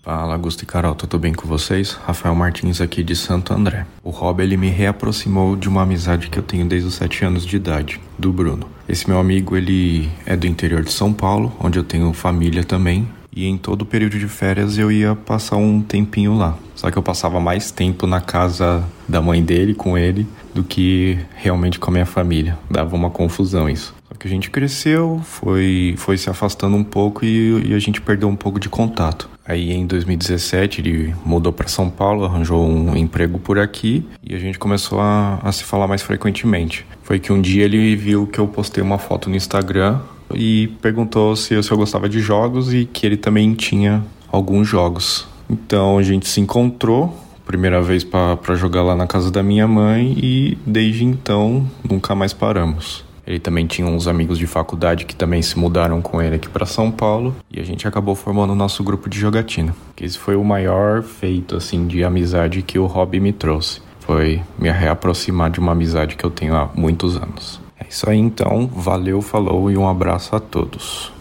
Fala, 0.09 0.33
Augusto 0.33 0.63
e 0.63 0.65
Carol, 0.65 0.95
tudo 0.95 1.19
bem 1.19 1.35
com 1.35 1.47
vocês? 1.47 1.91
Rafael 1.91 2.33
Martins 2.33 2.81
aqui 2.81 3.03
de 3.03 3.15
Santo 3.15 3.53
André. 3.53 3.85
O 4.03 4.09
Rob, 4.09 4.41
ele 4.41 4.57
me 4.57 4.67
reaproximou 4.67 5.55
de 5.55 5.69
uma 5.69 5.83
amizade 5.83 6.31
que 6.31 6.39
eu 6.39 6.41
tenho 6.41 6.65
desde 6.65 6.87
os 6.87 6.95
7 6.95 7.25
anos 7.25 7.45
de 7.45 7.55
idade, 7.55 8.01
do 8.17 8.33
Bruno. 8.33 8.67
Esse 8.87 9.07
meu 9.07 9.19
amigo, 9.19 9.55
ele 9.55 10.09
é 10.25 10.35
do 10.35 10.47
interior 10.47 10.81
de 10.81 10.91
São 10.91 11.13
Paulo, 11.13 11.55
onde 11.59 11.77
eu 11.77 11.83
tenho 11.83 12.11
família 12.11 12.63
também, 12.63 13.07
e 13.31 13.45
em 13.45 13.55
todo 13.55 13.83
o 13.83 13.85
período 13.85 14.17
de 14.17 14.27
férias 14.27 14.79
eu 14.79 14.91
ia 14.91 15.13
passar 15.13 15.57
um 15.57 15.79
tempinho 15.79 16.35
lá. 16.35 16.57
Só 16.73 16.89
que 16.89 16.97
eu 16.97 17.03
passava 17.03 17.39
mais 17.39 17.69
tempo 17.69 18.07
na 18.07 18.19
casa 18.19 18.83
da 19.07 19.21
mãe 19.21 19.43
dele 19.43 19.75
com 19.75 19.95
ele 19.95 20.27
do 20.55 20.63
que 20.63 21.19
realmente 21.35 21.77
com 21.77 21.91
a 21.91 21.93
minha 21.93 22.05
família. 22.07 22.57
Dava 22.67 22.95
uma 22.95 23.11
confusão 23.11 23.69
isso. 23.69 23.93
Só 24.09 24.15
que 24.17 24.27
a 24.27 24.29
gente 24.29 24.49
cresceu, 24.49 25.21
foi, 25.23 25.93
foi 25.97 26.17
se 26.17 26.29
afastando 26.29 26.75
um 26.75 26.83
pouco 26.83 27.23
e, 27.23 27.69
e 27.69 27.73
a 27.75 27.79
gente 27.79 28.01
perdeu 28.01 28.27
um 28.27 28.35
pouco 28.35 28.59
de 28.59 28.67
contato. 28.67 29.29
Aí 29.45 29.71
em 29.71 29.85
2017 29.85 30.81
ele 30.81 31.15
mudou 31.23 31.53
para 31.53 31.67
São 31.67 31.89
Paulo, 31.89 32.25
arranjou 32.25 32.67
um 32.67 32.95
emprego 32.95 33.39
por 33.39 33.59
aqui 33.59 34.05
e 34.23 34.35
a 34.35 34.39
gente 34.39 34.57
começou 34.57 34.99
a, 34.99 35.39
a 35.43 35.51
se 35.51 35.63
falar 35.63 35.87
mais 35.87 36.01
frequentemente. 36.01 36.85
Foi 37.03 37.19
que 37.19 37.31
um 37.31 37.39
dia 37.39 37.65
ele 37.65 37.95
viu 37.95 38.25
que 38.25 38.39
eu 38.39 38.47
postei 38.47 38.83
uma 38.83 38.97
foto 38.97 39.29
no 39.29 39.35
Instagram 39.35 39.99
e 40.33 40.67
perguntou 40.81 41.35
se 41.35 41.53
eu, 41.53 41.63
se 41.63 41.71
eu 41.71 41.77
gostava 41.77 42.09
de 42.09 42.19
jogos 42.19 42.73
e 42.73 42.85
que 42.85 43.05
ele 43.05 43.17
também 43.17 43.53
tinha 43.53 44.03
alguns 44.31 44.67
jogos. 44.67 45.27
Então 45.49 45.97
a 45.97 46.03
gente 46.03 46.27
se 46.27 46.39
encontrou, 46.39 47.15
primeira 47.45 47.81
vez 47.81 48.03
para 48.03 48.55
jogar 48.55 48.83
lá 48.83 48.95
na 48.95 49.07
casa 49.07 49.31
da 49.31 49.41
minha 49.41 49.67
mãe 49.67 50.15
e 50.17 50.57
desde 50.65 51.03
então 51.03 51.67
nunca 51.87 52.13
mais 52.13 52.33
paramos. 52.33 53.08
Ele 53.29 53.39
também 53.39 53.67
tinha 53.67 53.87
uns 53.87 54.07
amigos 54.07 54.39
de 54.39 54.47
faculdade 54.47 55.05
que 55.05 55.15
também 55.15 55.39
se 55.43 55.59
mudaram 55.59 56.01
com 56.01 56.19
ele 56.19 56.37
aqui 56.37 56.49
para 56.49 56.65
São 56.65 56.89
Paulo 56.89 57.35
e 57.51 57.59
a 57.59 57.63
gente 57.63 57.87
acabou 57.87 58.15
formando 58.15 58.53
o 58.53 58.55
nosso 58.55 58.83
grupo 58.83 59.07
de 59.07 59.19
jogatina. 59.19 59.75
Esse 60.01 60.17
foi 60.17 60.35
o 60.35 60.43
maior 60.43 61.03
feito 61.03 61.55
assim 61.55 61.85
de 61.85 62.03
amizade 62.03 62.63
que 62.63 62.79
o 62.79 62.87
hobby 62.87 63.19
me 63.19 63.31
trouxe. 63.31 63.81
Foi 63.99 64.41
me 64.57 64.71
reaproximar 64.71 65.51
de 65.51 65.59
uma 65.59 65.73
amizade 65.73 66.15
que 66.15 66.25
eu 66.25 66.31
tenho 66.31 66.55
há 66.55 66.71
muitos 66.73 67.17
anos. 67.17 67.61
É 67.79 67.85
isso 67.87 68.09
aí 68.09 68.17
então, 68.17 68.65
valeu, 68.65 69.21
falou 69.21 69.69
e 69.69 69.77
um 69.77 69.87
abraço 69.87 70.35
a 70.35 70.39
todos. 70.39 71.11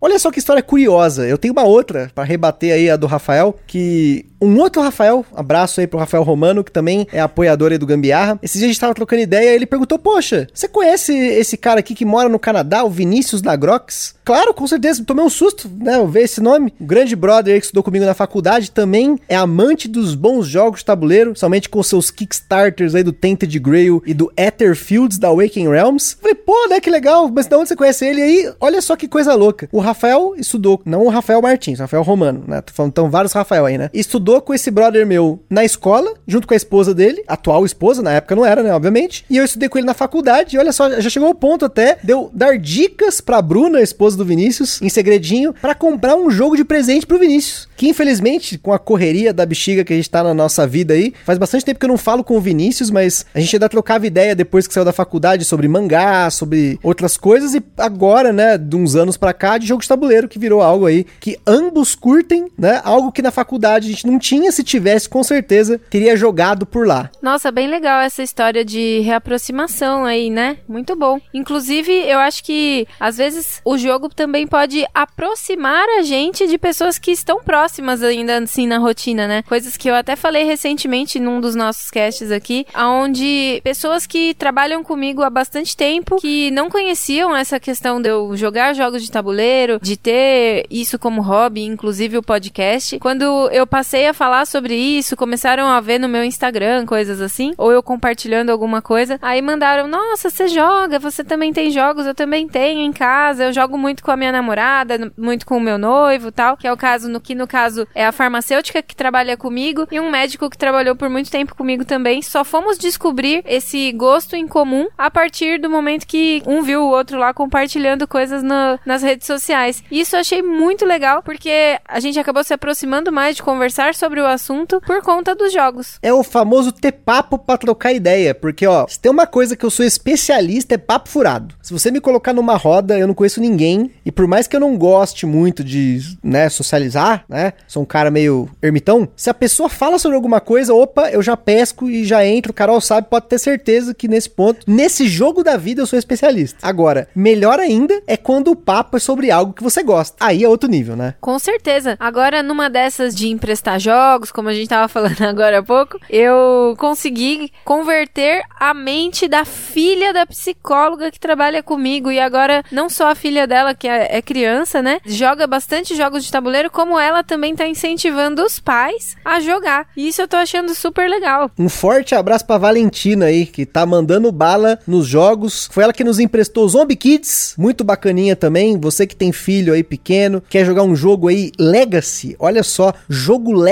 Olha 0.00 0.18
só 0.18 0.32
que 0.32 0.40
história 0.40 0.62
curiosa. 0.64 1.28
Eu 1.28 1.38
tenho 1.38 1.52
uma 1.52 1.62
outra 1.62 2.10
para 2.12 2.24
rebater 2.24 2.72
aí 2.72 2.90
a 2.90 2.96
do 2.96 3.06
Rafael, 3.06 3.56
que 3.68 4.26
um 4.40 4.58
outro 4.58 4.80
Rafael, 4.80 5.24
abraço 5.34 5.80
aí 5.80 5.86
pro 5.86 5.98
Rafael 5.98 6.22
Romano, 6.22 6.64
que 6.64 6.72
também 6.72 7.06
é 7.12 7.20
apoiador 7.20 7.72
aí 7.72 7.78
do 7.78 7.86
Gambiarra. 7.86 8.38
Esses 8.42 8.58
dias 8.58 8.70
a 8.70 8.72
gente 8.72 8.80
tava 8.80 8.94
trocando 8.94 9.22
ideia 9.22 9.50
e 9.50 9.54
ele 9.54 9.66
perguntou: 9.66 9.98
Poxa, 9.98 10.46
você 10.52 10.66
conhece 10.66 11.12
esse 11.12 11.56
cara 11.56 11.80
aqui 11.80 11.94
que 11.94 12.04
mora 12.04 12.28
no 12.28 12.38
Canadá, 12.38 12.82
o 12.82 12.90
Vinícius 12.90 13.42
da 13.42 13.54
Grox? 13.54 14.14
Claro, 14.24 14.54
com 14.54 14.66
certeza, 14.66 15.04
tomei 15.04 15.24
um 15.24 15.30
susto, 15.30 15.70
né? 15.80 15.96
Eu 15.96 16.06
ver 16.06 16.22
esse 16.22 16.40
nome. 16.40 16.72
O 16.80 16.84
grande 16.84 17.16
brother 17.16 17.52
aí 17.52 17.60
que 17.60 17.66
estudou 17.66 17.82
comigo 17.82 18.04
na 18.04 18.14
faculdade 18.14 18.70
também 18.70 19.18
é 19.28 19.36
amante 19.36 19.88
dos 19.88 20.14
bons 20.14 20.46
jogos 20.46 20.80
de 20.80 20.86
tabuleiro, 20.86 21.36
somente 21.36 21.68
com 21.68 21.82
seus 21.82 22.10
Kickstarters 22.10 22.94
aí 22.94 23.02
do 23.02 23.12
Tainted 23.12 23.58
Grail 23.58 24.02
e 24.06 24.14
do 24.14 24.32
Etherfields 24.36 25.18
da 25.18 25.28
Awakening 25.28 25.68
Realms. 25.68 26.16
Falei, 26.20 26.34
pô, 26.34 26.54
né? 26.68 26.80
Que 26.80 26.90
legal, 26.90 27.28
mas 27.28 27.46
de 27.46 27.54
onde 27.56 27.68
você 27.68 27.76
conhece 27.76 28.06
ele 28.06 28.22
aí? 28.22 28.52
Olha 28.60 28.80
só 28.80 28.96
que 28.96 29.08
coisa 29.08 29.34
louca. 29.34 29.68
O 29.72 29.80
Rafael 29.80 30.34
estudou, 30.36 30.80
não 30.84 31.04
o 31.04 31.08
Rafael 31.08 31.42
Martins, 31.42 31.78
o 31.78 31.82
Rafael 31.82 32.02
Romano, 32.02 32.44
né? 32.46 32.60
Tô 32.60 32.72
falando, 32.72 32.90
então, 32.92 33.10
vários 33.10 33.32
Rafael 33.32 33.66
aí, 33.66 33.76
né? 33.76 33.90
Estudou 33.92 34.29
estudou 34.30 34.40
com 34.40 34.54
esse 34.54 34.70
brother 34.70 35.06
meu 35.06 35.42
na 35.50 35.64
escola, 35.64 36.14
junto 36.26 36.46
com 36.46 36.54
a 36.54 36.56
esposa 36.56 36.94
dele, 36.94 37.22
atual 37.26 37.66
esposa, 37.66 38.02
na 38.02 38.12
época 38.12 38.36
não 38.36 38.46
era, 38.46 38.62
né, 38.62 38.72
obviamente. 38.72 39.24
E 39.28 39.36
eu 39.36 39.44
estudei 39.44 39.68
com 39.68 39.78
ele 39.78 39.86
na 39.86 39.94
faculdade, 39.94 40.54
e 40.54 40.58
olha 40.58 40.72
só, 40.72 41.00
já 41.00 41.10
chegou 41.10 41.28
ao 41.28 41.34
ponto 41.34 41.64
até 41.64 41.98
de 42.02 42.12
eu 42.12 42.30
dar 42.32 42.58
dicas 42.58 43.20
pra 43.20 43.42
Bruna, 43.42 43.80
esposa 43.80 44.16
do 44.16 44.24
Vinícius, 44.24 44.80
em 44.80 44.88
segredinho, 44.88 45.52
para 45.60 45.74
comprar 45.74 46.14
um 46.14 46.30
jogo 46.30 46.56
de 46.56 46.64
presente 46.64 47.06
pro 47.06 47.18
Vinícius. 47.18 47.68
Que 47.76 47.88
infelizmente, 47.88 48.58
com 48.58 48.72
a 48.72 48.78
correria 48.78 49.32
da 49.32 49.44
bexiga 49.44 49.84
que 49.84 49.92
a 49.92 49.96
gente 49.96 50.10
tá 50.10 50.22
na 50.22 50.34
nossa 50.34 50.66
vida 50.66 50.94
aí, 50.94 51.12
faz 51.24 51.38
bastante 51.38 51.64
tempo 51.64 51.80
que 51.80 51.86
eu 51.86 51.90
não 51.90 51.98
falo 51.98 52.22
com 52.22 52.36
o 52.36 52.40
Vinícius, 52.40 52.90
mas 52.90 53.26
a 53.34 53.40
gente 53.40 53.56
ainda 53.56 53.68
trocava 53.68 54.06
ideia 54.06 54.34
depois 54.34 54.66
que 54.66 54.74
saiu 54.74 54.84
da 54.84 54.92
faculdade 54.92 55.44
sobre 55.44 55.66
mangá, 55.66 56.30
sobre 56.30 56.78
outras 56.82 57.16
coisas, 57.16 57.54
e 57.54 57.62
agora, 57.76 58.32
né, 58.32 58.56
de 58.56 58.76
uns 58.76 58.94
anos 58.94 59.16
pra 59.16 59.32
cá, 59.32 59.58
de 59.58 59.66
jogo 59.66 59.82
de 59.82 59.88
tabuleiro, 59.88 60.28
que 60.28 60.38
virou 60.38 60.60
algo 60.60 60.86
aí 60.86 61.06
que 61.18 61.38
ambos 61.46 61.94
curtem, 61.94 62.46
né? 62.56 62.80
Algo 62.84 63.10
que 63.10 63.22
na 63.22 63.30
faculdade 63.30 63.86
a 63.86 63.90
gente 63.90 64.06
não 64.06 64.18
tinha, 64.20 64.52
se 64.52 64.62
tivesse, 64.62 65.08
com 65.08 65.22
certeza 65.22 65.80
teria 65.90 66.16
jogado 66.16 66.64
por 66.64 66.86
lá. 66.86 67.10
Nossa, 67.20 67.50
bem 67.50 67.66
legal 67.66 68.00
essa 68.00 68.22
história 68.22 68.64
de 68.64 69.00
reaproximação 69.00 70.04
aí, 70.04 70.30
né? 70.30 70.58
Muito 70.68 70.94
bom. 70.94 71.20
Inclusive, 71.34 71.92
eu 71.92 72.18
acho 72.18 72.44
que 72.44 72.86
às 72.98 73.16
vezes 73.16 73.60
o 73.64 73.76
jogo 73.76 74.08
também 74.08 74.46
pode 74.46 74.84
aproximar 74.94 75.88
a 75.98 76.02
gente 76.02 76.46
de 76.46 76.58
pessoas 76.58 76.98
que 76.98 77.10
estão 77.10 77.42
próximas 77.42 78.02
ainda 78.02 78.38
assim 78.38 78.66
na 78.66 78.78
rotina, 78.78 79.26
né? 79.26 79.42
Coisas 79.42 79.76
que 79.76 79.88
eu 79.88 79.94
até 79.94 80.14
falei 80.14 80.44
recentemente 80.44 81.18
num 81.18 81.40
dos 81.40 81.54
nossos 81.54 81.90
casts 81.90 82.30
aqui, 82.30 82.66
aonde 82.74 83.60
pessoas 83.64 84.06
que 84.06 84.34
trabalham 84.34 84.84
comigo 84.84 85.22
há 85.22 85.30
bastante 85.30 85.76
tempo 85.76 86.16
que 86.16 86.50
não 86.50 86.68
conheciam 86.68 87.34
essa 87.36 87.58
questão 87.58 88.00
de 88.00 88.08
eu 88.08 88.36
jogar 88.36 88.74
jogos 88.74 89.02
de 89.02 89.10
tabuleiro, 89.10 89.78
de 89.80 89.96
ter 89.96 90.66
isso 90.70 90.98
como 90.98 91.22
hobby, 91.22 91.64
inclusive 91.64 92.18
o 92.18 92.22
podcast. 92.22 92.98
Quando 92.98 93.48
eu 93.50 93.66
passei 93.66 94.06
a 94.06 94.09
falar 94.14 94.46
sobre 94.46 94.74
isso, 94.74 95.16
começaram 95.16 95.66
a 95.66 95.80
ver 95.80 95.98
no 95.98 96.08
meu 96.08 96.24
Instagram 96.24 96.86
coisas 96.86 97.20
assim, 97.20 97.52
ou 97.56 97.72
eu 97.72 97.82
compartilhando 97.82 98.50
alguma 98.50 98.82
coisa. 98.82 99.18
Aí 99.22 99.40
mandaram: 99.42 99.86
Nossa, 99.86 100.30
você 100.30 100.48
joga, 100.48 100.98
você 100.98 101.24
também 101.24 101.52
tem 101.52 101.70
jogos, 101.70 102.06
eu 102.06 102.14
também 102.14 102.48
tenho 102.48 102.80
em 102.80 102.92
casa. 102.92 103.44
Eu 103.44 103.52
jogo 103.52 103.76
muito 103.78 104.02
com 104.02 104.10
a 104.10 104.16
minha 104.16 104.32
namorada, 104.32 105.12
muito 105.16 105.46
com 105.46 105.56
o 105.56 105.60
meu 105.60 105.78
noivo 105.78 106.30
tal. 106.30 106.56
Que 106.56 106.66
é 106.66 106.72
o 106.72 106.76
caso 106.76 107.08
no 107.08 107.20
que, 107.20 107.34
no 107.34 107.46
caso, 107.46 107.86
é 107.94 108.04
a 108.04 108.12
farmacêutica 108.12 108.82
que 108.82 108.94
trabalha 108.94 109.36
comigo 109.36 109.86
e 109.90 110.00
um 110.00 110.10
médico 110.10 110.50
que 110.50 110.58
trabalhou 110.58 110.96
por 110.96 111.08
muito 111.08 111.30
tempo 111.30 111.54
comigo 111.54 111.84
também. 111.84 112.22
Só 112.22 112.44
fomos 112.44 112.78
descobrir 112.78 113.42
esse 113.46 113.92
gosto 113.92 114.36
em 114.36 114.46
comum 114.46 114.88
a 114.96 115.10
partir 115.10 115.58
do 115.58 115.70
momento 115.70 116.06
que 116.06 116.42
um 116.46 116.62
viu 116.62 116.82
o 116.82 116.90
outro 116.90 117.18
lá 117.18 117.32
compartilhando 117.32 118.06
coisas 118.06 118.42
no, 118.42 118.78
nas 118.84 119.02
redes 119.02 119.26
sociais. 119.26 119.82
Isso 119.90 120.16
eu 120.16 120.20
achei 120.20 120.42
muito 120.42 120.84
legal, 120.84 121.22
porque 121.22 121.78
a 121.86 122.00
gente 122.00 122.18
acabou 122.18 122.44
se 122.44 122.52
aproximando 122.52 123.12
mais 123.12 123.36
de 123.36 123.42
conversar 123.42 123.94
sobre 124.00 124.20
o 124.20 124.26
assunto 124.26 124.80
por 124.80 125.02
conta 125.02 125.34
dos 125.34 125.52
jogos. 125.52 125.98
É 126.02 126.12
o 126.12 126.24
famoso 126.24 126.72
ter 126.72 126.92
papo 126.92 127.38
pra 127.38 127.58
trocar 127.58 127.92
ideia, 127.92 128.34
porque 128.34 128.66
ó, 128.66 128.86
se 128.88 128.98
tem 128.98 129.12
uma 129.12 129.26
coisa 129.26 129.54
que 129.54 129.64
eu 129.64 129.70
sou 129.70 129.84
especialista 129.84 130.74
é 130.74 130.78
papo 130.78 131.08
furado. 131.08 131.54
Se 131.60 131.72
você 131.72 131.90
me 131.90 132.00
colocar 132.00 132.32
numa 132.32 132.56
roda, 132.56 132.98
eu 132.98 133.06
não 133.06 133.14
conheço 133.14 133.40
ninguém, 133.40 133.90
e 134.04 134.10
por 134.10 134.26
mais 134.26 134.46
que 134.46 134.56
eu 134.56 134.60
não 134.60 134.76
goste 134.76 135.26
muito 135.26 135.62
de, 135.62 136.00
né, 136.22 136.48
socializar, 136.48 137.24
né, 137.28 137.52
sou 137.68 137.82
um 137.82 137.86
cara 137.86 138.10
meio 138.10 138.48
ermitão, 138.62 139.08
se 139.14 139.28
a 139.28 139.34
pessoa 139.34 139.68
fala 139.68 139.98
sobre 139.98 140.16
alguma 140.16 140.40
coisa, 140.40 140.72
opa, 140.72 141.10
eu 141.10 141.22
já 141.22 141.36
pesco 141.36 141.90
e 141.90 142.04
já 142.04 142.24
entro, 142.24 142.52
Carol 142.54 142.80
sabe, 142.80 143.08
pode 143.10 143.26
ter 143.26 143.38
certeza 143.38 143.92
que 143.92 144.08
nesse 144.08 144.30
ponto, 144.30 144.60
nesse 144.66 145.06
jogo 145.06 145.44
da 145.44 145.56
vida 145.56 145.82
eu 145.82 145.86
sou 145.86 145.98
especialista. 145.98 146.58
Agora, 146.62 147.08
melhor 147.14 147.58
ainda 147.58 148.00
é 148.06 148.16
quando 148.16 148.50
o 148.50 148.56
papo 148.56 148.96
é 148.96 149.00
sobre 149.00 149.30
algo 149.30 149.52
que 149.52 149.62
você 149.62 149.82
gosta. 149.82 150.16
Aí 150.20 150.42
é 150.42 150.48
outro 150.48 150.70
nível, 150.70 150.96
né? 150.96 151.14
Com 151.20 151.38
certeza. 151.38 151.96
Agora, 151.98 152.42
numa 152.42 152.70
dessas 152.70 153.14
de 153.14 153.28
emprestar 153.28 153.78
jogos, 153.82 154.30
como 154.32 154.48
a 154.48 154.54
gente 154.54 154.68
tava 154.68 154.88
falando 154.88 155.20
agora 155.22 155.58
há 155.58 155.62
pouco, 155.62 155.98
eu 156.08 156.74
consegui 156.78 157.52
converter 157.64 158.42
a 158.58 158.74
mente 158.74 159.28
da 159.28 159.44
filha 159.44 160.12
da 160.12 160.26
psicóloga 160.26 161.10
que 161.10 161.20
trabalha 161.20 161.62
comigo. 161.62 162.10
E 162.10 162.20
agora, 162.20 162.62
não 162.70 162.88
só 162.88 163.10
a 163.10 163.14
filha 163.14 163.46
dela, 163.46 163.74
que 163.74 163.88
é, 163.88 164.16
é 164.16 164.22
criança, 164.22 164.82
né? 164.82 165.00
Joga 165.04 165.46
bastante 165.46 165.96
jogos 165.96 166.24
de 166.24 166.30
tabuleiro, 166.30 166.70
como 166.70 166.98
ela 166.98 167.22
também 167.22 167.54
tá 167.54 167.66
incentivando 167.66 168.42
os 168.42 168.58
pais 168.58 169.16
a 169.24 169.40
jogar. 169.40 169.86
E 169.96 170.08
isso 170.08 170.22
eu 170.22 170.28
tô 170.28 170.36
achando 170.36 170.74
super 170.74 171.08
legal. 171.08 171.50
Um 171.58 171.68
forte 171.68 172.14
abraço 172.14 172.46
pra 172.46 172.58
Valentina 172.58 173.26
aí, 173.26 173.46
que 173.46 173.64
tá 173.64 173.86
mandando 173.86 174.30
bala 174.30 174.78
nos 174.86 175.06
jogos. 175.06 175.68
Foi 175.72 175.84
ela 175.84 175.92
que 175.92 176.04
nos 176.04 176.18
emprestou 176.18 176.68
Zombie 176.68 176.96
Kids, 176.96 177.54
muito 177.56 177.84
bacaninha 177.84 178.36
também. 178.36 178.78
Você 178.78 179.06
que 179.06 179.16
tem 179.16 179.32
filho 179.32 179.72
aí 179.72 179.82
pequeno, 179.82 180.42
quer 180.48 180.64
jogar 180.64 180.82
um 180.82 180.94
jogo 180.94 181.28
aí 181.28 181.50
Legacy, 181.58 182.36
olha 182.38 182.62
só, 182.62 182.92
jogo 183.08 183.52
Legacy 183.52 183.69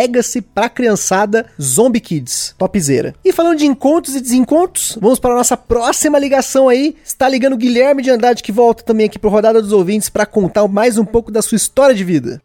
pra 0.55 0.69
criançada 0.69 1.47
Zombie 1.61 2.01
Kids, 2.01 2.55
topzera. 2.59 3.15
E 3.25 3.33
falando 3.33 3.59
de 3.59 3.67
encontros 3.67 4.15
e 4.15 4.21
desencontros, 4.21 4.99
vamos 5.01 5.19
para 5.19 5.33
a 5.35 5.37
nossa 5.37 5.57
próxima 5.57 6.19
ligação 6.19 6.69
aí. 6.69 6.97
Está 7.05 7.29
ligando 7.29 7.55
o 7.55 7.59
Guilherme 7.59 8.03
de 8.03 8.11
Andrade 8.11 8.43
que 8.43 8.53
volta 8.53 8.83
também 8.83 9.07
aqui 9.07 9.19
pro 9.19 9.31
Rodada 9.31 9.63
dos 9.63 9.73
Ouvintes 9.73 10.09
para 10.09 10.27
contar 10.27 10.67
mais 10.69 10.99
um 10.99 11.05
pouco 11.05 11.31
da 11.31 11.43
sua 11.43 11.57
história 11.57 11.95
de 11.95 12.05
vida. 12.05 12.43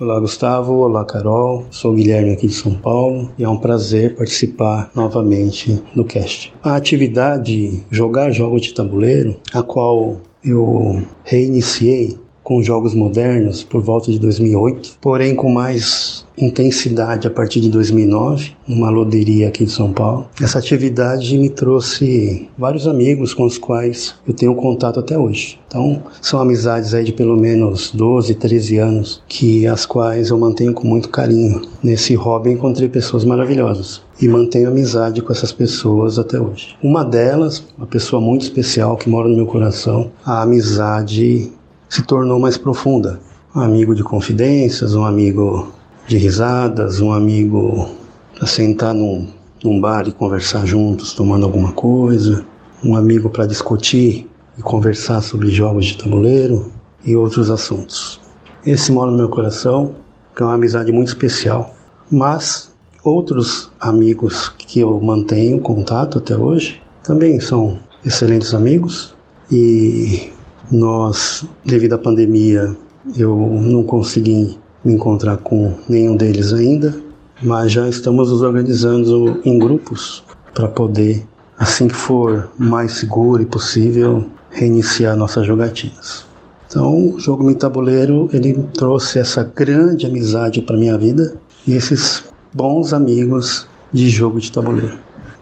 Olá 0.00 0.18
Gustavo, 0.18 0.72
olá 0.72 1.04
Carol, 1.04 1.66
sou 1.70 1.92
o 1.92 1.94
Guilherme 1.94 2.32
aqui 2.32 2.48
de 2.48 2.54
São 2.54 2.74
Paulo 2.74 3.30
e 3.38 3.44
é 3.44 3.48
um 3.48 3.56
prazer 3.56 4.16
participar 4.16 4.90
novamente 4.92 5.80
do 5.94 6.04
cast. 6.04 6.52
A 6.60 6.74
atividade 6.74 7.84
jogar 7.92 8.32
jogos 8.32 8.62
de 8.62 8.74
tabuleiro, 8.74 9.36
a 9.52 9.62
qual 9.62 10.20
eu 10.44 11.00
reiniciei 11.22 12.18
com 12.44 12.62
jogos 12.62 12.94
modernos 12.94 13.64
por 13.64 13.82
volta 13.82 14.12
de 14.12 14.18
2008, 14.18 14.98
porém 15.00 15.34
com 15.34 15.50
mais 15.50 16.24
intensidade 16.36 17.26
a 17.26 17.30
partir 17.30 17.60
de 17.60 17.70
2009, 17.70 18.52
numa 18.66 18.90
loderia 18.90 19.48
aqui 19.48 19.64
de 19.64 19.70
São 19.70 19.92
Paulo. 19.92 20.28
Essa 20.40 20.58
atividade 20.58 21.38
me 21.38 21.48
trouxe 21.48 22.48
vários 22.58 22.86
amigos 22.86 23.32
com 23.32 23.44
os 23.44 23.56
quais 23.56 24.14
eu 24.26 24.34
tenho 24.34 24.54
contato 24.54 25.00
até 25.00 25.16
hoje. 25.16 25.58
Então, 25.68 26.02
são 26.20 26.40
amizades 26.40 26.92
aí 26.92 27.04
de 27.04 27.12
pelo 27.12 27.36
menos 27.36 27.90
12, 27.92 28.34
13 28.34 28.78
anos, 28.78 29.22
que 29.28 29.66
as 29.66 29.86
quais 29.86 30.30
eu 30.30 30.38
mantenho 30.38 30.74
com 30.74 30.86
muito 30.86 31.08
carinho. 31.08 31.62
Nesse 31.82 32.14
hobby 32.14 32.50
encontrei 32.50 32.88
pessoas 32.88 33.24
maravilhosas 33.24 34.02
e 34.20 34.28
mantenho 34.28 34.68
amizade 34.68 35.22
com 35.22 35.32
essas 35.32 35.52
pessoas 35.52 36.18
até 36.18 36.40
hoje. 36.40 36.76
Uma 36.82 37.04
delas, 37.04 37.64
uma 37.76 37.86
pessoa 37.86 38.20
muito 38.20 38.42
especial 38.42 38.96
que 38.96 39.08
mora 39.08 39.28
no 39.28 39.36
meu 39.36 39.46
coração, 39.46 40.10
a 40.24 40.42
amizade 40.42 41.52
se 41.94 42.02
tornou 42.02 42.40
mais 42.40 42.58
profunda. 42.58 43.20
Um 43.54 43.60
amigo 43.60 43.94
de 43.94 44.02
confidências, 44.02 44.96
um 44.96 45.04
amigo 45.04 45.68
de 46.08 46.18
risadas, 46.18 47.00
um 47.00 47.12
amigo 47.12 47.88
para 48.34 48.48
sentar 48.48 48.92
num, 48.92 49.28
num 49.62 49.80
bar 49.80 50.08
e 50.08 50.10
conversar 50.10 50.66
juntos, 50.66 51.12
tomando 51.12 51.46
alguma 51.46 51.70
coisa, 51.70 52.44
um 52.82 52.96
amigo 52.96 53.30
para 53.30 53.46
discutir 53.46 54.28
e 54.58 54.62
conversar 54.62 55.20
sobre 55.20 55.52
jogos 55.52 55.86
de 55.86 55.96
tabuleiro 55.96 56.72
e 57.04 57.14
outros 57.14 57.48
assuntos. 57.48 58.20
Esse 58.66 58.90
mora 58.90 59.12
no 59.12 59.16
meu 59.16 59.28
coração, 59.28 59.94
que 60.34 60.42
é 60.42 60.46
uma 60.46 60.54
amizade 60.54 60.90
muito 60.90 61.08
especial, 61.08 61.76
mas 62.10 62.72
outros 63.04 63.70
amigos 63.78 64.48
que 64.48 64.80
eu 64.80 65.00
mantenho 65.00 65.60
contato 65.60 66.18
até 66.18 66.36
hoje 66.36 66.82
também 67.04 67.38
são 67.38 67.78
excelentes 68.04 68.52
amigos 68.52 69.14
e 69.48 70.33
nós, 70.70 71.44
devido 71.64 71.94
à 71.94 71.98
pandemia, 71.98 72.76
eu 73.16 73.36
não 73.36 73.82
consegui 73.82 74.58
me 74.84 74.94
encontrar 74.94 75.36
com 75.38 75.74
nenhum 75.88 76.16
deles 76.16 76.52
ainda, 76.52 76.94
mas 77.42 77.72
já 77.72 77.88
estamos 77.88 78.30
nos 78.30 78.42
organizando 78.42 79.40
em 79.44 79.58
grupos 79.58 80.24
para 80.54 80.68
poder, 80.68 81.26
assim 81.58 81.88
que 81.88 81.94
for 81.94 82.50
mais 82.58 82.92
seguro 82.92 83.42
e 83.42 83.46
possível, 83.46 84.24
reiniciar 84.50 85.16
nossas 85.16 85.46
jogatinas. 85.46 86.24
Então, 86.66 87.14
o 87.14 87.20
jogo 87.20 87.50
em 87.50 87.54
tabuleiro 87.54 88.28
ele 88.32 88.54
trouxe 88.72 89.18
essa 89.18 89.44
grande 89.44 90.06
amizade 90.06 90.62
para 90.62 90.76
minha 90.76 90.96
vida 90.96 91.36
e 91.66 91.74
esses 91.74 92.24
bons 92.52 92.92
amigos 92.92 93.68
de 93.92 94.08
jogo 94.08 94.40
de 94.40 94.50
tabuleiro. 94.50 94.98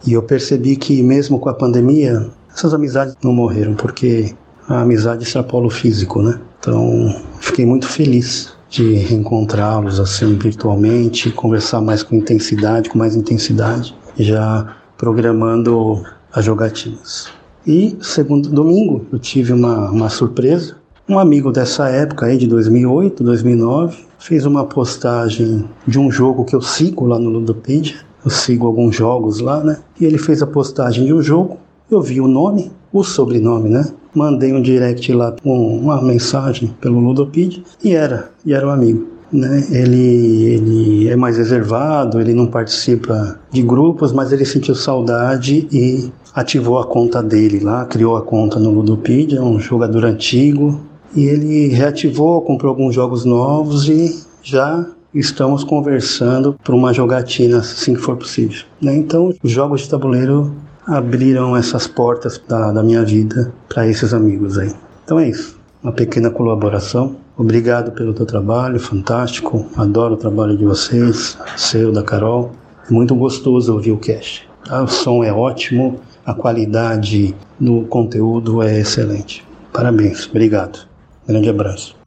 E 0.06 0.12
eu 0.12 0.22
percebi 0.22 0.76
que 0.76 1.02
mesmo 1.02 1.38
com 1.38 1.48
a 1.48 1.54
pandemia, 1.54 2.28
essas 2.54 2.74
amizades 2.74 3.16
não 3.22 3.32
morreram, 3.32 3.74
porque 3.74 4.34
a 4.68 4.82
amizade 4.82 5.24
extrapola 5.24 5.66
o 5.66 5.70
físico, 5.70 6.22
né? 6.22 6.40
Então, 6.58 7.14
fiquei 7.40 7.66
muito 7.66 7.86
feliz 7.86 8.54
de 8.70 8.94
reencontrá-los 8.94 10.00
assim 10.00 10.36
virtualmente, 10.38 11.30
conversar 11.30 11.80
mais 11.80 12.02
com 12.02 12.16
intensidade, 12.16 12.88
com 12.88 12.98
mais 12.98 13.14
intensidade, 13.14 13.94
já 14.18 14.74
programando 14.96 16.02
as 16.32 16.44
jogatinas. 16.44 17.28
E 17.66 17.96
segundo 18.00 18.48
domingo 18.48 19.04
eu 19.12 19.18
tive 19.18 19.52
uma, 19.52 19.90
uma 19.90 20.08
surpresa. 20.08 20.76
Um 21.08 21.18
amigo 21.18 21.52
dessa 21.52 21.88
época 21.88 22.26
aí 22.26 22.38
de 22.38 22.46
2008, 22.46 23.22
2009 23.22 24.06
fez 24.18 24.46
uma 24.46 24.64
postagem 24.64 25.68
de 25.86 25.98
um 25.98 26.10
jogo 26.10 26.44
que 26.44 26.56
eu 26.56 26.62
sigo 26.62 27.04
lá 27.06 27.18
no 27.18 27.28
Ludopedia. 27.28 27.96
Eu 28.24 28.30
sigo 28.30 28.66
alguns 28.66 28.94
jogos 28.94 29.40
lá, 29.40 29.62
né? 29.62 29.80
E 30.00 30.04
ele 30.04 30.16
fez 30.16 30.42
a 30.42 30.46
postagem 30.46 31.04
de 31.04 31.12
um 31.12 31.20
jogo. 31.20 31.58
Eu 31.90 32.00
vi 32.00 32.20
o 32.20 32.28
nome, 32.28 32.70
o 32.92 33.02
sobrenome, 33.02 33.68
né? 33.68 33.84
Mandei 34.14 34.52
um 34.52 34.62
direct 34.62 35.12
lá 35.12 35.34
com 35.42 35.76
uma 35.76 36.00
mensagem 36.02 36.74
pelo 36.80 37.00
Ludopedia 37.00 37.62
e 37.82 37.92
era, 37.92 38.30
e 38.44 38.52
era 38.52 38.66
um 38.66 38.70
amigo. 38.70 39.08
Né? 39.32 39.64
Ele, 39.70 40.44
ele 40.44 41.08
é 41.08 41.16
mais 41.16 41.38
reservado, 41.38 42.20
ele 42.20 42.34
não 42.34 42.46
participa 42.46 43.40
de 43.50 43.62
grupos, 43.62 44.12
mas 44.12 44.30
ele 44.30 44.44
sentiu 44.44 44.74
saudade 44.74 45.66
e 45.72 46.12
ativou 46.34 46.78
a 46.78 46.86
conta 46.86 47.22
dele 47.22 47.60
lá, 47.60 47.86
criou 47.86 48.16
a 48.16 48.22
conta 48.22 48.58
no 48.58 48.70
Ludopedia, 48.70 49.38
é 49.38 49.42
um 49.42 49.58
jogador 49.58 50.04
antigo, 50.04 50.80
e 51.14 51.24
ele 51.24 51.68
reativou, 51.68 52.42
comprou 52.42 52.70
alguns 52.70 52.94
jogos 52.94 53.24
novos 53.24 53.88
e 53.88 54.22
já 54.42 54.86
estamos 55.14 55.62
conversando 55.62 56.56
para 56.62 56.74
uma 56.74 56.92
jogatina 56.92 57.58
assim 57.58 57.94
que 57.94 58.00
for 58.00 58.16
possível. 58.16 58.64
Né? 58.80 58.96
Então, 58.96 59.32
os 59.42 59.50
jogos 59.50 59.82
de 59.82 59.90
tabuleiro 59.90 60.54
abriram 60.86 61.56
essas 61.56 61.86
portas 61.86 62.40
da, 62.48 62.72
da 62.72 62.82
minha 62.82 63.04
vida 63.04 63.52
para 63.68 63.86
esses 63.86 64.12
amigos 64.12 64.58
aí. 64.58 64.72
Então 65.04 65.18
é 65.18 65.28
isso, 65.28 65.58
uma 65.82 65.92
pequena 65.92 66.30
colaboração. 66.30 67.16
Obrigado 67.36 67.92
pelo 67.92 68.12
teu 68.12 68.26
trabalho, 68.26 68.78
fantástico. 68.78 69.66
Adoro 69.76 70.14
o 70.14 70.18
trabalho 70.18 70.56
de 70.56 70.64
vocês, 70.64 71.38
seu, 71.56 71.90
da 71.90 72.02
Carol. 72.02 72.52
É 72.88 72.92
muito 72.92 73.14
gostoso 73.14 73.72
ouvir 73.72 73.92
o 73.92 73.98
cast. 73.98 74.48
Tá? 74.64 74.82
O 74.82 74.88
som 74.88 75.24
é 75.24 75.32
ótimo, 75.32 76.00
a 76.24 76.34
qualidade 76.34 77.34
do 77.58 77.82
conteúdo 77.82 78.62
é 78.62 78.80
excelente. 78.80 79.44
Parabéns, 79.72 80.28
obrigado. 80.28 80.86
Grande 81.26 81.48
abraço. 81.48 82.01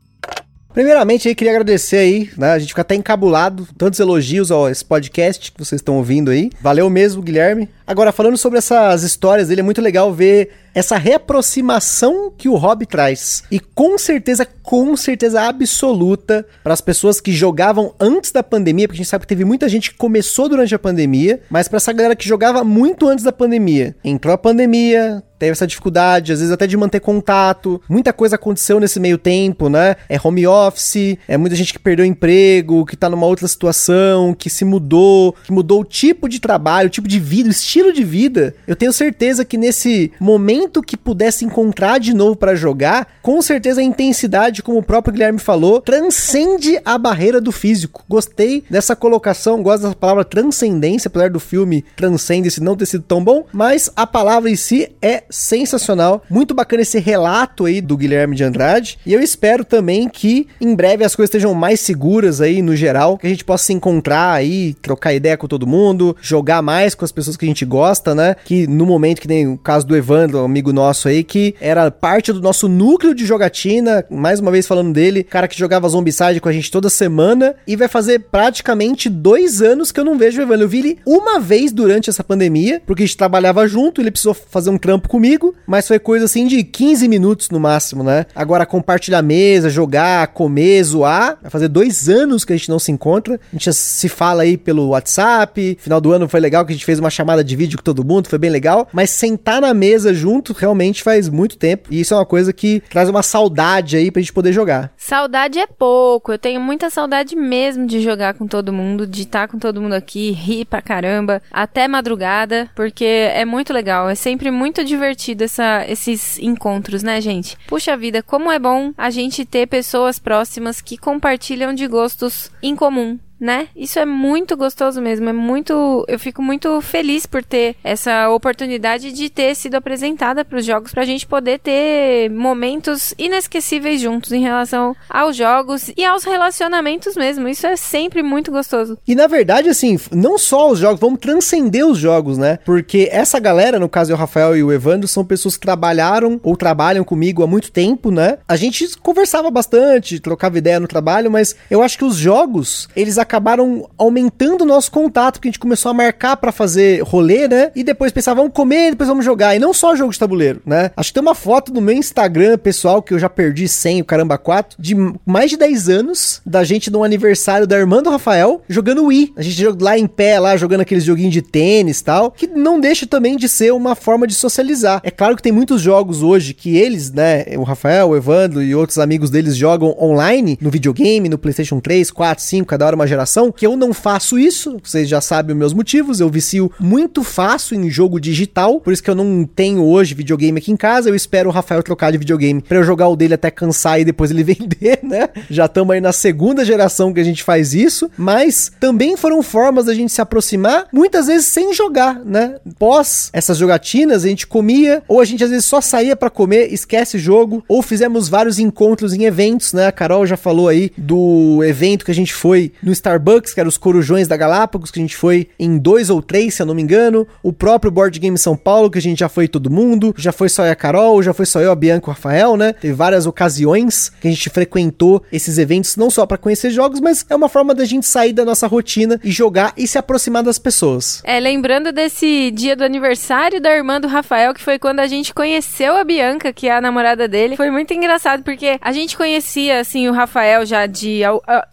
Primeiramente, 0.75 1.29
aí, 1.29 1.33
queria 1.33 1.53
agradecer 1.53 1.95
aí, 1.95 2.29
né? 2.37 2.51
A 2.51 2.59
gente 2.59 2.67
fica 2.67 2.81
até 2.81 2.95
encabulado, 2.95 3.65
tantos 3.77 3.97
elogios 3.97 4.51
ao 4.51 4.69
esse 4.69 4.83
podcast 4.83 5.49
que 5.49 5.57
vocês 5.57 5.79
estão 5.79 5.95
ouvindo 5.95 6.31
aí. 6.31 6.49
Valeu 6.59 6.89
mesmo, 6.89 7.21
Guilherme. 7.21 7.69
Agora, 7.87 8.11
falando 8.11 8.37
sobre 8.37 8.57
essas 8.57 9.01
histórias 9.03 9.47
dele, 9.47 9.61
é 9.61 9.63
muito 9.63 9.81
legal 9.81 10.13
ver 10.13 10.49
essa 10.73 10.97
reaproximação 10.97 12.29
que 12.37 12.49
o 12.49 12.55
hobby 12.55 12.85
traz. 12.85 13.43
E 13.49 13.57
com 13.57 13.97
certeza, 13.97 14.45
com 14.61 14.97
certeza 14.97 15.43
absoluta, 15.43 16.45
para 16.61 16.73
as 16.73 16.81
pessoas 16.81 17.21
que 17.21 17.31
jogavam 17.31 17.95
antes 17.97 18.33
da 18.33 18.43
pandemia, 18.43 18.85
porque 18.85 18.97
a 18.97 19.01
gente 19.01 19.09
sabe 19.09 19.21
que 19.21 19.29
teve 19.29 19.45
muita 19.45 19.69
gente 19.69 19.91
que 19.91 19.97
começou 19.97 20.49
durante 20.49 20.75
a 20.75 20.79
pandemia, 20.79 21.39
mas 21.49 21.69
para 21.69 21.77
essa 21.77 21.93
galera 21.93 22.17
que 22.17 22.27
jogava 22.27 22.65
muito 22.65 23.07
antes 23.07 23.23
da 23.23 23.31
pandemia, 23.31 23.95
entrou 24.03 24.33
a 24.33 24.37
pandemia, 24.37 25.23
teve 25.37 25.51
essa 25.51 25.67
dificuldade, 25.67 26.33
às 26.33 26.39
vezes 26.39 26.53
até 26.53 26.67
de 26.67 26.77
manter 26.77 26.99
contato. 26.99 27.81
Muita 27.89 28.13
coisa 28.13 28.35
aconteceu 28.35 28.79
nesse 28.79 28.99
meio 28.99 29.17
tempo, 29.17 29.69
né? 29.69 29.95
É 30.09 30.19
home 30.21 30.47
office, 30.47 31.17
é 31.27 31.37
muita 31.37 31.55
gente 31.55 31.73
que 31.73 31.79
perdeu 31.79 32.05
emprego, 32.05 32.85
que 32.85 32.95
tá 32.95 33.09
numa 33.09 33.25
outra 33.25 33.47
situação, 33.47 34.33
que 34.33 34.49
se 34.49 34.65
mudou, 34.65 35.35
que 35.43 35.51
mudou 35.51 35.81
o 35.81 35.85
tipo 35.85 36.27
de 36.29 36.39
trabalho, 36.39 36.87
o 36.87 36.91
tipo 36.91 37.07
de 37.07 37.19
vida, 37.19 37.49
o 37.49 37.51
estilo 37.51 37.91
de 37.91 38.03
vida. 38.03 38.55
Eu 38.67 38.75
tenho 38.75 38.93
certeza 38.93 39.45
que 39.45 39.57
nesse 39.57 40.11
momento 40.19 40.81
que 40.81 40.97
pudesse 40.97 41.45
encontrar 41.45 41.99
de 41.99 42.13
novo 42.13 42.35
para 42.35 42.55
jogar, 42.55 43.07
com 43.21 43.41
certeza 43.41 43.81
a 43.81 43.83
intensidade, 43.83 44.63
como 44.63 44.79
o 44.79 44.83
próprio 44.83 45.13
Guilherme 45.13 45.39
falou, 45.39 45.81
transcende 45.81 46.79
a 46.83 46.97
barreira 46.97 47.41
do 47.41 47.51
físico. 47.51 48.03
Gostei 48.07 48.63
dessa 48.69 48.95
colocação, 48.95 49.61
gosto 49.61 49.83
da 49.83 49.95
palavra 49.95 50.23
transcendência, 50.23 51.07
apesar 51.07 51.29
do 51.29 51.39
filme 51.39 51.85
Transcendence 51.95 52.61
não 52.61 52.75
ter 52.75 52.85
sido 52.85 53.03
tão 53.03 53.23
bom, 53.23 53.45
mas 53.51 53.89
a 53.95 54.05
palavra 54.05 54.49
em 54.49 54.55
si 54.55 54.95
é 55.01 55.23
sensacional. 55.35 56.23
Muito 56.29 56.53
bacana 56.53 56.81
esse 56.81 56.99
relato 56.99 57.65
aí 57.65 57.81
do 57.81 57.97
Guilherme 57.97 58.35
de 58.35 58.43
Andrade. 58.43 58.97
E 59.05 59.13
eu 59.13 59.21
espero 59.21 59.65
também 59.65 60.07
que 60.07 60.47
em 60.59 60.73
breve 60.73 61.03
as 61.03 61.15
coisas 61.15 61.29
estejam 61.29 61.53
mais 61.53 61.79
seguras 61.79 62.41
aí 62.41 62.61
no 62.61 62.75
geral, 62.75 63.17
que 63.17 63.27
a 63.27 63.29
gente 63.29 63.43
possa 63.43 63.65
se 63.65 63.73
encontrar 63.73 64.31
aí, 64.31 64.73
trocar 64.81 65.13
ideia 65.13 65.37
com 65.37 65.47
todo 65.47 65.67
mundo, 65.67 66.15
jogar 66.21 66.61
mais 66.61 66.95
com 66.95 67.03
as 67.03 67.11
pessoas 67.11 67.35
que 67.35 67.45
a 67.45 67.47
gente 67.47 67.65
gosta, 67.65 68.15
né? 68.15 68.35
Que 68.45 68.65
no 68.67 68.85
momento 68.85 69.21
que 69.21 69.27
nem 69.27 69.47
o 69.47 69.57
caso 69.57 69.85
do 69.85 69.95
Evandro, 69.95 70.39
amigo 70.39 70.71
nosso 70.71 71.07
aí, 71.07 71.23
que 71.23 71.55
era 71.59 71.91
parte 71.91 72.31
do 72.31 72.41
nosso 72.41 72.67
núcleo 72.67 73.13
de 73.13 73.25
jogatina, 73.25 74.05
mais 74.09 74.39
uma 74.39 74.51
vez 74.51 74.65
falando 74.65 74.93
dele, 74.93 75.23
cara 75.23 75.47
que 75.47 75.57
jogava 75.57 75.89
Zombicide 75.89 76.39
com 76.39 76.49
a 76.49 76.53
gente 76.53 76.71
toda 76.71 76.89
semana 76.89 77.55
e 77.67 77.75
vai 77.75 77.87
fazer 77.87 78.19
praticamente 78.31 79.09
dois 79.09 79.61
anos 79.61 79.91
que 79.91 79.99
eu 79.99 80.05
não 80.05 80.17
vejo 80.17 80.39
o 80.39 80.43
Evandro. 80.43 80.65
Eu 80.65 80.69
vi 80.69 80.79
ele 80.79 80.99
uma 81.05 81.39
vez 81.39 81.71
durante 81.71 82.09
essa 82.09 82.23
pandemia, 82.23 82.81
porque 82.85 83.03
a 83.03 83.05
gente 83.05 83.17
trabalhava 83.17 83.67
junto, 83.67 84.01
ele 84.01 84.11
precisou 84.11 84.33
fazer 84.33 84.69
um 84.69 84.77
trampo 84.77 85.09
comigo, 85.15 85.55
mas 85.65 85.87
foi 85.87 85.97
coisa 85.97 86.25
assim 86.25 86.45
de 86.45 86.61
15 86.61 87.07
minutos 87.07 87.49
no 87.49 87.57
máximo, 87.57 88.03
né? 88.03 88.25
Agora 88.35 88.65
compartilhar 88.65 89.21
mesa, 89.21 89.69
jogar, 89.69 90.27
comer, 90.27 90.83
zoar, 90.83 91.37
vai 91.41 91.49
fazer 91.49 91.69
dois 91.69 92.09
anos 92.09 92.43
que 92.43 92.51
a 92.51 92.57
gente 92.57 92.67
não 92.67 92.77
se 92.77 92.91
encontra. 92.91 93.35
A 93.35 93.55
gente 93.55 93.73
se 93.73 94.09
fala 94.09 94.43
aí 94.43 94.57
pelo 94.57 94.89
WhatsApp. 94.89 95.77
Final 95.79 96.01
do 96.01 96.11
ano 96.11 96.27
foi 96.27 96.41
legal 96.41 96.65
que 96.65 96.73
a 96.73 96.75
gente 96.75 96.83
fez 96.83 96.99
uma 96.99 97.09
chamada 97.09 97.45
de 97.45 97.55
vídeo 97.55 97.77
com 97.77 97.83
todo 97.83 98.03
mundo, 98.03 98.27
foi 98.27 98.37
bem 98.37 98.49
legal. 98.49 98.89
Mas 98.91 99.09
sentar 99.09 99.61
na 99.61 99.73
mesa 99.73 100.13
junto 100.13 100.51
realmente 100.51 101.01
faz 101.01 101.29
muito 101.29 101.57
tempo. 101.57 101.87
E 101.89 102.01
isso 102.01 102.13
é 102.13 102.17
uma 102.17 102.25
coisa 102.25 102.51
que 102.51 102.83
traz 102.89 103.07
uma 103.07 103.23
saudade 103.23 103.95
aí 103.95 104.11
pra 104.11 104.21
gente 104.21 104.33
poder 104.33 104.51
jogar. 104.51 104.91
Saudade 104.97 105.59
é 105.59 105.65
pouco. 105.65 106.33
Eu 106.33 106.37
tenho 106.37 106.59
muita 106.59 106.89
saudade 106.89 107.37
mesmo 107.37 107.87
de 107.87 108.01
jogar 108.01 108.33
com 108.33 108.47
todo 108.47 108.73
mundo, 108.73 109.07
de 109.07 109.21
estar 109.21 109.47
com 109.47 109.57
todo 109.57 109.81
mundo 109.81 109.93
aqui, 109.93 110.31
rir 110.31 110.65
pra 110.65 110.81
caramba, 110.81 111.41
até 111.49 111.87
madrugada, 111.87 112.69
porque 112.75 113.05
é 113.05 113.45
muito 113.45 113.71
legal. 113.71 114.09
É 114.09 114.15
sempre 114.15 114.51
muito 114.51 114.83
divertido 114.83 115.04
essa, 115.43 115.85
esses 115.87 116.39
encontros, 116.39 117.03
né, 117.03 117.19
gente? 117.21 117.57
Puxa 117.67 117.95
vida, 117.97 118.23
como 118.23 118.51
é 118.51 118.57
bom 118.57 118.93
a 118.97 119.09
gente 119.09 119.45
ter 119.45 119.67
pessoas 119.67 120.17
próximas 120.17 120.81
que 120.81 120.97
compartilham 120.97 121.73
de 121.73 121.87
gostos 121.87 122.49
em 122.63 122.75
comum. 122.75 123.19
Né? 123.39 123.67
Isso 123.75 123.99
é 123.99 124.05
muito 124.05 124.55
gostoso 124.55 125.01
mesmo, 125.01 125.29
é 125.29 125.33
muito, 125.33 126.05
eu 126.07 126.17
fico 126.17 126.41
muito 126.41 126.81
feliz 126.81 127.25
por 127.25 127.43
ter 127.43 127.75
essa 127.83 128.29
oportunidade 128.29 129.11
de 129.11 129.29
ter 129.29 129.55
sido 129.55 129.75
apresentada 129.75 130.45
para 130.45 130.57
os 130.57 130.65
jogos 130.65 130.91
pra 130.91 131.05
gente 131.05 131.25
poder 131.25 131.59
ter 131.59 132.29
momentos 132.29 133.13
inesquecíveis 133.17 134.01
juntos 134.01 134.31
em 134.31 134.41
relação 134.41 134.95
aos 135.09 135.35
jogos 135.35 135.91
e 135.95 136.03
aos 136.03 136.23
relacionamentos 136.23 137.15
mesmo. 137.15 137.47
Isso 137.47 137.67
é 137.67 137.75
sempre 137.75 138.23
muito 138.23 138.51
gostoso. 138.51 138.97
E 139.07 139.15
na 139.15 139.27
verdade, 139.27 139.69
assim, 139.69 139.99
não 140.11 140.37
só 140.37 140.71
os 140.71 140.79
jogos, 140.79 140.99
vamos 140.99 141.19
transcender 141.19 141.85
os 141.85 141.97
jogos, 141.97 142.37
né? 142.37 142.59
Porque 142.65 143.09
essa 143.11 143.39
galera, 143.39 143.79
no 143.79 143.89
caso 143.89 144.11
é 144.11 144.15
o 144.15 144.17
Rafael 144.17 144.55
e 144.55 144.63
o 144.63 144.71
Evandro, 144.71 145.07
são 145.07 145.25
pessoas 145.25 145.55
que 145.55 145.61
trabalharam 145.61 146.39
ou 146.43 146.55
trabalham 146.55 147.03
comigo 147.03 147.43
há 147.43 147.47
muito 147.47 147.71
tempo, 147.71 148.11
né? 148.11 148.37
A 148.47 148.55
gente 148.55 148.97
conversava 148.97 149.49
bastante, 149.51 150.19
trocava 150.19 150.57
ideia 150.57 150.79
no 150.79 150.87
trabalho, 150.87 151.29
mas 151.29 151.55
eu 151.69 151.81
acho 151.81 151.97
que 151.97 152.05
os 152.05 152.15
jogos, 152.15 152.87
eles 152.95 153.17
acabaram 153.25 153.89
aumentando 153.97 154.61
o 154.61 154.65
nosso 154.65 154.91
contato, 154.91 155.35
porque 155.35 155.47
a 155.47 155.51
gente 155.51 155.59
começou 155.59 155.89
a 155.89 155.93
marcar 155.93 156.37
para 156.37 156.51
fazer 156.51 157.01
rolê, 157.01 157.47
né? 157.47 157.71
E 157.75 157.83
depois 157.83 158.11
pensava, 158.11 158.41
vamos 158.41 158.53
comer, 158.53 158.91
depois 158.91 159.09
vamos 159.09 159.25
jogar. 159.25 159.55
E 159.55 159.59
não 159.59 159.73
só 159.73 159.95
jogo 159.95 160.11
de 160.11 160.19
tabuleiro, 160.19 160.61
né? 160.65 160.91
Acho 160.95 161.09
que 161.09 161.13
tem 161.15 161.21
uma 161.21 161.35
foto 161.35 161.73
no 161.73 161.81
meu 161.81 161.95
Instagram 161.95 162.57
pessoal, 162.57 163.01
que 163.01 163.13
eu 163.13 163.19
já 163.19 163.29
perdi 163.29 163.67
sem 163.67 164.01
o 164.01 164.05
caramba 164.05 164.37
4, 164.37 164.77
de 164.79 164.95
mais 165.25 165.49
de 165.49 165.57
10 165.57 165.89
anos, 165.89 166.41
da 166.45 166.63
gente 166.63 166.89
num 166.89 167.03
aniversário 167.03 167.67
da 167.67 167.77
irmã 167.77 168.01
do 168.01 168.09
Rafael, 168.09 168.61
jogando 168.67 169.05
Wii. 169.05 169.33
A 169.35 169.41
gente 169.41 169.65
lá 169.81 169.97
em 169.97 170.07
pé, 170.07 170.39
lá, 170.39 170.55
jogando 170.55 170.81
aqueles 170.81 171.03
joguinhos 171.03 171.33
de 171.33 171.41
tênis 171.41 172.01
tal, 172.01 172.31
que 172.31 172.47
não 172.47 172.79
deixa 172.79 173.05
também 173.05 173.35
de 173.35 173.49
ser 173.49 173.73
uma 173.73 173.95
forma 173.95 174.27
de 174.27 174.33
socializar. 174.33 175.01
É 175.03 175.11
claro 175.11 175.35
que 175.35 175.43
tem 175.43 175.51
muitos 175.51 175.81
jogos 175.81 176.21
hoje 176.23 176.53
que 176.53 176.77
eles, 176.77 177.11
né, 177.11 177.45
o 177.57 177.63
Rafael, 177.63 178.09
o 178.09 178.15
Evandro 178.15 178.61
e 178.61 178.75
outros 178.75 178.97
amigos 178.97 179.29
deles 179.29 179.55
jogam 179.55 179.95
online, 179.99 180.57
no 180.61 180.69
videogame, 180.69 181.29
no 181.29 181.37
PlayStation 181.37 181.79
3, 181.79 182.11
4, 182.11 182.43
5, 182.43 182.67
cada 182.67 182.85
hora 182.85 182.95
uma 182.95 183.07
geração, 183.07 183.14
que 183.51 183.65
eu 183.65 183.75
não 183.75 183.93
faço 183.93 184.37
isso, 184.37 184.77
vocês 184.83 185.07
já 185.07 185.21
sabem 185.21 185.53
os 185.53 185.59
meus 185.59 185.73
motivos, 185.73 186.19
eu 186.19 186.29
vicio 186.29 186.71
muito 186.79 187.23
fácil 187.23 187.75
em 187.75 187.89
jogo 187.89 188.19
digital, 188.19 188.79
por 188.79 188.93
isso 188.93 189.03
que 189.03 189.09
eu 189.09 189.15
não 189.15 189.45
tenho 189.45 189.83
hoje 189.83 190.13
videogame 190.13 190.59
aqui 190.59 190.71
em 190.71 190.77
casa, 190.77 191.09
eu 191.09 191.15
espero 191.15 191.49
o 191.49 191.51
Rafael 191.51 191.83
trocar 191.83 192.11
de 192.11 192.17
videogame 192.17 192.61
para 192.61 192.77
eu 192.77 192.83
jogar 192.83 193.07
o 193.07 193.15
dele 193.15 193.33
até 193.33 193.49
cansar 193.51 193.99
e 193.99 194.05
depois 194.05 194.31
ele 194.31 194.43
vender, 194.45 194.99
né? 195.03 195.29
Já 195.49 195.65
estamos 195.65 195.93
aí 195.93 196.01
na 196.01 196.11
segunda 196.11 196.65
geração 196.65 197.13
que 197.13 197.19
a 197.19 197.23
gente 197.23 197.43
faz 197.43 197.73
isso, 197.73 198.09
mas 198.17 198.71
também 198.79 199.17
foram 199.17 199.41
formas 199.41 199.85
da 199.85 199.93
gente 199.93 200.11
se 200.11 200.21
aproximar, 200.21 200.87
muitas 200.91 201.27
vezes 201.27 201.47
sem 201.47 201.73
jogar, 201.73 202.19
né? 202.23 202.55
Pós 202.77 203.29
essas 203.33 203.57
jogatinas, 203.57 204.23
a 204.25 204.27
gente 204.27 204.47
comia, 204.47 205.03
ou 205.07 205.19
a 205.19 205.25
gente 205.25 205.43
às 205.43 205.49
vezes 205.49 205.65
só 205.65 205.81
saía 205.81 206.15
para 206.15 206.29
comer, 206.29 206.73
esquece 206.73 207.17
jogo, 207.17 207.63
ou 207.67 207.81
fizemos 207.81 208.29
vários 208.29 208.59
encontros 208.59 209.13
em 209.13 209.23
eventos, 209.23 209.73
né? 209.73 209.87
A 209.87 209.91
Carol 209.91 210.25
já 210.25 210.37
falou 210.37 210.67
aí 210.67 210.91
do 210.97 211.63
evento 211.63 212.05
que 212.05 212.11
a 212.11 212.15
gente 212.15 212.33
foi 212.33 212.71
no 212.81 212.91
Starbucks, 213.05 213.53
que 213.53 213.59
era 213.59 213.69
os 213.69 213.77
Corujões 213.77 214.27
da 214.27 214.35
Galápagos, 214.35 214.89
que 214.89 214.99
a 214.99 215.01
gente 215.01 215.15
foi 215.15 215.49
em 215.59 215.77
dois 215.77 216.09
ou 216.09 216.21
três, 216.21 216.55
se 216.55 216.61
eu 216.61 216.65
não 216.65 216.73
me 216.73 216.81
engano. 216.81 217.27
O 217.43 217.53
próprio 217.53 217.91
Board 217.91 218.19
Game 218.19 218.37
São 218.37 218.57
Paulo, 218.57 218.89
que 218.89 218.97
a 218.97 219.01
gente 219.01 219.19
já 219.19 219.29
foi 219.29 219.47
todo 219.47 219.69
mundo. 219.69 220.13
Já 220.17 220.31
foi 220.31 220.49
só 220.49 220.65
eu 220.65 220.71
a 220.71 220.75
Carol, 220.75 221.21
já 221.21 221.33
foi 221.33 221.45
só 221.45 221.61
eu, 221.61 221.71
a 221.71 221.75
Bianca 221.75 222.09
o 222.09 222.13
Rafael, 222.13 222.57
né? 222.57 222.73
Teve 222.73 222.93
várias 222.93 223.27
ocasiões 223.27 224.11
que 224.19 224.27
a 224.27 224.31
gente 224.31 224.49
frequentou 224.49 225.23
esses 225.31 225.57
eventos, 225.57 225.95
não 225.95 226.09
só 226.09 226.25
para 226.25 226.37
conhecer 226.37 226.71
jogos, 226.71 226.99
mas 226.99 227.25
é 227.29 227.35
uma 227.35 227.47
forma 227.47 227.75
da 227.75 227.85
gente 227.85 228.07
sair 228.07 228.33
da 228.33 228.43
nossa 228.43 228.65
rotina 228.65 229.19
e 229.23 229.31
jogar 229.31 229.73
e 229.77 229.87
se 229.87 229.97
aproximar 229.97 230.41
das 230.41 230.57
pessoas. 230.57 231.21
É, 231.23 231.39
lembrando 231.39 231.91
desse 231.91 232.49
dia 232.51 232.75
do 232.75 232.83
aniversário 232.83 233.61
da 233.61 233.69
irmã 233.69 234.01
do 234.01 234.07
Rafael, 234.07 234.53
que 234.53 234.61
foi 234.61 234.79
quando 234.79 234.99
a 234.99 235.07
gente 235.07 235.33
conheceu 235.33 235.95
a 235.95 236.03
Bianca, 236.03 236.51
que 236.51 236.67
é 236.67 236.75
a 236.75 236.81
namorada 236.81 237.27
dele. 237.27 237.55
Foi 237.55 237.69
muito 237.69 237.93
engraçado, 237.93 238.43
porque 238.43 238.77
a 238.81 238.91
gente 238.91 239.15
conhecia, 239.15 239.79
assim, 239.79 240.07
o 240.07 240.13
Rafael 240.13 240.65
já 240.65 240.85
de. 240.85 241.21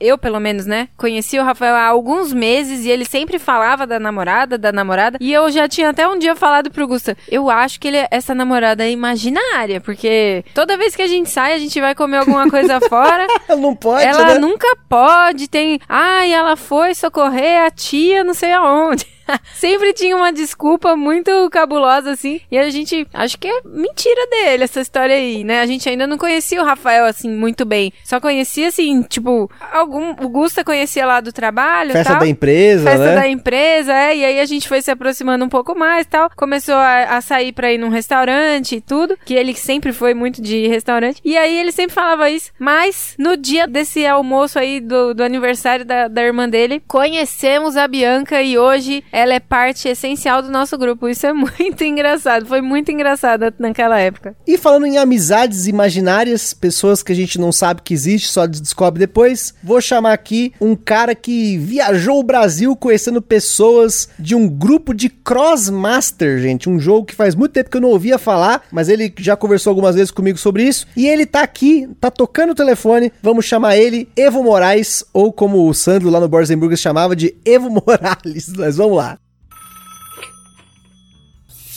Eu, 0.01 0.19
pelo 0.19 0.41
menos, 0.41 0.67
né? 0.67 0.89
Conhecia 0.97 1.22
o 1.39 1.43
Rafael 1.45 1.75
há 1.75 1.87
alguns 1.87 2.33
meses 2.33 2.85
e 2.85 2.91
ele 2.91 3.05
sempre 3.05 3.39
falava 3.39 3.87
da 3.87 3.99
namorada, 3.99 4.57
da 4.59 4.73
namorada. 4.73 5.19
E 5.21 5.33
eu 5.33 5.51
já 5.51 5.69
tinha 5.69 5.91
até 5.91 6.07
um 6.07 6.19
dia 6.19 6.35
falado 6.37 6.71
pro 6.71 6.87
Gusta: 6.87 7.17
eu 7.31 7.49
acho 7.51 7.79
que 7.81 7.89
ele, 7.89 8.07
essa 8.11 8.35
namorada 8.35 8.85
é 8.85 8.91
imaginária, 8.91 9.81
porque 9.81 10.45
toda 10.55 10.77
vez 10.77 10.95
que 10.97 11.03
a 11.03 11.07
gente 11.09 11.31
sai, 11.31 11.55
a 11.55 11.59
gente 11.59 11.81
vai 11.81 11.95
comer 11.95 12.19
alguma 12.19 12.49
coisa 12.51 12.81
fora. 12.89 13.27
ela 13.49 13.59
não 13.61 13.75
pode, 13.75 14.05
Ela 14.05 14.35
né? 14.35 14.39
nunca 14.39 14.67
pode, 14.89 15.49
tem. 15.49 15.81
Ai, 15.89 16.33
ela 16.33 16.57
foi 16.57 16.95
socorrer 16.95 17.65
a 17.65 17.71
tia, 17.71 18.25
não 18.25 18.35
sei 18.35 18.53
aonde. 18.53 19.07
Sempre 19.55 19.93
tinha 19.93 20.17
uma 20.17 20.33
desculpa 20.33 20.97
muito 20.97 21.31
cabulosa, 21.51 22.11
assim. 22.11 22.41
E 22.51 22.59
a 22.59 22.69
gente, 22.71 23.07
acho 23.13 23.39
que 23.39 23.49
é 23.49 23.61
mentira 23.65 24.27
dele 24.29 24.65
essa 24.65 24.81
história 24.81 25.15
aí, 25.15 25.45
né? 25.45 25.61
A 25.61 25.67
gente 25.67 25.89
ainda 25.89 26.07
não 26.07 26.19
conhecia 26.19 26.61
o 26.61 26.65
Rafael, 26.65 27.05
assim, 27.05 27.31
muito 27.31 27.65
bem. 27.65 27.93
Só 28.05 28.21
conhecia, 28.21 28.69
assim, 28.69 29.03
tipo, 29.03 29.51
algum. 29.73 30.11
O 30.23 30.29
Gusta 30.29 30.65
conhecia 30.65 31.07
lá 31.07 31.21
do 31.21 31.33
trabalho. 31.33 31.93
Festa 31.93 32.13
tal. 32.13 32.21
da 32.21 32.29
empresa, 32.29 32.91
Festa 32.91 33.07
né? 33.07 33.15
da 33.15 33.29
empresa, 33.29 33.93
é. 33.93 34.17
E 34.17 34.25
aí 34.25 34.41
a 34.41 34.45
gente 34.45 34.69
foi 34.69 34.83
se 34.83 34.91
aproximando 34.91 35.45
um 35.45 35.49
pouco 35.49 35.77
mais 35.79 36.07
tal. 36.07 36.31
Começou 36.37 36.75
a, 36.75 37.17
a 37.17 37.21
sair 37.21 37.53
pra 37.53 37.73
ir 37.73 37.79
num 37.79 37.89
restaurante 37.89 38.77
e 38.77 38.81
tudo. 38.81 39.17
Que 39.25 39.35
ele 39.35 39.55
sempre 39.55 39.93
foi 39.93 40.15
muito 40.15 40.41
de 40.41 40.67
restaurante. 40.67 41.21
E 41.25 41.37
aí 41.37 41.59
ele 41.59 41.73
sempre 41.73 41.95
falava 41.95 42.31
isso. 42.31 42.51
Mas 42.59 43.15
no 43.19 43.37
dia 43.37 43.67
desse 43.67 44.07
almoço 44.07 44.59
aí 44.59 44.81
do, 44.81 45.15
do 45.15 45.23
aniversário 45.23 45.85
da, 45.85 46.09
da 46.09 46.23
irmã 46.23 46.49
dele, 46.49 46.83
conhecemos 46.87 47.77
a 47.77 47.87
Bianca 47.87 48.43
e 48.43 48.59
hoje 48.59 49.05
ela 49.13 49.35
é 49.35 49.41
parte 49.41 49.87
essencial 49.87 50.41
do 50.41 50.51
nosso 50.51 50.77
grupo. 50.79 51.07
Isso 51.09 51.27
é 51.27 51.33
muito 51.35 51.85
engraçado. 51.85 52.47
Foi 52.47 52.63
muito 52.63 52.91
engraçado 52.91 53.53
naquela 53.59 53.99
época. 53.99 54.35
E 54.47 54.57
falando 54.57 54.87
em 54.87 54.97
amizades 54.97 55.67
imaginárias, 55.67 56.55
pessoas 56.55 57.03
que 57.03 57.13
a 57.13 57.15
gente 57.15 57.39
não 57.39 57.53
sabe 57.53 57.83
que 57.83 57.93
existe, 57.93 58.29
só 58.29 58.47
descobre 58.47 58.99
depois, 58.99 59.55
vou 59.63 59.81
chamar 59.81 60.15
aqui 60.15 60.53
um 60.61 60.75
cara 60.75 61.15
que 61.15 61.59
viajou 61.59 62.19
o 62.19 62.23
Brasil 62.23 62.75
conhecendo 62.75 63.21
pessoas 63.21 64.09
de 64.19 64.35
um 64.35 64.49
grupo 64.49 64.95
de 64.95 65.11
Crossmaster, 65.11 66.39
gente. 66.39 66.71
Um 66.71 66.81
jogo 66.81 67.07
que 67.07 67.15
faz 67.15 67.35
muito 67.35 67.53
tempo 67.53 67.69
que 67.69 67.77
eu 67.77 67.81
não 67.83 67.91
ouvia 67.91 68.19
falar, 68.19 68.63
mas 68.73 68.89
ele 68.89 69.13
já 69.19 69.37
conversou 69.37 69.71
algumas 69.71 69.95
vezes 69.95 70.11
comigo 70.11 70.39
sobre 70.39 70.63
isso. 70.63 70.87
E 70.97 71.07
ele 71.07 71.27
tá 71.27 71.43
aqui, 71.43 71.89
tá 72.01 72.11
tocando 72.11 72.51
o 72.51 72.55
telefone. 72.55 73.13
Vamos 73.23 73.45
chamar 73.45 73.77
ele 73.77 74.09
Evo 74.17 74.43
Moraes, 74.43 75.05
ou 75.13 75.33
como 75.33 75.69
o 75.69 75.75
Sandro 75.75 76.09
lá 76.09 76.19
no 76.21 76.29
Borzenburg 76.29 76.77
chamava 76.77 77.15
de 77.15 77.35
Evo 77.45 77.69
Morales. 77.87 78.53
Mas 78.57 78.77
vamos 78.77 78.97
lá. 78.97 79.02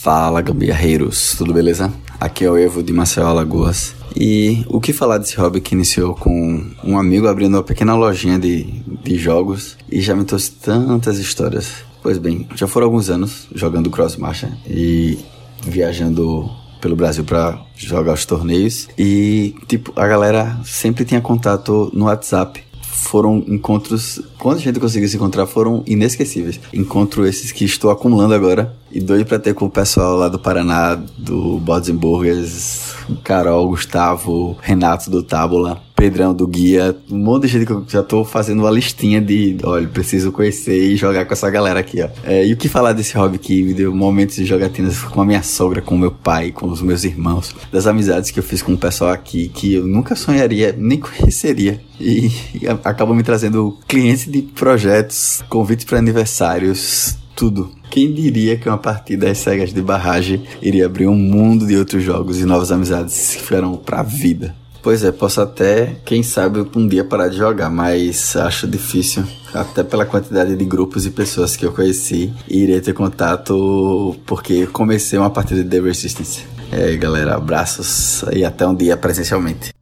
Fala 0.06 0.40
gambiarreiros, 0.40 1.34
tudo 1.36 1.52
beleza? 1.52 1.92
Aqui 2.20 2.44
é 2.44 2.48
o 2.48 2.56
Evo 2.56 2.80
de 2.80 2.92
Maceió, 2.92 3.26
Alagoas. 3.26 3.92
E 4.14 4.64
o 4.68 4.80
que 4.80 4.92
falar 4.92 5.18
desse 5.18 5.36
hobby 5.36 5.60
que 5.60 5.74
iniciou 5.74 6.14
com 6.14 6.64
um 6.84 6.96
amigo 6.96 7.26
abrindo 7.26 7.54
uma 7.54 7.62
pequena 7.64 7.96
lojinha 7.96 8.38
de, 8.38 8.62
de 9.02 9.18
jogos 9.18 9.76
e 9.90 10.00
já 10.00 10.14
me 10.14 10.24
trouxe 10.24 10.52
tantas 10.52 11.18
histórias. 11.18 11.82
Pois 12.04 12.18
bem, 12.18 12.46
já 12.54 12.68
foram 12.68 12.86
alguns 12.86 13.10
anos 13.10 13.48
jogando 13.52 13.90
Cross 13.90 14.16
Marcha 14.16 14.56
e 14.64 15.18
viajando 15.66 16.48
pelo 16.80 16.94
Brasil 16.94 17.24
para 17.24 17.60
jogar 17.74 18.12
os 18.12 18.24
torneios 18.24 18.88
e 18.96 19.56
tipo 19.66 19.92
a 19.96 20.06
galera 20.06 20.56
sempre 20.62 21.04
tinha 21.04 21.20
contato 21.20 21.90
no 21.92 22.04
WhatsApp 22.04 22.62
foram 22.96 23.44
encontros, 23.46 24.20
quando 24.38 24.58
a 24.58 24.60
gente 24.60 24.80
conseguiu 24.80 25.08
se 25.08 25.16
encontrar, 25.16 25.46
foram 25.46 25.82
inesquecíveis. 25.86 26.58
Encontro 26.72 27.26
esses 27.26 27.52
que 27.52 27.64
estou 27.64 27.90
acumulando 27.90 28.34
agora 28.34 28.74
e 28.90 29.00
doido 29.00 29.26
para 29.26 29.38
ter 29.38 29.54
com 29.54 29.66
o 29.66 29.70
pessoal 29.70 30.16
lá 30.16 30.28
do 30.28 30.38
Paraná, 30.38 30.94
do 31.16 31.58
Bodzenburgers, 31.58 32.94
Carol, 33.22 33.68
Gustavo, 33.68 34.56
Renato 34.60 35.10
do 35.10 35.22
Tábula, 35.22 35.82
Pedrão 35.96 36.34
do 36.34 36.46
Guia, 36.46 36.94
um 37.10 37.16
monte 37.16 37.44
de 37.44 37.48
gente 37.48 37.64
que 37.66 37.72
eu 37.72 37.82
já 37.88 38.02
tô 38.02 38.22
fazendo 38.22 38.60
uma 38.60 38.70
listinha 38.70 39.18
de, 39.18 39.56
olha, 39.64 39.88
preciso 39.88 40.30
conhecer 40.30 40.92
e 40.92 40.94
jogar 40.94 41.24
com 41.24 41.32
essa 41.32 41.48
galera 41.48 41.80
aqui, 41.80 42.02
ó. 42.02 42.08
É, 42.22 42.46
e 42.46 42.52
o 42.52 42.56
que 42.56 42.68
falar 42.68 42.92
desse 42.92 43.16
hobby 43.16 43.38
que 43.38 43.62
me 43.62 43.72
deu 43.72 43.94
momentos 43.94 44.36
de 44.36 44.44
jogatinas 44.44 44.98
com 44.98 45.22
a 45.22 45.24
minha 45.24 45.42
sogra, 45.42 45.80
com 45.80 45.94
o 45.94 45.98
meu 45.98 46.10
pai, 46.10 46.52
com 46.52 46.68
os 46.68 46.82
meus 46.82 47.02
irmãos, 47.02 47.54
das 47.72 47.86
amizades 47.86 48.30
que 48.30 48.38
eu 48.38 48.42
fiz 48.44 48.60
com 48.60 48.74
o 48.74 48.78
pessoal 48.78 49.10
aqui 49.10 49.48
que 49.48 49.72
eu 49.72 49.86
nunca 49.86 50.14
sonharia, 50.14 50.74
nem 50.76 51.00
conheceria. 51.00 51.80
E, 51.98 52.30
e 52.60 52.68
acabam 52.84 53.16
me 53.16 53.22
trazendo 53.22 53.78
clientes 53.88 54.30
de 54.30 54.42
projetos, 54.42 55.42
convites 55.48 55.86
para 55.86 55.98
aniversários, 55.98 57.16
tudo. 57.34 57.70
Quem 57.90 58.12
diria 58.12 58.56
que 58.58 58.68
uma 58.68 58.76
partida 58.76 59.30
às 59.30 59.38
cegas 59.38 59.72
de 59.72 59.80
barragem 59.80 60.42
iria 60.60 60.86
abrir 60.86 61.06
um 61.06 61.16
mundo 61.16 61.66
de 61.66 61.76
outros 61.76 62.02
jogos 62.02 62.38
e 62.38 62.44
novas 62.44 62.70
amizades 62.70 63.36
que 63.36 63.42
ficaram 63.42 63.76
pra 63.76 64.02
vida? 64.02 64.54
Pois 64.86 65.02
é, 65.02 65.10
posso 65.10 65.40
até, 65.40 65.96
quem 66.04 66.22
sabe, 66.22 66.64
um 66.76 66.86
dia 66.86 67.02
parar 67.02 67.26
de 67.26 67.36
jogar, 67.36 67.68
mas 67.68 68.36
acho 68.36 68.68
difícil, 68.68 69.24
até 69.52 69.82
pela 69.82 70.06
quantidade 70.06 70.54
de 70.54 70.64
grupos 70.64 71.04
e 71.04 71.10
pessoas 71.10 71.56
que 71.56 71.66
eu 71.66 71.72
conheci, 71.72 72.32
e 72.46 72.58
irei 72.62 72.80
ter 72.80 72.92
contato 72.92 74.16
porque 74.24 74.64
comecei 74.68 75.18
uma 75.18 75.28
partida 75.28 75.64
de 75.64 75.68
The 75.68 75.80
Resistance. 75.80 76.46
É, 76.70 76.94
galera, 76.94 77.34
abraços 77.34 78.22
e 78.32 78.44
até 78.44 78.64
um 78.64 78.76
dia 78.76 78.96
presencialmente. 78.96 79.74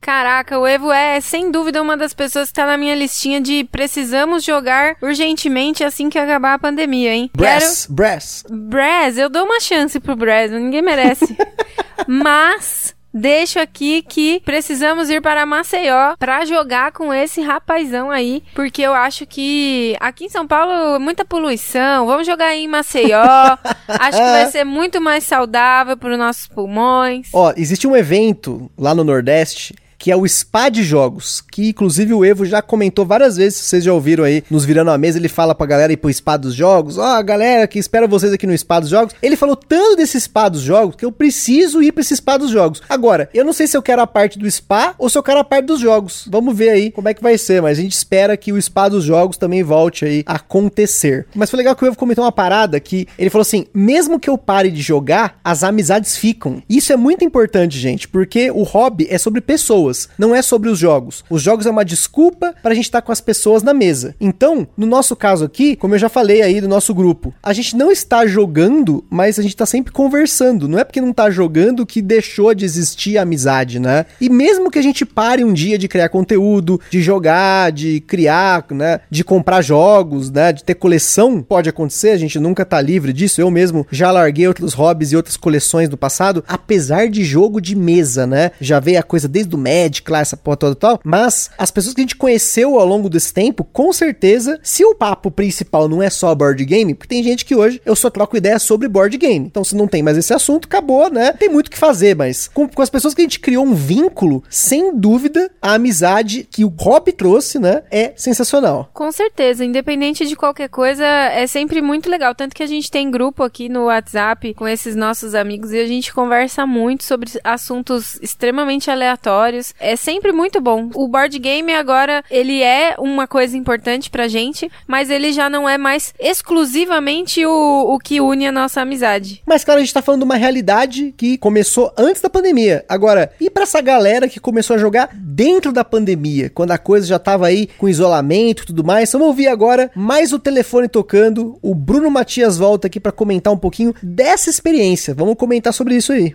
Caraca, 0.00 0.56
o 0.56 0.64
Evo 0.68 0.92
é 0.92 1.20
sem 1.20 1.50
dúvida 1.50 1.82
uma 1.82 1.96
das 1.96 2.14
pessoas 2.14 2.50
que 2.50 2.54
tá 2.54 2.64
na 2.64 2.78
minha 2.78 2.94
listinha 2.94 3.40
de 3.40 3.64
precisamos 3.64 4.44
jogar 4.44 4.94
urgentemente 5.02 5.82
assim 5.82 6.08
que 6.08 6.16
acabar 6.16 6.54
a 6.54 6.58
pandemia, 6.60 7.12
hein? 7.12 7.28
Brass, 7.36 7.88
Brass. 7.90 8.44
Brass, 8.48 9.18
eu 9.18 9.28
dou 9.28 9.44
uma 9.44 9.58
chance 9.58 9.98
pro 9.98 10.14
Brass, 10.14 10.52
ninguém 10.52 10.80
merece. 10.80 11.36
Mas 12.06 12.96
deixo 13.18 13.58
aqui 13.58 14.02
que 14.02 14.40
precisamos 14.44 15.10
ir 15.10 15.20
para 15.20 15.44
Maceió 15.44 16.14
para 16.18 16.44
jogar 16.44 16.92
com 16.92 17.12
esse 17.12 17.40
rapazão 17.42 18.10
aí, 18.10 18.42
porque 18.54 18.82
eu 18.82 18.94
acho 18.94 19.26
que 19.26 19.96
aqui 20.00 20.24
em 20.24 20.28
São 20.28 20.46
Paulo 20.46 20.98
muita 20.98 21.24
poluição. 21.24 22.06
Vamos 22.06 22.26
jogar 22.26 22.54
em 22.54 22.68
Maceió. 22.68 23.22
acho 23.88 24.18
que 24.18 24.24
vai 24.24 24.46
ser 24.46 24.64
muito 24.64 25.00
mais 25.00 25.24
saudável 25.24 25.96
para 25.96 26.12
os 26.12 26.18
nossos 26.18 26.46
pulmões. 26.46 27.28
Ó, 27.32 27.52
existe 27.56 27.86
um 27.86 27.96
evento 27.96 28.70
lá 28.78 28.94
no 28.94 29.04
Nordeste 29.04 29.74
que 29.98 30.10
é 30.10 30.16
o 30.16 30.26
Spa 30.26 30.68
de 30.68 30.82
Jogos, 30.82 31.40
que 31.40 31.70
inclusive 31.70 32.14
o 32.14 32.24
Evo 32.24 32.46
já 32.46 32.62
comentou 32.62 33.04
várias 33.04 33.36
vezes, 33.36 33.58
vocês 33.58 33.84
já 33.84 33.92
ouviram 33.92 34.24
aí, 34.24 34.44
nos 34.50 34.64
virando 34.64 34.90
a 34.90 34.98
mesa, 34.98 35.18
ele 35.18 35.28
fala 35.28 35.54
pra 35.54 35.66
galera 35.66 35.92
ir 35.92 35.96
pro 35.96 36.12
Spa 36.12 36.36
dos 36.36 36.54
Jogos, 36.54 36.98
ó, 36.98 37.18
oh, 37.18 37.24
galera 37.24 37.66
que 37.66 37.78
espera 37.78 38.06
vocês 38.06 38.32
aqui 38.32 38.46
no 38.46 38.56
Spa 38.56 38.80
dos 38.80 38.90
Jogos. 38.90 39.14
Ele 39.20 39.36
falou 39.36 39.56
tanto 39.56 39.96
desse 39.96 40.20
Spa 40.20 40.48
dos 40.48 40.62
Jogos 40.62 40.96
que 40.96 41.04
eu 41.04 41.12
preciso 41.12 41.82
ir 41.82 41.92
pra 41.92 42.00
esse 42.00 42.16
Spa 42.16 42.36
dos 42.36 42.50
Jogos. 42.50 42.82
Agora, 42.88 43.28
eu 43.34 43.44
não 43.44 43.52
sei 43.52 43.66
se 43.66 43.76
eu 43.76 43.82
quero 43.82 44.02
a 44.02 44.06
parte 44.06 44.38
do 44.38 44.50
Spa 44.50 44.94
ou 44.98 45.08
se 45.08 45.18
eu 45.18 45.22
quero 45.22 45.40
a 45.40 45.44
parte 45.44 45.66
dos 45.66 45.80
jogos. 45.80 46.26
Vamos 46.30 46.56
ver 46.56 46.70
aí 46.70 46.90
como 46.90 47.08
é 47.08 47.14
que 47.14 47.22
vai 47.22 47.36
ser, 47.36 47.60
mas 47.62 47.78
a 47.78 47.82
gente 47.82 47.92
espera 47.92 48.36
que 48.36 48.52
o 48.52 48.60
Spa 48.60 48.88
dos 48.88 49.04
Jogos 49.04 49.36
também 49.36 49.62
volte 49.62 50.04
aí 50.04 50.22
a 50.26 50.34
acontecer. 50.34 51.26
Mas 51.34 51.50
foi 51.50 51.58
legal 51.58 51.74
que 51.74 51.84
o 51.84 51.86
Evo 51.86 51.96
comentou 51.96 52.24
uma 52.24 52.32
parada 52.32 52.78
que 52.78 53.06
ele 53.18 53.30
falou 53.30 53.42
assim: 53.42 53.66
mesmo 53.74 54.20
que 54.20 54.30
eu 54.30 54.38
pare 54.38 54.70
de 54.70 54.82
jogar, 54.82 55.38
as 55.42 55.62
amizades 55.62 56.16
ficam. 56.16 56.62
Isso 56.68 56.92
é 56.92 56.96
muito 56.96 57.24
importante, 57.24 57.78
gente, 57.78 58.08
porque 58.08 58.50
o 58.50 58.62
hobby 58.62 59.06
é 59.10 59.18
sobre 59.18 59.40
pessoas, 59.40 59.87
não 60.18 60.34
é 60.34 60.42
sobre 60.42 60.68
os 60.68 60.78
jogos. 60.78 61.24
Os 61.30 61.42
jogos 61.42 61.66
é 61.66 61.70
uma 61.70 61.84
desculpa 61.84 62.54
para 62.62 62.72
a 62.72 62.74
gente 62.74 62.84
estar 62.84 63.00
tá 63.00 63.06
com 63.06 63.12
as 63.12 63.20
pessoas 63.20 63.62
na 63.62 63.74
mesa. 63.74 64.14
Então, 64.20 64.66
no 64.76 64.86
nosso 64.86 65.14
caso 65.16 65.44
aqui, 65.44 65.76
como 65.76 65.94
eu 65.94 65.98
já 65.98 66.08
falei 66.08 66.42
aí 66.42 66.60
do 66.60 66.68
nosso 66.68 66.94
grupo, 66.94 67.34
a 67.42 67.52
gente 67.52 67.76
não 67.76 67.90
está 67.90 68.26
jogando, 68.26 69.04
mas 69.08 69.38
a 69.38 69.42
gente 69.42 69.54
está 69.54 69.66
sempre 69.66 69.92
conversando. 69.92 70.68
Não 70.68 70.78
é 70.78 70.84
porque 70.84 71.00
não 71.00 71.10
está 71.10 71.30
jogando 71.30 71.86
que 71.86 72.02
deixou 72.02 72.54
de 72.54 72.64
existir 72.64 73.18
a 73.18 73.22
amizade, 73.22 73.78
né? 73.78 74.06
E 74.20 74.28
mesmo 74.28 74.70
que 74.70 74.78
a 74.78 74.82
gente 74.82 75.04
pare 75.04 75.44
um 75.44 75.52
dia 75.52 75.78
de 75.78 75.88
criar 75.88 76.08
conteúdo, 76.08 76.80
de 76.90 77.00
jogar, 77.00 77.72
de 77.72 78.00
criar, 78.00 78.64
né, 78.70 79.00
de 79.10 79.22
comprar 79.24 79.62
jogos, 79.62 80.30
né, 80.30 80.52
de 80.52 80.64
ter 80.64 80.74
coleção, 80.74 81.42
pode 81.42 81.68
acontecer, 81.68 82.10
a 82.10 82.16
gente 82.16 82.38
nunca 82.38 82.64
tá 82.64 82.80
livre 82.80 83.12
disso. 83.12 83.40
Eu 83.40 83.50
mesmo 83.50 83.86
já 83.90 84.10
larguei 84.10 84.46
outros 84.46 84.74
hobbies 84.74 85.12
e 85.12 85.16
outras 85.16 85.36
coleções 85.36 85.88
do 85.88 85.96
passado, 85.96 86.44
apesar 86.46 87.08
de 87.08 87.24
jogo 87.24 87.60
de 87.60 87.74
mesa, 87.76 88.26
né? 88.26 88.50
Já 88.60 88.80
veio 88.80 88.98
a 88.98 89.02
coisa 89.02 89.28
desde 89.28 89.54
o 89.54 89.58
Magic 89.82 90.10
lá, 90.10 90.20
essa 90.20 90.36
porra 90.36 90.56
toda 90.56 90.72
e 90.72 90.76
tal, 90.76 91.00
mas 91.04 91.50
as 91.56 91.70
pessoas 91.70 91.94
que 91.94 92.00
a 92.00 92.04
gente 92.04 92.16
conheceu 92.16 92.78
ao 92.78 92.86
longo 92.86 93.08
desse 93.08 93.32
tempo, 93.32 93.64
com 93.64 93.92
certeza, 93.92 94.58
se 94.62 94.84
o 94.84 94.94
papo 94.94 95.30
principal 95.30 95.88
não 95.88 96.02
é 96.02 96.10
só 96.10 96.34
board 96.34 96.64
game, 96.64 96.94
porque 96.94 97.14
tem 97.14 97.22
gente 97.22 97.44
que 97.44 97.54
hoje 97.54 97.80
eu 97.84 97.94
só 97.94 98.10
troco 98.10 98.36
ideia 98.36 98.58
sobre 98.58 98.88
board 98.88 99.16
game. 99.16 99.46
Então, 99.46 99.64
se 99.64 99.76
não 99.76 99.86
tem 99.86 100.02
mais 100.02 100.16
esse 100.16 100.32
assunto, 100.32 100.66
acabou, 100.66 101.10
né? 101.10 101.32
Tem 101.32 101.48
muito 101.48 101.68
o 101.68 101.70
que 101.70 101.78
fazer, 101.78 102.16
mas 102.16 102.48
com, 102.48 102.68
com 102.68 102.82
as 102.82 102.90
pessoas 102.90 103.14
que 103.14 103.20
a 103.20 103.24
gente 103.24 103.40
criou 103.40 103.64
um 103.64 103.74
vínculo, 103.74 104.42
sem 104.48 104.96
dúvida, 104.96 105.50
a 105.60 105.74
amizade 105.74 106.46
que 106.50 106.64
o 106.64 106.68
hobby 106.68 107.12
trouxe, 107.12 107.58
né, 107.58 107.82
é 107.90 108.12
sensacional. 108.16 108.90
Com 108.92 109.10
certeza, 109.12 109.64
independente 109.64 110.26
de 110.26 110.36
qualquer 110.36 110.68
coisa, 110.68 111.04
é 111.04 111.46
sempre 111.46 111.80
muito 111.80 112.08
legal. 112.08 112.34
Tanto 112.34 112.54
que 112.54 112.62
a 112.62 112.66
gente 112.66 112.90
tem 112.90 113.10
grupo 113.10 113.42
aqui 113.42 113.68
no 113.68 113.84
WhatsApp 113.84 114.54
com 114.54 114.66
esses 114.66 114.96
nossos 114.96 115.34
amigos 115.34 115.72
e 115.72 115.78
a 115.78 115.86
gente 115.86 116.12
conversa 116.12 116.66
muito 116.66 117.04
sobre 117.04 117.30
assuntos 117.44 118.18
extremamente 118.20 118.90
aleatórios. 118.90 119.67
É 119.78 119.96
sempre 119.96 120.32
muito 120.32 120.60
bom. 120.60 120.90
O 120.94 121.08
board 121.08 121.38
game 121.38 121.72
agora, 121.72 122.24
ele 122.30 122.62
é 122.62 122.94
uma 122.98 123.26
coisa 123.26 123.56
importante 123.56 124.10
pra 124.10 124.28
gente, 124.28 124.70
mas 124.86 125.10
ele 125.10 125.32
já 125.32 125.48
não 125.48 125.68
é 125.68 125.78
mais 125.78 126.14
exclusivamente 126.18 127.44
o, 127.44 127.94
o 127.94 127.98
que 127.98 128.20
une 128.20 128.46
a 128.46 128.52
nossa 128.52 128.80
amizade. 128.80 129.42
Mas 129.46 129.64
claro, 129.64 129.80
a 129.80 129.82
gente 129.82 129.94
tá 129.94 130.02
falando 130.02 130.20
de 130.20 130.24
uma 130.24 130.36
realidade 130.36 131.14
que 131.16 131.38
começou 131.38 131.92
antes 131.96 132.20
da 132.20 132.30
pandemia. 132.30 132.84
Agora, 132.88 133.32
e 133.40 133.50
pra 133.50 133.62
essa 133.62 133.80
galera 133.80 134.28
que 134.28 134.40
começou 134.40 134.76
a 134.76 134.78
jogar 134.78 135.10
dentro 135.12 135.72
da 135.72 135.84
pandemia, 135.84 136.50
quando 136.50 136.72
a 136.72 136.78
coisa 136.78 137.06
já 137.06 137.18
tava 137.18 137.46
aí 137.46 137.68
com 137.78 137.88
isolamento 137.88 138.62
e 138.62 138.66
tudo 138.66 138.84
mais? 138.84 139.12
Vamos 139.12 139.28
ouvir 139.28 139.48
agora 139.48 139.90
mais 139.94 140.32
o 140.32 140.38
telefone 140.38 140.88
tocando. 140.88 141.58
O 141.62 141.74
Bruno 141.74 142.10
Matias 142.10 142.56
volta 142.56 142.86
aqui 142.86 143.00
para 143.00 143.12
comentar 143.12 143.52
um 143.52 143.58
pouquinho 143.58 143.94
dessa 144.02 144.50
experiência. 144.50 145.14
Vamos 145.14 145.36
comentar 145.36 145.72
sobre 145.72 145.96
isso 145.96 146.12
aí. 146.12 146.34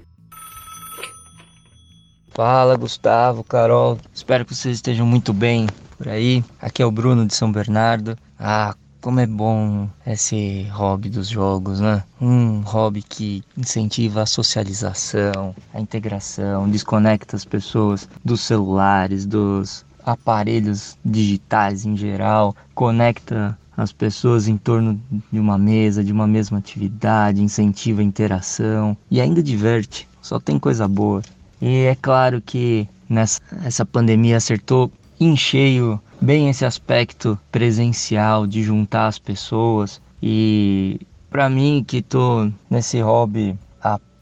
Fala 2.33 2.75
Gustavo, 2.75 3.43
Carol, 3.43 3.99
espero 4.11 4.43
que 4.43 4.55
vocês 4.55 4.77
estejam 4.77 5.05
muito 5.05 5.31
bem 5.31 5.67
por 5.95 6.07
aí. 6.07 6.43
Aqui 6.59 6.81
é 6.81 6.85
o 6.85 6.89
Bruno 6.89 7.27
de 7.27 7.35
São 7.35 7.51
Bernardo. 7.51 8.17
Ah, 8.39 8.73
como 8.99 9.19
é 9.19 9.27
bom 9.27 9.87
esse 10.03 10.63
hobby 10.71 11.09
dos 11.09 11.27
jogos, 11.27 11.79
né? 11.79 12.03
Um 12.19 12.61
hobby 12.61 13.03
que 13.03 13.43
incentiva 13.55 14.23
a 14.23 14.25
socialização, 14.25 15.53
a 15.71 15.79
integração, 15.79 16.67
desconecta 16.67 17.35
as 17.35 17.45
pessoas 17.45 18.09
dos 18.25 18.41
celulares, 18.41 19.27
dos 19.27 19.85
aparelhos 20.03 20.97
digitais 21.05 21.85
em 21.85 21.95
geral, 21.95 22.55
conecta 22.73 23.55
as 23.77 23.91
pessoas 23.91 24.47
em 24.47 24.57
torno 24.57 24.99
de 25.31 25.39
uma 25.39 25.59
mesa, 25.59 26.03
de 26.03 26.11
uma 26.11 26.25
mesma 26.25 26.57
atividade, 26.57 27.43
incentiva 27.43 28.01
a 28.01 28.03
interação 28.03 28.97
e 29.11 29.21
ainda 29.21 29.43
diverte. 29.43 30.09
Só 30.19 30.39
tem 30.39 30.57
coisa 30.57 30.87
boa. 30.87 31.21
E 31.65 31.85
é 31.85 31.95
claro 31.95 32.41
que 32.41 32.89
nessa 33.07 33.39
essa 33.63 33.85
pandemia 33.85 34.35
acertou 34.35 34.91
em 35.17 35.33
cheio 35.37 35.97
bem 36.19 36.49
esse 36.49 36.65
aspecto 36.65 37.39
presencial 37.49 38.45
de 38.45 38.61
juntar 38.61 39.07
as 39.07 39.17
pessoas. 39.17 40.01
E 40.21 40.99
para 41.29 41.49
mim 41.49 41.81
que 41.87 42.01
tô 42.01 42.51
nesse 42.69 42.99
hobby 42.99 43.57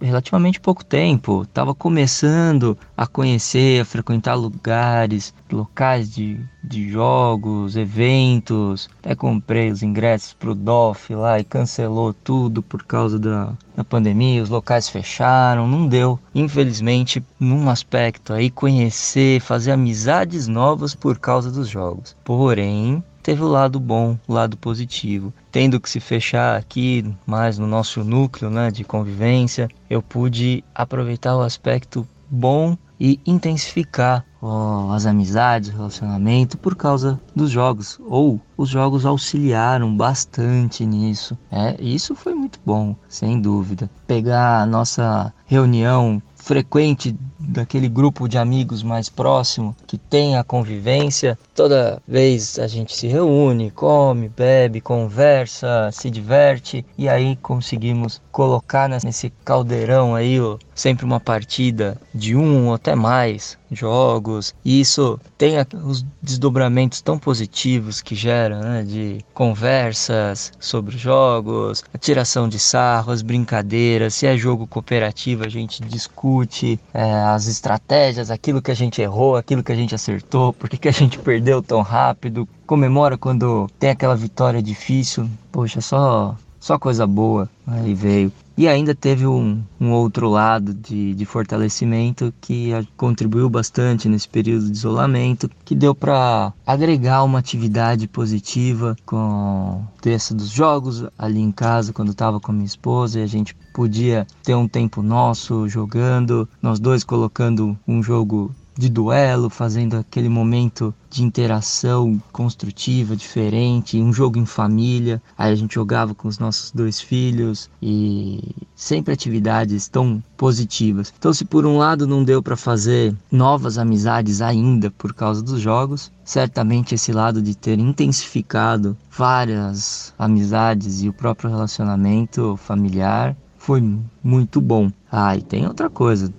relativamente 0.02 0.60
pouco 0.60 0.84
tempo, 0.84 1.44
estava 1.44 1.74
começando 1.74 2.78
a 2.98 3.06
conhecer, 3.06 3.82
a 3.82 3.86
frequentar 3.86 4.36
lugares, 4.36 5.34
locais 5.52 6.14
de, 6.14 6.40
de 6.64 6.90
jogos, 6.90 7.76
eventos. 7.76 8.90
Até 9.00 9.16
comprei 9.16 9.72
os 9.72 9.84
ingressos 9.84 10.34
pro 10.34 10.56
DOF 10.56 11.14
lá 11.14 11.40
e 11.40 11.44
cancelou 11.44 12.14
tudo 12.14 12.62
por 12.62 12.84
causa 12.84 13.20
da, 13.20 13.54
da 13.76 13.84
pandemia. 13.84 14.44
Os 14.44 14.50
locais 14.50 14.90
fecharam, 14.90 15.68
não 15.68 15.88
deu. 15.88 16.20
Infelizmente, 16.34 17.24
num 17.40 17.70
aspecto 17.70 18.34
aí, 18.34 18.50
conhecer, 18.50 19.40
fazer 19.42 19.72
amizades 19.72 20.48
novas 20.48 20.96
por 20.96 21.20
causa 21.20 21.52
dos 21.52 21.68
jogos. 21.68 22.16
Porém, 22.24 23.04
teve 23.22 23.44
o 23.44 23.48
lado 23.48 23.80
bom, 23.80 24.18
o 24.28 24.34
lado 24.34 24.58
positivo. 24.58 25.34
Tendo 25.52 25.80
que 25.80 25.90
se 25.90 26.00
fechar 26.00 26.58
aqui 26.58 27.06
mais 27.26 27.58
no 27.58 27.68
nosso 27.68 28.04
núcleo 28.04 28.50
né, 28.50 28.72
de 28.72 28.84
convivência, 28.84 29.70
eu 29.90 30.02
pude 30.02 30.64
aproveitar 30.74 31.36
o 31.36 31.42
aspecto 31.42 32.08
bom 32.30 32.78
e 33.00 33.20
intensificar 33.26 34.24
oh, 34.40 34.92
as 34.92 35.08
amizades, 35.08 35.70
o 35.70 35.74
relacionamento 35.74 36.56
por 36.56 36.76
causa 36.76 37.20
dos 37.36 37.50
jogos. 37.50 38.00
Ou 38.06 38.40
os 38.56 38.70
jogos 38.70 39.06
auxiliaram 39.06 39.96
bastante 39.96 40.86
nisso. 40.86 41.38
É, 41.52 41.76
isso 41.82 42.16
foi 42.16 42.36
muito 42.36 42.60
bom, 42.66 42.96
sem 43.10 43.42
dúvida. 43.42 43.90
Pegar 44.06 44.62
a 44.62 44.66
nossa 44.68 45.34
reunião 45.48 46.22
frequente 46.36 47.16
daquele 47.48 47.90
grupo 47.90 48.28
de 48.28 48.38
amigos 48.38 48.84
mais 48.84 49.10
próximo 49.10 49.76
que 49.88 49.98
tem 49.98 50.38
a 50.38 50.44
convivência. 50.44 51.38
Toda 51.56 52.02
vez 52.08 52.60
a 52.60 52.68
gente 52.68 52.96
se 52.96 53.08
reúne, 53.08 53.72
come, 53.72 54.30
bebe, 54.30 54.82
conversa, 54.82 55.90
se 55.92 56.10
diverte 56.10 56.86
e 56.98 57.10
aí 57.10 57.36
conseguimos 57.38 58.22
colocar 58.32 58.90
nesse 58.90 59.32
caldeirão 59.44 60.16
aí 60.16 60.40
ó, 60.40 60.58
sempre 60.74 61.06
uma 61.06 61.20
partida 61.20 61.98
de 62.14 62.36
um 62.36 62.68
ou 62.68 62.74
até 62.74 62.96
mais 62.96 63.58
jogos. 63.72 64.54
E 64.66 64.82
isso 64.82 65.20
tem 65.38 65.56
os 65.84 66.06
desdobramentos 66.22 67.02
tão 67.02 67.18
positivos 67.18 68.02
que 68.02 68.16
gera, 68.16 68.60
né, 68.60 68.84
de 68.84 69.24
conversas 69.34 70.52
sobre 70.60 70.98
jogos, 70.98 71.84
a 71.94 71.98
tiração 71.98 72.50
de 72.50 72.60
sarro, 72.60 73.12
as 73.12 73.22
brincadeiras. 73.22 74.16
Se 74.16 74.28
é 74.28 74.38
jogo 74.38 74.68
cooperativo, 74.68 75.46
a 75.46 75.50
gente 75.50 75.82
discute 75.84 76.80
é, 76.94 77.14
as 77.24 77.48
estratégias, 77.48 78.32
aquilo 78.32 78.62
que 78.62 78.72
a 78.72 78.76
gente 78.76 79.02
errou, 79.02 79.36
aquilo 79.36 79.64
que 79.64 79.72
a 79.72 79.76
gente 79.76 79.96
acertou, 79.96 80.54
por 80.54 80.70
que 80.70 80.88
a 80.88 80.92
gente 80.92 81.18
perdeu 81.20 81.62
tão 81.62 81.82
rápido. 81.82 82.48
Comemora 82.66 83.18
quando 83.18 83.70
tem 83.80 83.90
aquela 83.90 84.16
vitória 84.16 84.62
difícil. 84.62 85.30
Poxa, 85.52 85.82
só 85.82 86.36
só 86.62 86.78
coisa 86.78 87.06
boa 87.08 87.50
aí 87.66 87.94
veio. 87.94 88.32
E 88.56 88.68
ainda 88.68 88.94
teve 88.94 89.26
um, 89.26 89.64
um 89.80 89.92
outro 89.92 90.30
lado 90.30 90.74
de, 90.74 91.16
de 91.16 91.26
fortalecimento 91.26 92.32
que 92.40 92.70
contribuiu 92.96 93.50
bastante 93.50 94.08
nesse 94.08 94.30
período 94.30 94.68
de 94.68 94.78
isolamento, 94.78 95.50
que 95.66 95.74
deu 95.74 95.96
para 95.96 96.54
agregar 96.66 97.24
uma 97.24 97.40
atividade 97.40 98.08
positiva 98.08 98.96
com 99.04 99.84
essa 100.06 100.36
dos 100.36 100.50
jogos 100.50 101.06
ali 101.18 101.40
em 101.40 101.52
casa 101.52 101.92
quando 101.92 102.12
estava 102.12 102.40
com 102.40 102.52
a 102.52 102.54
minha 102.54 102.66
esposa 102.66 103.20
e 103.20 103.24
a 103.24 103.28
gente 103.28 103.56
podia 103.74 104.28
ter 104.44 104.54
um 104.54 104.68
tempo 104.68 105.02
nosso 105.02 105.68
jogando, 105.68 106.48
nós 106.62 106.80
dois 106.80 107.04
colocando 107.04 107.76
um 107.88 108.04
jogo 108.04 108.54
de 108.78 108.90
duelo, 108.90 109.50
fazendo 109.50 109.98
aquele 109.98 110.30
momento 110.30 110.94
de 111.10 111.24
interação 111.24 112.22
construtiva, 112.32 113.16
diferente, 113.16 114.00
um 114.00 114.14
jogo 114.14 114.40
em 114.40 114.46
família. 114.46 115.22
Aí 115.38 115.52
a 115.52 115.56
gente 115.56 115.76
jogava 115.76 116.16
com 116.16 116.28
os 116.28 116.40
nossos 116.40 116.72
dois 116.72 117.00
filhos 117.02 117.70
e 117.82 118.56
sempre 118.76 119.14
atividades 119.14 119.88
tão 119.88 120.24
positivas. 120.38 121.14
Então, 121.18 121.34
se 121.34 121.44
por 121.44 121.66
um 121.66 121.78
lado 121.78 122.08
não 122.08 122.24
deu 122.24 122.42
para 122.42 122.56
fazer 122.56 123.16
novas 123.32 123.78
amizades 123.78 124.42
ainda 124.42 124.90
por 124.90 125.14
causa 125.14 125.42
dos 125.42 125.60
jogos, 125.60 126.12
certamente 126.24 126.96
esse 126.96 127.12
lado 127.12 127.42
de 127.42 127.56
ter 127.56 127.78
intensificado 127.78 128.98
várias 129.10 130.14
amizades 130.18 131.04
e 131.04 131.10
o 131.10 131.14
próprio 131.14 131.50
relacionamento 131.50 132.56
familiar 132.58 133.36
foi 133.58 133.84
muito 134.24 134.60
bom. 134.60 134.92
Ah, 135.12 135.38
e 135.38 135.42
tem 135.42 135.68
outra 135.68 135.90
coisa, 135.90 136.34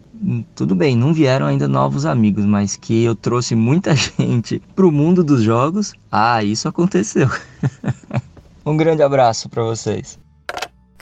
tudo 0.55 0.75
bem, 0.75 0.97
não 0.97 1.13
vieram 1.13 1.47
ainda 1.47 1.67
novos 1.67 2.07
amigos, 2.07 2.45
mas 2.45 2.77
que 2.77 3.03
eu 3.05 3.15
trouxe 3.15 3.55
muita 3.55 3.95
gente 3.97 4.63
pro 4.75 4.93
mundo 4.93 5.25
dos 5.25 5.43
jogos, 5.43 5.93
ah, 6.11 6.43
isso 6.43 6.69
aconteceu. 6.69 7.29
um 8.65 8.77
grande 8.77 9.03
abraço 9.03 9.49
para 9.49 9.63
vocês. 9.63 10.22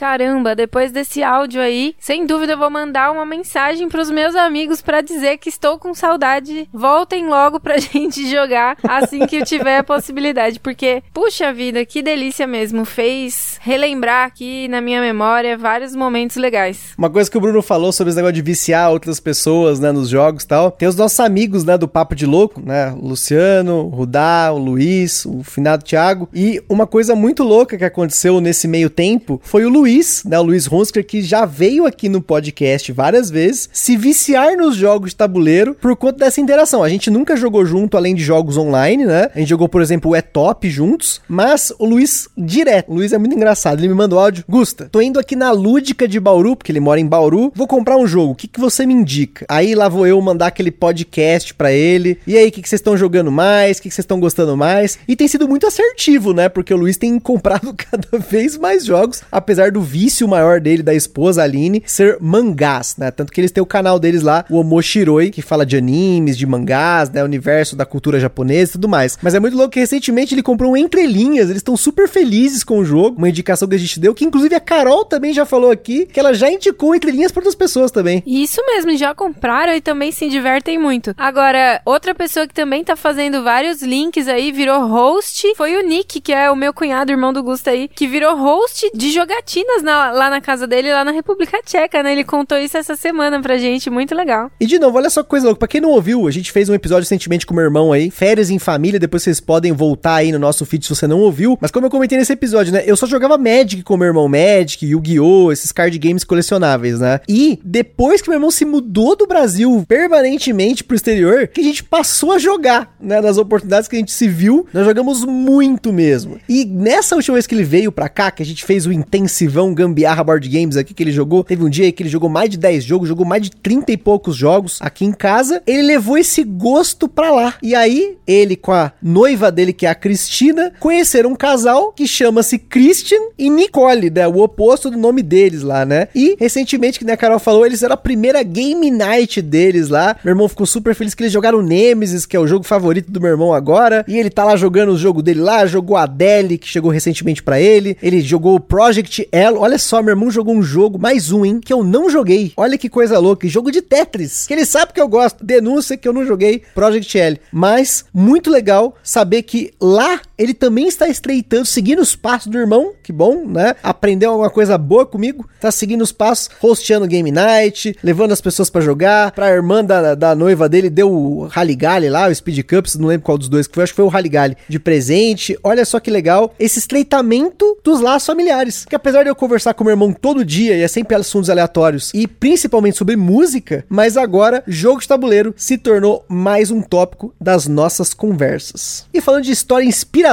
Caramba, 0.01 0.57
depois 0.57 0.91
desse 0.91 1.23
áudio 1.23 1.61
aí, 1.61 1.95
sem 1.99 2.25
dúvida 2.25 2.55
eu 2.55 2.59
vou 2.59 2.71
mandar 2.71 3.13
uma 3.13 3.27
mensagem 3.27 3.87
pros 3.87 4.11
meus 4.11 4.35
amigos 4.35 4.81
para 4.81 5.03
dizer 5.03 5.37
que 5.37 5.51
estou 5.51 5.79
com 5.79 5.93
saudade. 5.93 6.67
Voltem 6.73 7.29
logo 7.29 7.61
pra 7.61 7.77
gente 7.77 8.27
jogar 8.31 8.79
assim 8.83 9.27
que 9.27 9.37
eu 9.37 9.45
tiver 9.45 9.77
a 9.77 9.85
possibilidade, 9.85 10.59
porque 10.59 11.03
puxa 11.13 11.53
vida, 11.53 11.85
que 11.85 12.01
delícia 12.01 12.47
mesmo, 12.47 12.87
fez 12.87 13.59
relembrar 13.61 14.27
aqui 14.27 14.69
na 14.69 14.81
minha 14.81 15.03
memória 15.03 15.59
vários 15.59 15.95
momentos 15.95 16.37
legais. 16.37 16.95
Uma 16.97 17.11
coisa 17.11 17.31
que 17.31 17.37
o 17.37 17.41
Bruno 17.43 17.61
falou 17.61 17.93
sobre 17.93 18.09
esse 18.09 18.17
negócio 18.17 18.37
de 18.37 18.41
viciar 18.41 18.91
outras 18.91 19.21
pessoas, 19.21 19.81
né, 19.81 19.93
nos 19.93 20.09
jogos 20.09 20.45
e 20.45 20.49
tal. 20.49 20.71
Tem 20.71 20.89
os 20.89 20.97
nossos 20.97 21.21
amigos, 21.21 21.63
né, 21.63 21.77
do 21.77 21.87
Papo 21.87 22.15
de 22.15 22.25
Louco, 22.25 22.59
né, 22.65 22.91
o 22.99 23.07
Luciano, 23.07 23.85
o 23.85 23.89
Rudá, 23.91 24.51
o 24.51 24.57
Luiz, 24.57 25.27
o 25.27 25.45
finado 25.45 25.85
Thiago. 25.85 26.27
E 26.33 26.65
uma 26.71 26.87
coisa 26.87 27.15
muito 27.15 27.45
louca 27.45 27.77
que 27.77 27.85
aconteceu 27.85 28.41
nesse 28.41 28.67
meio 28.67 28.89
tempo 28.89 29.39
foi 29.45 29.67
o 29.67 29.69
Luiz 29.69 29.90
Luiz, 29.91 30.23
né, 30.25 30.39
o 30.39 30.43
Luiz 30.45 30.71
Hunsker, 30.71 31.05
que 31.05 31.21
já 31.21 31.45
veio 31.45 31.85
aqui 31.85 32.09
no 32.09 32.23
podcast 32.23 32.93
várias 32.93 33.29
vezes, 33.29 33.69
se 33.73 33.97
viciar 33.97 34.57
nos 34.57 34.77
jogos 34.77 35.11
de 35.11 35.17
tabuleiro 35.17 35.75
por 35.75 35.97
conta 35.97 36.21
dessa 36.21 36.41
interação. 36.41 36.85
A 36.85 36.89
gente 36.89 37.11
nunca 37.11 37.37
jogou 37.37 37.67
junto 37.67 37.97
além 37.97 38.15
de 38.15 38.23
jogos 38.23 38.57
online, 38.57 39.05
né? 39.05 39.29
A 39.35 39.39
gente 39.41 39.49
jogou, 39.49 39.69
por 39.69 39.83
exemplo, 39.83 40.13
o 40.13 40.15
É 40.15 40.23
Top 40.23 40.71
juntos, 40.71 41.21
mas 41.29 41.73
o 41.77 41.85
Luiz 41.85 42.29
direto. 42.39 42.93
O 42.93 42.95
Luiz 42.95 43.13
é 43.13 43.19
muito 43.19 43.35
engraçado. 43.35 43.81
Ele 43.81 43.89
me 43.89 43.95
mandou 43.95 44.21
áudio. 44.21 44.45
Gusta, 44.49 44.89
tô 44.93 45.03
indo 45.03 45.19
aqui 45.19 45.35
na 45.35 45.51
Lúdica 45.51 46.07
de 46.07 46.21
Bauru, 46.21 46.55
porque 46.55 46.71
ele 46.71 46.79
mora 46.79 47.01
em 47.01 47.07
Bauru. 47.07 47.51
Vou 47.53 47.67
comprar 47.67 47.97
um 47.97 48.07
jogo. 48.07 48.33
O 48.33 48.37
que, 48.37 48.47
que 48.47 48.61
você 48.61 48.87
me 48.87 48.95
indica? 48.95 49.45
Aí 49.49 49.75
lá 49.75 49.89
vou 49.89 50.07
eu 50.07 50.21
mandar 50.23 50.47
aquele 50.47 50.71
podcast 50.71 51.53
para 51.53 51.73
ele. 51.73 52.17
E 52.29 52.39
aí, 52.39 52.47
o 52.47 52.53
que, 52.53 52.63
que 52.63 52.69
vocês 52.69 52.79
estão 52.79 52.97
jogando 52.97 53.33
mais? 53.33 53.79
O 53.79 53.83
que, 53.83 53.89
que 53.89 53.95
vocês 53.97 54.05
estão 54.05 54.21
gostando 54.21 54.57
mais? 54.57 55.01
E 55.09 55.17
tem 55.17 55.27
sido 55.27 55.49
muito 55.49 55.67
assertivo, 55.67 56.33
né? 56.33 56.49
Porque 56.49 56.73
o 56.73 56.77
Luiz 56.77 56.97
tem 56.97 57.19
comprado 57.19 57.75
cada 57.75 58.19
vez 58.21 58.57
mais 58.57 58.85
jogos, 58.85 59.23
apesar 59.33 59.73
do 59.73 59.80
do 59.81 59.83
vício 59.83 60.29
maior 60.29 60.61
dele, 60.61 60.83
da 60.83 60.95
esposa 60.95 61.43
Aline, 61.43 61.83
ser 61.87 62.19
mangás, 62.21 62.97
né? 62.99 63.11
Tanto 63.11 63.33
que 63.33 63.41
eles 63.41 63.51
têm 63.51 63.63
o 63.63 63.67
canal 63.67 63.99
deles 63.99 64.23
lá, 64.23 64.45
o 64.51 64.59
Omoshiroi, 64.59 65.31
que 65.31 65.41
fala 65.41 65.65
de 65.65 65.77
animes, 65.77 66.37
de 66.37 66.47
mangás, 66.47 67.09
né? 67.09 67.25
Universo 67.25 67.75
da 67.75 67.87
cultura 67.87 68.21
japonesa 68.21 68.71
e 68.71 68.73
tudo 68.73 68.89
mais. 68.89 69.17
Mas 69.23 69.35
é 69.35 69.41
muito 69.41 69.57
louco 69.57 69.71
que 69.71 69.81
recentemente 69.81 70.35
ele 70.35 70.43
comprou 70.43 70.73
um 70.73 70.77
Entrelinhas, 70.77 71.49
eles 71.49 71.61
estão 71.61 71.77
super 71.77 72.09
felizes 72.09 72.63
com 72.63 72.79
o 72.79 72.85
jogo, 72.85 73.17
uma 73.17 73.29
indicação 73.29 73.67
que 73.67 73.75
a 73.75 73.79
gente 73.79 73.99
deu, 73.99 74.15
que 74.15 74.25
inclusive 74.25 74.55
a 74.55 74.61
Carol 74.61 75.05
também 75.05 75.33
já 75.33 75.47
falou 75.47 75.71
aqui, 75.71 76.05
que 76.05 76.21
ela 76.21 76.35
já 76.35 76.51
indicou 76.51 76.95
Entrelinhas 76.95 77.33
para 77.33 77.41
outras 77.41 77.55
pessoas 77.55 77.91
também. 77.91 78.23
Isso 78.27 78.61
mesmo, 78.67 78.97
já 78.97 79.15
compraram 79.15 79.73
e 79.73 79.81
também 79.81 80.13
se 80.13 80.29
divertem 80.29 80.79
muito. 80.79 81.15
Agora, 81.17 81.81
outra 81.87 82.15
pessoa 82.15 82.47
que 82.47 82.55
também 82.55 82.85
tá 82.85 82.97
fazendo 82.97 83.43
vários 83.43 83.83
links 83.83 84.29
aí, 84.29 84.53
virou 84.53 84.87
host, 84.87 85.55
foi 85.57 85.77
o 85.77 85.87
Nick, 85.87 86.21
que 86.21 86.33
é 86.33 86.51
o 86.51 86.57
meu 86.57 86.75
cunhado, 86.75 87.13
irmão 87.13 87.33
do 87.33 87.43
Gusto 87.43 87.71
aí, 87.71 87.89
que 87.89 88.07
virou 88.07 88.37
host 88.37 88.91
de 88.95 89.11
jogatina 89.11 89.70
na, 89.83 90.11
lá 90.11 90.31
na 90.31 90.41
casa 90.41 90.67
dele, 90.67 90.93
lá 90.93 91.05
na 91.05 91.11
República 91.11 91.61
Tcheca, 91.63 92.03
né? 92.03 92.13
Ele 92.13 92.25
contou 92.25 92.59
isso 92.59 92.77
essa 92.77 92.97
semana 92.97 93.41
pra 93.41 93.59
gente, 93.59 93.91
muito 93.91 94.15
legal. 94.15 94.51
E 94.61 94.67
de 94.67 94.79
novo, 94.79 94.97
olha 94.97 95.11
só 95.11 95.23
que 95.23 95.29
coisa 95.29 95.47
louca. 95.47 95.61
Pra 95.61 95.69
quem 95.69 95.81
não 95.81 95.91
ouviu, 95.91 96.27
a 96.27 96.31
gente 96.31 96.53
fez 96.53 96.69
um 96.69 96.75
episódio 96.75 97.03
recentemente 97.03 97.47
com 97.47 97.55
meu 97.55 97.65
irmão 97.65 97.93
aí, 97.93 98.11
férias 98.11 98.51
em 98.51 98.59
família, 98.59 98.99
depois 98.99 99.23
vocês 99.23 99.41
podem 99.41 99.73
voltar 99.73 100.17
aí 100.17 100.33
no 100.33 100.39
nosso 100.39 100.65
feed 100.67 100.85
se 100.85 100.95
você 100.95 101.07
não 101.07 101.21
ouviu. 101.21 101.59
Mas 101.61 101.71
como 101.71 101.87
eu 101.87 101.91
comentei 101.91 102.19
nesse 102.19 102.33
episódio, 102.33 102.73
né? 102.73 102.83
Eu 102.87 102.97
só 102.97 103.07
jogava 103.07 103.39
Magic 103.39 103.83
com 103.83 103.97
meu 103.97 104.09
irmão 104.09 104.29
Magic, 104.29 104.85
Yu-Gi-Oh!, 104.85 105.53
esses 105.53 105.73
card 105.73 105.97
games 105.99 106.25
colecionáveis, 106.25 107.01
né? 107.01 107.21
E 107.29 107.59
depois 107.65 108.23
que 108.23 108.29
meu 108.29 108.37
irmão 108.37 108.51
se 108.51 108.65
mudou 108.65 109.17
do 109.17 109.27
Brasil 109.27 109.85
permanentemente 109.87 110.83
pro 110.85 110.97
exterior, 110.97 111.49
que 111.49 111.61
a 111.61 111.65
gente 111.65 111.85
passou 111.85 112.33
a 112.33 112.39
jogar, 112.39 112.95
né? 113.01 113.21
Nas 113.21 113.39
oportunidades 113.39 113.89
que 113.89 113.97
a 113.97 113.99
gente 113.99 114.13
se 114.13 114.29
viu, 114.29 114.67
nós 114.73 114.85
jogamos 114.85 115.25
muito 115.25 115.93
mesmo. 115.93 116.39
E 116.49 116.65
nessa 116.65 117.15
última 117.17 117.35
vez 117.35 117.47
que 117.47 117.55
ele 117.55 117.65
veio 117.65 117.93
pra 117.93 118.09
cá, 118.09 118.31
que 118.31 118.43
a 118.43 118.47
gente 118.47 118.65
fez 118.65 118.87
o 118.87 118.93
intensivão 118.93 119.60
João 119.61 119.75
Gambiarra 119.75 120.25
Board 120.25 120.49
Games 120.49 120.77
aqui 120.77 120.95
que 120.95 121.03
ele 121.03 121.13
jogou. 121.13 121.45
Teve 121.45 121.63
um 121.63 121.69
dia 121.69 121.93
que 121.93 122.03
ele 122.03 122.09
jogou 122.09 122.31
mais 122.31 122.49
de 122.49 122.57
10 122.57 122.83
jogos, 122.83 123.09
jogou 123.09 123.27
mais 123.27 123.43
de 123.43 123.51
30 123.51 123.93
e 123.93 123.97
poucos 123.97 124.35
jogos 124.35 124.79
aqui 124.81 125.05
em 125.05 125.13
casa. 125.13 125.63
Ele 125.67 125.83
levou 125.83 126.17
esse 126.17 126.43
gosto 126.43 127.07
pra 127.07 127.31
lá. 127.31 127.55
E 127.63 127.75
aí, 127.75 128.17
ele 128.27 128.57
com 128.57 128.73
a 128.73 128.93
noiva 129.03 129.53
dele, 129.53 129.73
que 129.73 129.85
é 129.85 129.91
a 129.91 129.95
Cristina, 129.95 130.73
conheceram 130.81 131.31
um 131.31 131.37
casal 131.37 131.93
que 131.93 132.07
chama-se 132.07 132.59
Christian 132.59 133.21
e 133.39 133.51
Nicole, 133.51 134.09
né? 134.09 134.27
O 134.27 134.39
oposto 134.39 134.91
do 134.91 134.97
nome 134.97 135.23
deles 135.23 135.63
lá, 135.63 135.85
né? 135.85 136.09
E 136.15 136.37
recentemente, 136.39 136.99
que 136.99 137.05
né, 137.05 137.13
a 137.13 137.17
Carol 137.17 137.39
falou, 137.39 137.67
eles 137.67 137.83
eram 137.83 137.95
a 137.95 137.99
primeira 137.99 138.43
game 138.43 138.91
night 138.91 139.43
deles 139.43 139.89
lá. 139.89 140.17
Meu 140.25 140.33
irmão 140.33 140.49
ficou 140.49 140.65
super 140.65 140.95
feliz 140.95 141.15
que 141.15 141.23
eles 141.23 141.33
jogaram 141.33 141.61
Nemesis, 141.61 142.25
que 142.25 142.37
é 142.37 142.41
o 142.41 142.47
jogo 142.47 142.65
favorito 142.65 143.11
do 143.11 143.21
meu 143.21 143.31
irmão 143.31 143.53
agora. 143.53 144.05
E 144.09 144.19
ele 144.19 144.31
tá 144.31 144.45
lá 144.45 144.57
jogando 144.57 144.93
o 144.93 144.99
jogo 144.99 145.23
dele 145.23 145.41
lá, 145.41 145.67
jogou 145.67 145.97
a 145.99 146.05
Adele, 146.05 146.57
que 146.57 146.67
chegou 146.67 146.91
recentemente 146.91 147.43
para 147.43 147.61
ele. 147.61 147.99
Ele 148.03 148.23
jogou 148.23 148.55
o 148.55 148.61
Project 148.61 149.29
L 149.41 149.57
Olha 149.57 149.79
só, 149.79 150.03
meu 150.03 150.13
irmão 150.13 150.31
jogou 150.31 150.55
um 150.55 150.63
jogo, 150.63 150.99
mais 150.99 151.33
um, 151.33 151.45
hein, 151.45 151.61
que 151.61 151.73
eu 151.73 151.83
não 151.83 152.11
joguei. 152.11 152.53
Olha 152.57 152.77
que 152.77 152.91
coisa 152.91 153.19
louca. 153.19 153.49
Jogo 153.49 153.71
de 153.71 153.81
Tetris, 153.81 154.47
que 154.47 154.53
ele 154.53 154.67
sabe 154.67 154.93
que 154.93 155.01
eu 155.01 155.09
gosto. 155.09 155.43
Denúncia 155.43 155.97
que 155.97 156.07
eu 156.07 156.13
não 156.13 156.27
joguei 156.27 156.63
Project 156.75 157.19
L. 157.19 157.41
Mas, 157.51 158.05
muito 158.13 158.51
legal 158.51 158.95
saber 159.03 159.43
que 159.43 159.73
lá 159.81 160.21
ele 160.41 160.55
também 160.55 160.89
está 160.89 161.07
estreitando, 161.07 161.67
seguindo 161.67 162.01
os 162.01 162.17
passos 162.17 162.47
do 162.47 162.57
irmão. 162.57 162.95
Que 163.03 163.13
bom, 163.13 163.47
né? 163.47 163.77
Aprendeu 163.83 164.31
alguma 164.31 164.49
coisa 164.49 164.79
boa 164.79 165.05
comigo. 165.05 165.47
Tá 165.61 165.71
seguindo 165.71 166.01
os 166.01 166.13
passos, 166.13 166.49
hosteando 166.63 167.07
Game 167.07 167.31
Night, 167.31 167.95
levando 168.03 168.33
as 168.33 168.41
pessoas 168.41 168.71
para 168.71 168.81
jogar. 168.81 169.33
Pra 169.33 169.51
irmã 169.51 169.85
da, 169.85 170.15
da 170.15 170.35
noiva 170.35 170.67
dele, 170.67 170.89
deu 170.89 171.13
o 171.13 171.47
Rally 171.47 171.77
lá, 172.09 172.29
o 172.29 172.35
Speed 172.35 172.65
Cups, 172.65 172.97
não 172.97 173.09
lembro 173.09 173.27
qual 173.27 173.37
dos 173.37 173.51
dois 173.51 173.67
que 173.67 173.75
foi, 173.75 173.85
acho 173.85 173.93
que 173.93 173.97
foi 173.97 174.05
o 174.07 174.09
Rally 174.09 174.31
de 174.67 174.79
presente. 174.79 175.59
Olha 175.63 175.85
só 175.85 176.01
que 176.01 176.11
legal 176.11 176.55
esse 176.59 176.79
estreitamento 176.79 177.77
dos 177.85 178.01
laços 178.01 178.27
familiares. 178.27 178.87
Que 178.87 178.97
apesar 178.97 179.25
de 179.25 179.29
eu 179.29 179.35
conversar 179.35 179.75
com 179.75 179.85
meu 179.85 179.93
irmão 179.93 180.11
todo 180.11 180.43
dia 180.43 180.75
e 180.75 180.81
é 180.81 180.89
sempre 180.89 181.15
assuntos 181.15 181.51
aleatórios 181.51 182.13
e 182.15 182.27
principalmente 182.27 182.97
sobre 182.97 183.15
música, 183.15 183.85
mas 183.91 184.17
agora 184.17 184.63
jogo 184.67 185.01
de 185.01 185.09
tabuleiro 185.09 185.53
se 185.55 185.77
tornou 185.77 186.25
mais 186.29 186.71
um 186.71 186.81
tópico 186.81 187.35
das 187.39 187.67
nossas 187.67 188.15
conversas. 188.15 189.05
E 189.13 189.21
falando 189.21 189.45
de 189.45 189.53
história 189.53 189.85
inspiradora, 189.85 190.30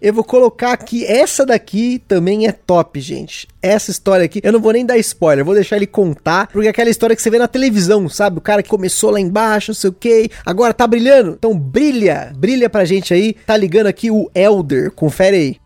eu 0.00 0.12
vou 0.12 0.24
colocar 0.24 0.72
aqui 0.72 1.04
essa 1.04 1.44
daqui 1.44 2.02
também 2.06 2.46
é 2.46 2.52
top, 2.52 3.00
gente. 3.00 3.48
Essa 3.60 3.90
história 3.90 4.24
aqui, 4.24 4.40
eu 4.42 4.52
não 4.52 4.60
vou 4.60 4.72
nem 4.72 4.84
dar 4.86 4.98
spoiler, 4.98 5.44
vou 5.44 5.54
deixar 5.54 5.76
ele 5.76 5.86
contar, 5.86 6.48
porque 6.48 6.66
é 6.66 6.70
aquela 6.70 6.90
história 6.90 7.14
que 7.14 7.22
você 7.22 7.30
vê 7.30 7.38
na 7.38 7.48
televisão, 7.48 8.08
sabe? 8.08 8.38
O 8.38 8.42
cara 8.42 8.62
que 8.62 8.68
começou 8.68 9.10
lá 9.10 9.20
embaixo, 9.20 9.70
não 9.70 9.74
sei 9.76 9.90
o 9.90 9.92
que, 9.92 10.30
agora 10.44 10.74
tá 10.74 10.86
brilhando. 10.86 11.34
Então 11.38 11.58
brilha, 11.58 12.32
brilha 12.36 12.70
pra 12.70 12.84
gente 12.84 13.12
aí. 13.12 13.34
Tá 13.46 13.56
ligando 13.56 13.86
aqui 13.86 14.10
o 14.10 14.30
Elder, 14.34 14.90
confere 14.92 15.36
aí. 15.36 15.56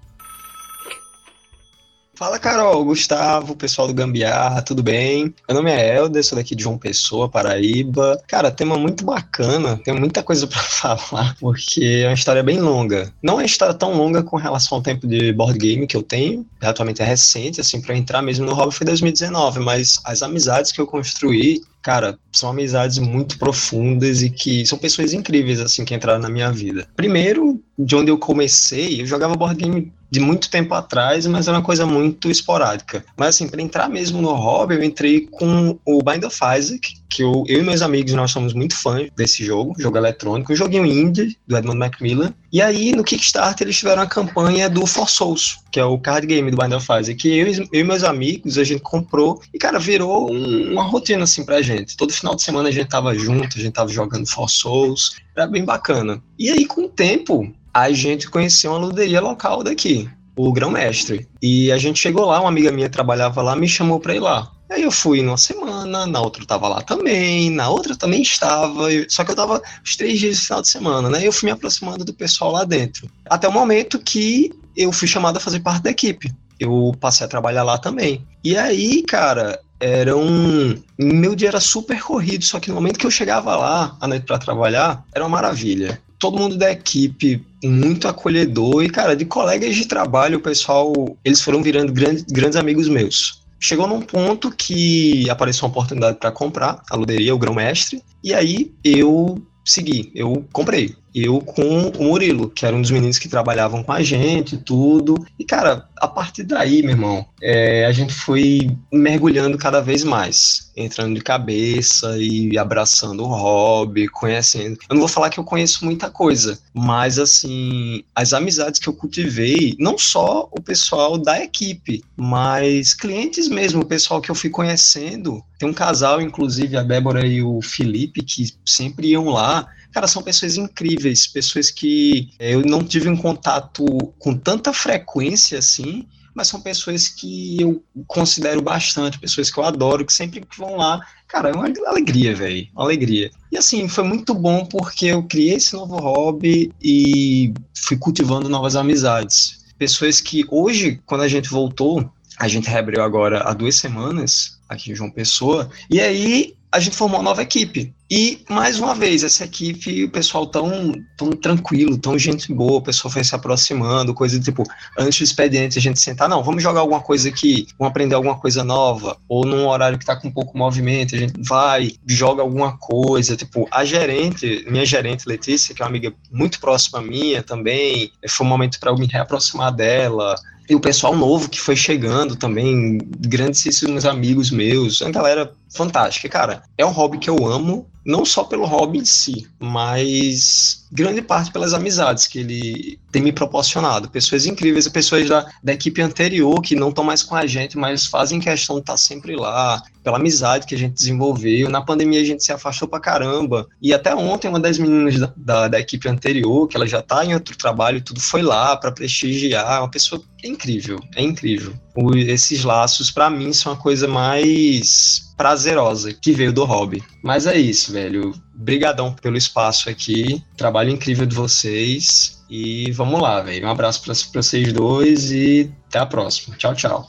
Fala, 2.22 2.38
Carol, 2.38 2.84
Gustavo, 2.84 3.56
pessoal 3.56 3.88
do 3.88 3.92
Gambiarra, 3.92 4.62
tudo 4.62 4.80
bem? 4.80 5.34
Meu 5.48 5.56
nome 5.56 5.72
é 5.72 5.96
Helder, 5.96 6.22
sou 6.22 6.38
daqui 6.38 6.54
de 6.54 6.62
João 6.62 6.78
Pessoa, 6.78 7.28
Paraíba. 7.28 8.16
Cara, 8.28 8.48
tema 8.48 8.78
muito 8.78 9.04
bacana, 9.04 9.76
tem 9.78 9.92
muita 9.92 10.22
coisa 10.22 10.46
para 10.46 10.62
falar, 10.62 11.36
porque 11.40 12.02
é 12.04 12.06
uma 12.06 12.14
história 12.14 12.40
bem 12.40 12.60
longa. 12.60 13.12
Não 13.20 13.34
é 13.34 13.36
uma 13.38 13.44
história 13.44 13.74
tão 13.74 13.92
longa 13.94 14.22
com 14.22 14.36
relação 14.36 14.78
ao 14.78 14.82
tempo 14.82 15.04
de 15.04 15.32
board 15.32 15.58
game 15.58 15.84
que 15.84 15.96
eu 15.96 16.02
tenho, 16.04 16.46
atualmente 16.60 17.02
é 17.02 17.04
recente, 17.04 17.60
assim, 17.60 17.80
para 17.80 17.96
entrar 17.96 18.22
mesmo 18.22 18.46
no 18.46 18.54
hobby 18.54 18.72
foi 18.72 18.86
2019, 18.86 19.58
mas 19.58 19.98
as 20.04 20.22
amizades 20.22 20.70
que 20.70 20.80
eu 20.80 20.86
construí 20.86 21.60
cara, 21.82 22.16
são 22.30 22.50
amizades 22.50 22.98
muito 22.98 23.36
profundas 23.38 24.22
e 24.22 24.30
que 24.30 24.64
são 24.64 24.78
pessoas 24.78 25.12
incríveis, 25.12 25.60
assim, 25.60 25.84
que 25.84 25.94
entraram 25.94 26.20
na 26.20 26.30
minha 26.30 26.50
vida. 26.50 26.86
Primeiro, 26.94 27.60
de 27.78 27.96
onde 27.96 28.10
eu 28.10 28.18
comecei, 28.18 29.00
eu 29.00 29.06
jogava 29.06 29.34
board 29.34 29.56
game 29.56 29.92
de 30.12 30.20
muito 30.20 30.50
tempo 30.50 30.74
atrás, 30.74 31.26
mas 31.26 31.48
era 31.48 31.56
uma 31.56 31.64
coisa 31.64 31.86
muito 31.86 32.30
esporádica. 32.30 33.02
Mas 33.16 33.30
assim, 33.30 33.48
para 33.48 33.62
entrar 33.62 33.88
mesmo 33.88 34.20
no 34.20 34.34
hobby, 34.34 34.74
eu 34.74 34.84
entrei 34.84 35.20
com 35.22 35.78
o 35.86 36.02
Bind 36.02 36.22
of 36.24 36.38
Isaac, 36.54 36.96
que 37.08 37.22
eu, 37.22 37.44
eu 37.48 37.60
e 37.60 37.62
meus 37.62 37.80
amigos, 37.80 38.12
nós 38.12 38.30
somos 38.30 38.52
muito 38.52 38.76
fãs 38.76 39.08
desse 39.16 39.42
jogo, 39.42 39.74
jogo 39.78 39.96
eletrônico, 39.96 40.52
um 40.52 40.56
joguinho 40.56 40.84
indie, 40.84 41.38
do 41.46 41.56
Edmund 41.56 41.78
Macmillan. 41.78 42.34
E 42.52 42.60
aí, 42.60 42.92
no 42.92 43.02
Kickstarter, 43.02 43.66
eles 43.66 43.78
tiveram 43.78 44.02
a 44.02 44.06
campanha 44.06 44.68
do 44.68 44.86
For 44.86 45.08
Souls, 45.08 45.60
que 45.70 45.80
é 45.80 45.84
o 45.84 45.98
card 45.98 46.26
game 46.26 46.50
do 46.50 46.58
Bind 46.58 46.74
of 46.74 46.86
Isaac, 46.92 47.14
que 47.14 47.38
eu, 47.38 47.46
eu 47.72 47.80
e 47.80 47.84
meus 47.84 48.04
amigos, 48.04 48.58
a 48.58 48.64
gente 48.64 48.82
comprou, 48.82 49.40
e 49.54 49.58
cara, 49.58 49.78
virou 49.78 50.30
um, 50.30 50.72
uma 50.72 50.82
rotina 50.82 51.24
assim 51.24 51.42
pra 51.42 51.62
gente. 51.62 51.96
Todo 51.96 52.12
final 52.12 52.34
de 52.34 52.42
semana 52.42 52.68
a 52.68 52.72
gente 52.72 52.88
tava 52.88 53.14
junto, 53.14 53.56
a 53.56 53.60
gente 53.62 53.72
tava 53.72 53.88
jogando 53.88 54.26
For 54.26 54.50
Souls, 54.50 55.16
era 55.34 55.46
bem 55.46 55.64
bacana. 55.64 56.22
E 56.38 56.50
aí, 56.50 56.66
com 56.66 56.82
o 56.82 56.88
tempo, 56.88 57.50
a 57.72 57.90
gente 57.90 58.28
conheceu 58.28 58.72
uma 58.72 58.80
luderia 58.80 59.20
local 59.20 59.62
daqui, 59.62 60.08
o 60.36 60.52
Grão 60.52 60.70
Mestre. 60.70 61.26
E 61.40 61.72
a 61.72 61.78
gente 61.78 61.98
chegou 61.98 62.26
lá, 62.26 62.40
uma 62.40 62.48
amiga 62.48 62.70
minha 62.70 62.90
trabalhava 62.90 63.40
lá, 63.42 63.56
me 63.56 63.68
chamou 63.68 63.98
para 63.98 64.14
ir 64.14 64.20
lá. 64.20 64.50
Aí 64.70 64.82
eu 64.82 64.90
fui 64.90 65.20
numa 65.22 65.36
semana, 65.36 66.06
na 66.06 66.20
outra 66.20 66.42
eu 66.42 66.46
tava 66.46 66.66
lá 66.66 66.80
também, 66.80 67.50
na 67.50 67.68
outra 67.68 67.94
também 67.94 68.22
estava, 68.22 68.88
só 69.08 69.22
que 69.22 69.30
eu 69.30 69.36
tava 69.36 69.62
os 69.84 69.96
três 69.96 70.18
dias 70.18 70.36
de 70.36 70.42
final 70.42 70.62
de 70.62 70.68
semana, 70.68 71.10
né? 71.10 71.26
Eu 71.26 71.32
fui 71.32 71.46
me 71.46 71.52
aproximando 71.52 72.04
do 72.04 72.14
pessoal 72.14 72.52
lá 72.52 72.64
dentro. 72.64 73.08
Até 73.28 73.46
o 73.46 73.52
momento 73.52 73.98
que 73.98 74.50
eu 74.74 74.90
fui 74.90 75.06
chamado 75.06 75.36
a 75.36 75.40
fazer 75.40 75.60
parte 75.60 75.82
da 75.82 75.90
equipe. 75.90 76.32
Eu 76.58 76.94
passei 76.98 77.26
a 77.26 77.28
trabalhar 77.28 77.64
lá 77.64 77.76
também. 77.76 78.24
E 78.42 78.56
aí, 78.56 79.02
cara, 79.02 79.60
era 79.78 80.16
um. 80.16 80.74
Meu 80.98 81.34
dia 81.34 81.48
era 81.48 81.60
super 81.60 82.00
corrido, 82.00 82.44
só 82.44 82.58
que 82.58 82.70
no 82.70 82.76
momento 82.76 82.98
que 82.98 83.06
eu 83.06 83.10
chegava 83.10 83.54
lá 83.56 83.96
à 84.00 84.08
noite 84.08 84.24
para 84.24 84.38
trabalhar, 84.38 85.04
era 85.12 85.24
uma 85.24 85.30
maravilha 85.36 86.00
todo 86.22 86.38
mundo 86.38 86.56
da 86.56 86.70
equipe 86.70 87.44
muito 87.64 88.06
acolhedor. 88.06 88.84
E, 88.84 88.88
cara, 88.88 89.16
de 89.16 89.24
colegas 89.24 89.74
de 89.74 89.88
trabalho, 89.88 90.38
o 90.38 90.40
pessoal, 90.40 90.92
eles 91.24 91.42
foram 91.42 91.60
virando 91.60 91.92
grandes, 91.92 92.22
grandes 92.22 92.56
amigos 92.56 92.88
meus. 92.88 93.42
Chegou 93.58 93.88
num 93.88 94.00
ponto 94.00 94.48
que 94.52 95.28
apareceu 95.28 95.66
uma 95.66 95.72
oportunidade 95.72 96.18
para 96.18 96.30
comprar 96.30 96.80
a 96.88 96.94
luderia, 96.94 97.34
o 97.34 97.38
grão-mestre, 97.38 98.00
e 98.22 98.32
aí 98.32 98.72
eu 98.84 99.42
segui, 99.64 100.12
eu 100.14 100.44
comprei 100.52 100.94
eu 101.14 101.40
com 101.40 101.88
o 101.88 102.04
Murilo, 102.04 102.48
que 102.48 102.64
era 102.64 102.74
um 102.74 102.80
dos 102.80 102.90
meninos 102.90 103.18
que 103.18 103.28
trabalhavam 103.28 103.82
com 103.82 103.92
a 103.92 104.02
gente, 104.02 104.56
tudo. 104.56 105.14
E, 105.38 105.44
cara, 105.44 105.88
a 105.96 106.08
partir 106.08 106.44
daí, 106.44 106.82
meu 106.82 106.92
irmão, 106.92 107.26
é, 107.40 107.84
a 107.86 107.92
gente 107.92 108.12
foi 108.12 108.70
mergulhando 108.92 109.58
cada 109.58 109.80
vez 109.80 110.04
mais, 110.04 110.70
entrando 110.76 111.14
de 111.14 111.20
cabeça 111.20 112.16
e 112.18 112.56
abraçando 112.56 113.22
o 113.22 113.26
hobby, 113.26 114.08
conhecendo. 114.08 114.78
Eu 114.88 114.94
não 114.94 115.00
vou 115.00 115.08
falar 115.08 115.30
que 115.30 115.38
eu 115.38 115.44
conheço 115.44 115.84
muita 115.84 116.10
coisa, 116.10 116.58
mas, 116.72 117.18
assim, 117.18 118.02
as 118.14 118.32
amizades 118.32 118.80
que 118.80 118.88
eu 118.88 118.94
cultivei, 118.94 119.76
não 119.78 119.98
só 119.98 120.48
o 120.50 120.62
pessoal 120.62 121.18
da 121.18 121.42
equipe, 121.42 122.02
mas 122.16 122.94
clientes 122.94 123.48
mesmo, 123.48 123.82
o 123.82 123.86
pessoal 123.86 124.20
que 124.20 124.30
eu 124.30 124.34
fui 124.34 124.50
conhecendo. 124.50 125.42
Tem 125.58 125.68
um 125.68 125.74
casal, 125.74 126.20
inclusive, 126.20 126.76
a 126.76 126.82
Débora 126.82 127.26
e 127.26 127.42
o 127.42 127.60
Felipe, 127.62 128.22
que 128.22 128.52
sempre 128.64 129.08
iam 129.08 129.28
lá 129.28 129.68
Cara, 129.92 130.06
são 130.06 130.22
pessoas 130.22 130.56
incríveis, 130.56 131.26
pessoas 131.26 131.70
que 131.70 132.30
é, 132.38 132.54
eu 132.54 132.62
não 132.62 132.82
tive 132.82 133.08
um 133.08 133.16
contato 133.16 133.84
com 134.18 134.36
tanta 134.36 134.72
frequência 134.72 135.58
assim, 135.58 136.06
mas 136.34 136.48
são 136.48 136.60
pessoas 136.60 137.08
que 137.08 137.60
eu 137.60 137.82
considero 138.06 138.62
bastante, 138.62 139.18
pessoas 139.18 139.50
que 139.50 139.58
eu 139.58 139.64
adoro, 139.64 140.04
que 140.04 140.12
sempre 140.12 140.42
vão 140.56 140.76
lá, 140.76 141.00
cara, 141.28 141.50
é 141.50 141.52
uma 141.52 141.66
alegria, 141.86 142.34
velho, 142.34 142.68
uma 142.72 142.84
alegria. 142.84 143.30
E 143.50 143.58
assim, 143.58 143.86
foi 143.86 144.04
muito 144.04 144.34
bom 144.34 144.64
porque 144.64 145.06
eu 145.06 145.22
criei 145.24 145.56
esse 145.56 145.74
novo 145.74 145.96
hobby 145.96 146.72
e 146.82 147.52
fui 147.74 147.96
cultivando 147.96 148.48
novas 148.48 148.76
amizades. 148.76 149.62
Pessoas 149.76 150.20
que 150.20 150.44
hoje, 150.48 151.00
quando 151.04 151.22
a 151.22 151.28
gente 151.28 151.50
voltou, 151.50 152.10
a 152.38 152.48
gente 152.48 152.68
reabriu 152.68 153.02
agora 153.02 153.42
há 153.42 153.52
duas 153.52 153.74
semanas 153.74 154.58
aqui 154.68 154.90
em 154.90 154.94
João 154.94 155.10
Pessoa, 155.10 155.70
e 155.90 156.00
aí 156.00 156.54
a 156.70 156.80
gente 156.80 156.96
formou 156.96 157.18
uma 157.18 157.24
nova 157.24 157.42
equipe. 157.42 157.94
E, 158.14 158.44
mais 158.46 158.78
uma 158.78 158.94
vez, 158.94 159.24
essa 159.24 159.44
equipe, 159.44 160.04
o 160.04 160.10
pessoal 160.10 160.46
tão, 160.46 160.92
tão 161.16 161.30
tranquilo, 161.30 161.96
tão 161.96 162.18
gente 162.18 162.52
boa, 162.52 162.76
o 162.76 162.82
pessoal 162.82 163.10
foi 163.10 163.24
se 163.24 163.34
aproximando, 163.34 164.12
coisa 164.12 164.38
tipo, 164.38 164.64
antes 164.98 165.18
do 165.18 165.24
expediente 165.24 165.78
a 165.78 165.80
gente 165.80 165.98
sentar, 165.98 166.28
não, 166.28 166.44
vamos 166.44 166.62
jogar 166.62 166.80
alguma 166.80 167.00
coisa 167.00 167.30
aqui, 167.30 167.66
vamos 167.78 167.90
aprender 167.90 168.14
alguma 168.14 168.38
coisa 168.38 168.62
nova, 168.62 169.16
ou 169.26 169.46
num 169.46 169.66
horário 169.66 169.98
que 169.98 170.04
tá 170.04 170.14
com 170.14 170.30
pouco 170.30 170.58
movimento, 170.58 171.14
a 171.14 171.18
gente 171.18 171.40
vai, 171.40 171.92
joga 172.06 172.42
alguma 172.42 172.76
coisa, 172.76 173.34
tipo, 173.34 173.66
a 173.70 173.82
gerente, 173.82 174.62
minha 174.68 174.84
gerente 174.84 175.26
Letícia, 175.26 175.74
que 175.74 175.80
é 175.80 175.84
uma 175.86 175.88
amiga 175.88 176.12
muito 176.30 176.60
próxima 176.60 177.00
minha 177.00 177.42
também, 177.42 178.12
foi 178.28 178.46
um 178.46 178.50
momento 178.50 178.78
para 178.78 178.90
eu 178.90 178.98
me 178.98 179.06
reaproximar 179.06 179.74
dela, 179.74 180.34
e 180.68 180.74
o 180.74 180.80
pessoal 180.80 181.16
novo 181.16 181.48
que 181.48 181.58
foi 181.58 181.76
chegando 181.76 182.36
também, 182.36 182.98
grandíssimos 183.20 184.04
amigos 184.04 184.50
meus, 184.50 185.00
uma 185.00 185.10
galera 185.10 185.50
fantástica. 185.74 186.28
Cara, 186.28 186.62
é 186.76 186.84
um 186.84 186.90
hobby 186.90 187.18
que 187.18 187.30
eu 187.30 187.46
amo, 187.46 187.88
não 188.04 188.24
só 188.24 188.44
pelo 188.44 188.66
hobby 188.66 188.98
em 188.98 189.04
si, 189.04 189.46
mas 189.58 190.86
grande 190.90 191.22
parte 191.22 191.50
pelas 191.50 191.72
amizades 191.72 192.26
que 192.26 192.40
ele 192.40 192.98
tem 193.10 193.22
me 193.22 193.32
proporcionado. 193.32 194.10
Pessoas 194.10 194.44
incríveis, 194.44 194.88
pessoas 194.88 195.28
da, 195.28 195.46
da 195.62 195.72
equipe 195.72 196.02
anterior 196.02 196.60
que 196.60 196.74
não 196.74 196.90
estão 196.90 197.04
mais 197.04 197.22
com 197.22 197.34
a 197.34 197.46
gente, 197.46 197.78
mas 197.78 198.06
fazem 198.06 198.40
questão 198.40 198.76
de 198.76 198.82
estar 198.82 198.96
sempre 198.96 199.36
lá, 199.36 199.82
pela 200.02 200.18
amizade 200.18 200.66
que 200.66 200.74
a 200.74 200.78
gente 200.78 200.94
desenvolveu. 200.94 201.70
Na 201.70 201.80
pandemia 201.80 202.20
a 202.20 202.24
gente 202.24 202.44
se 202.44 202.52
afastou 202.52 202.88
pra 202.88 203.00
caramba. 203.00 203.66
E 203.80 203.94
até 203.94 204.14
ontem, 204.14 204.48
uma 204.48 204.60
das 204.60 204.78
meninas 204.78 205.18
da, 205.18 205.32
da, 205.36 205.68
da 205.68 205.80
equipe 205.80 206.08
anterior, 206.08 206.66
que 206.66 206.76
ela 206.76 206.86
já 206.86 207.00
tá 207.00 207.24
em 207.24 207.34
outro 207.34 207.56
trabalho, 207.56 208.02
tudo 208.02 208.20
foi 208.20 208.42
lá 208.42 208.76
para 208.76 208.92
prestigiar. 208.92 209.80
Uma 209.80 209.90
pessoa 209.90 210.22
incrível, 210.44 210.98
é 211.14 211.22
incrível. 211.22 211.72
O, 211.94 212.16
esses 212.16 212.64
laços, 212.64 213.10
para 213.10 213.28
mim, 213.28 213.52
são 213.52 213.72
a 213.72 213.76
coisa 213.76 214.08
mais 214.08 215.32
prazerosa 215.36 216.12
que 216.12 216.32
veio 216.32 216.52
do 216.52 216.64
hobby. 216.64 217.02
Mas 217.22 217.46
é 217.46 217.56
isso, 217.56 217.92
velho. 217.92 218.32
Brigadão 218.54 219.12
pelo 219.12 219.36
espaço 219.36 219.90
aqui. 219.90 220.42
Trabalho 220.56 220.90
incrível 220.90 221.26
de 221.26 221.34
vocês. 221.34 222.42
E 222.48 222.90
vamos 222.92 223.20
lá, 223.20 223.40
velho. 223.40 223.66
Um 223.66 223.70
abraço 223.70 224.02
para 224.02 224.14
vocês 224.42 224.72
dois 224.72 225.30
e 225.30 225.70
até 225.88 225.98
a 225.98 226.06
próxima. 226.06 226.56
Tchau, 226.56 226.74
tchau. 226.74 227.06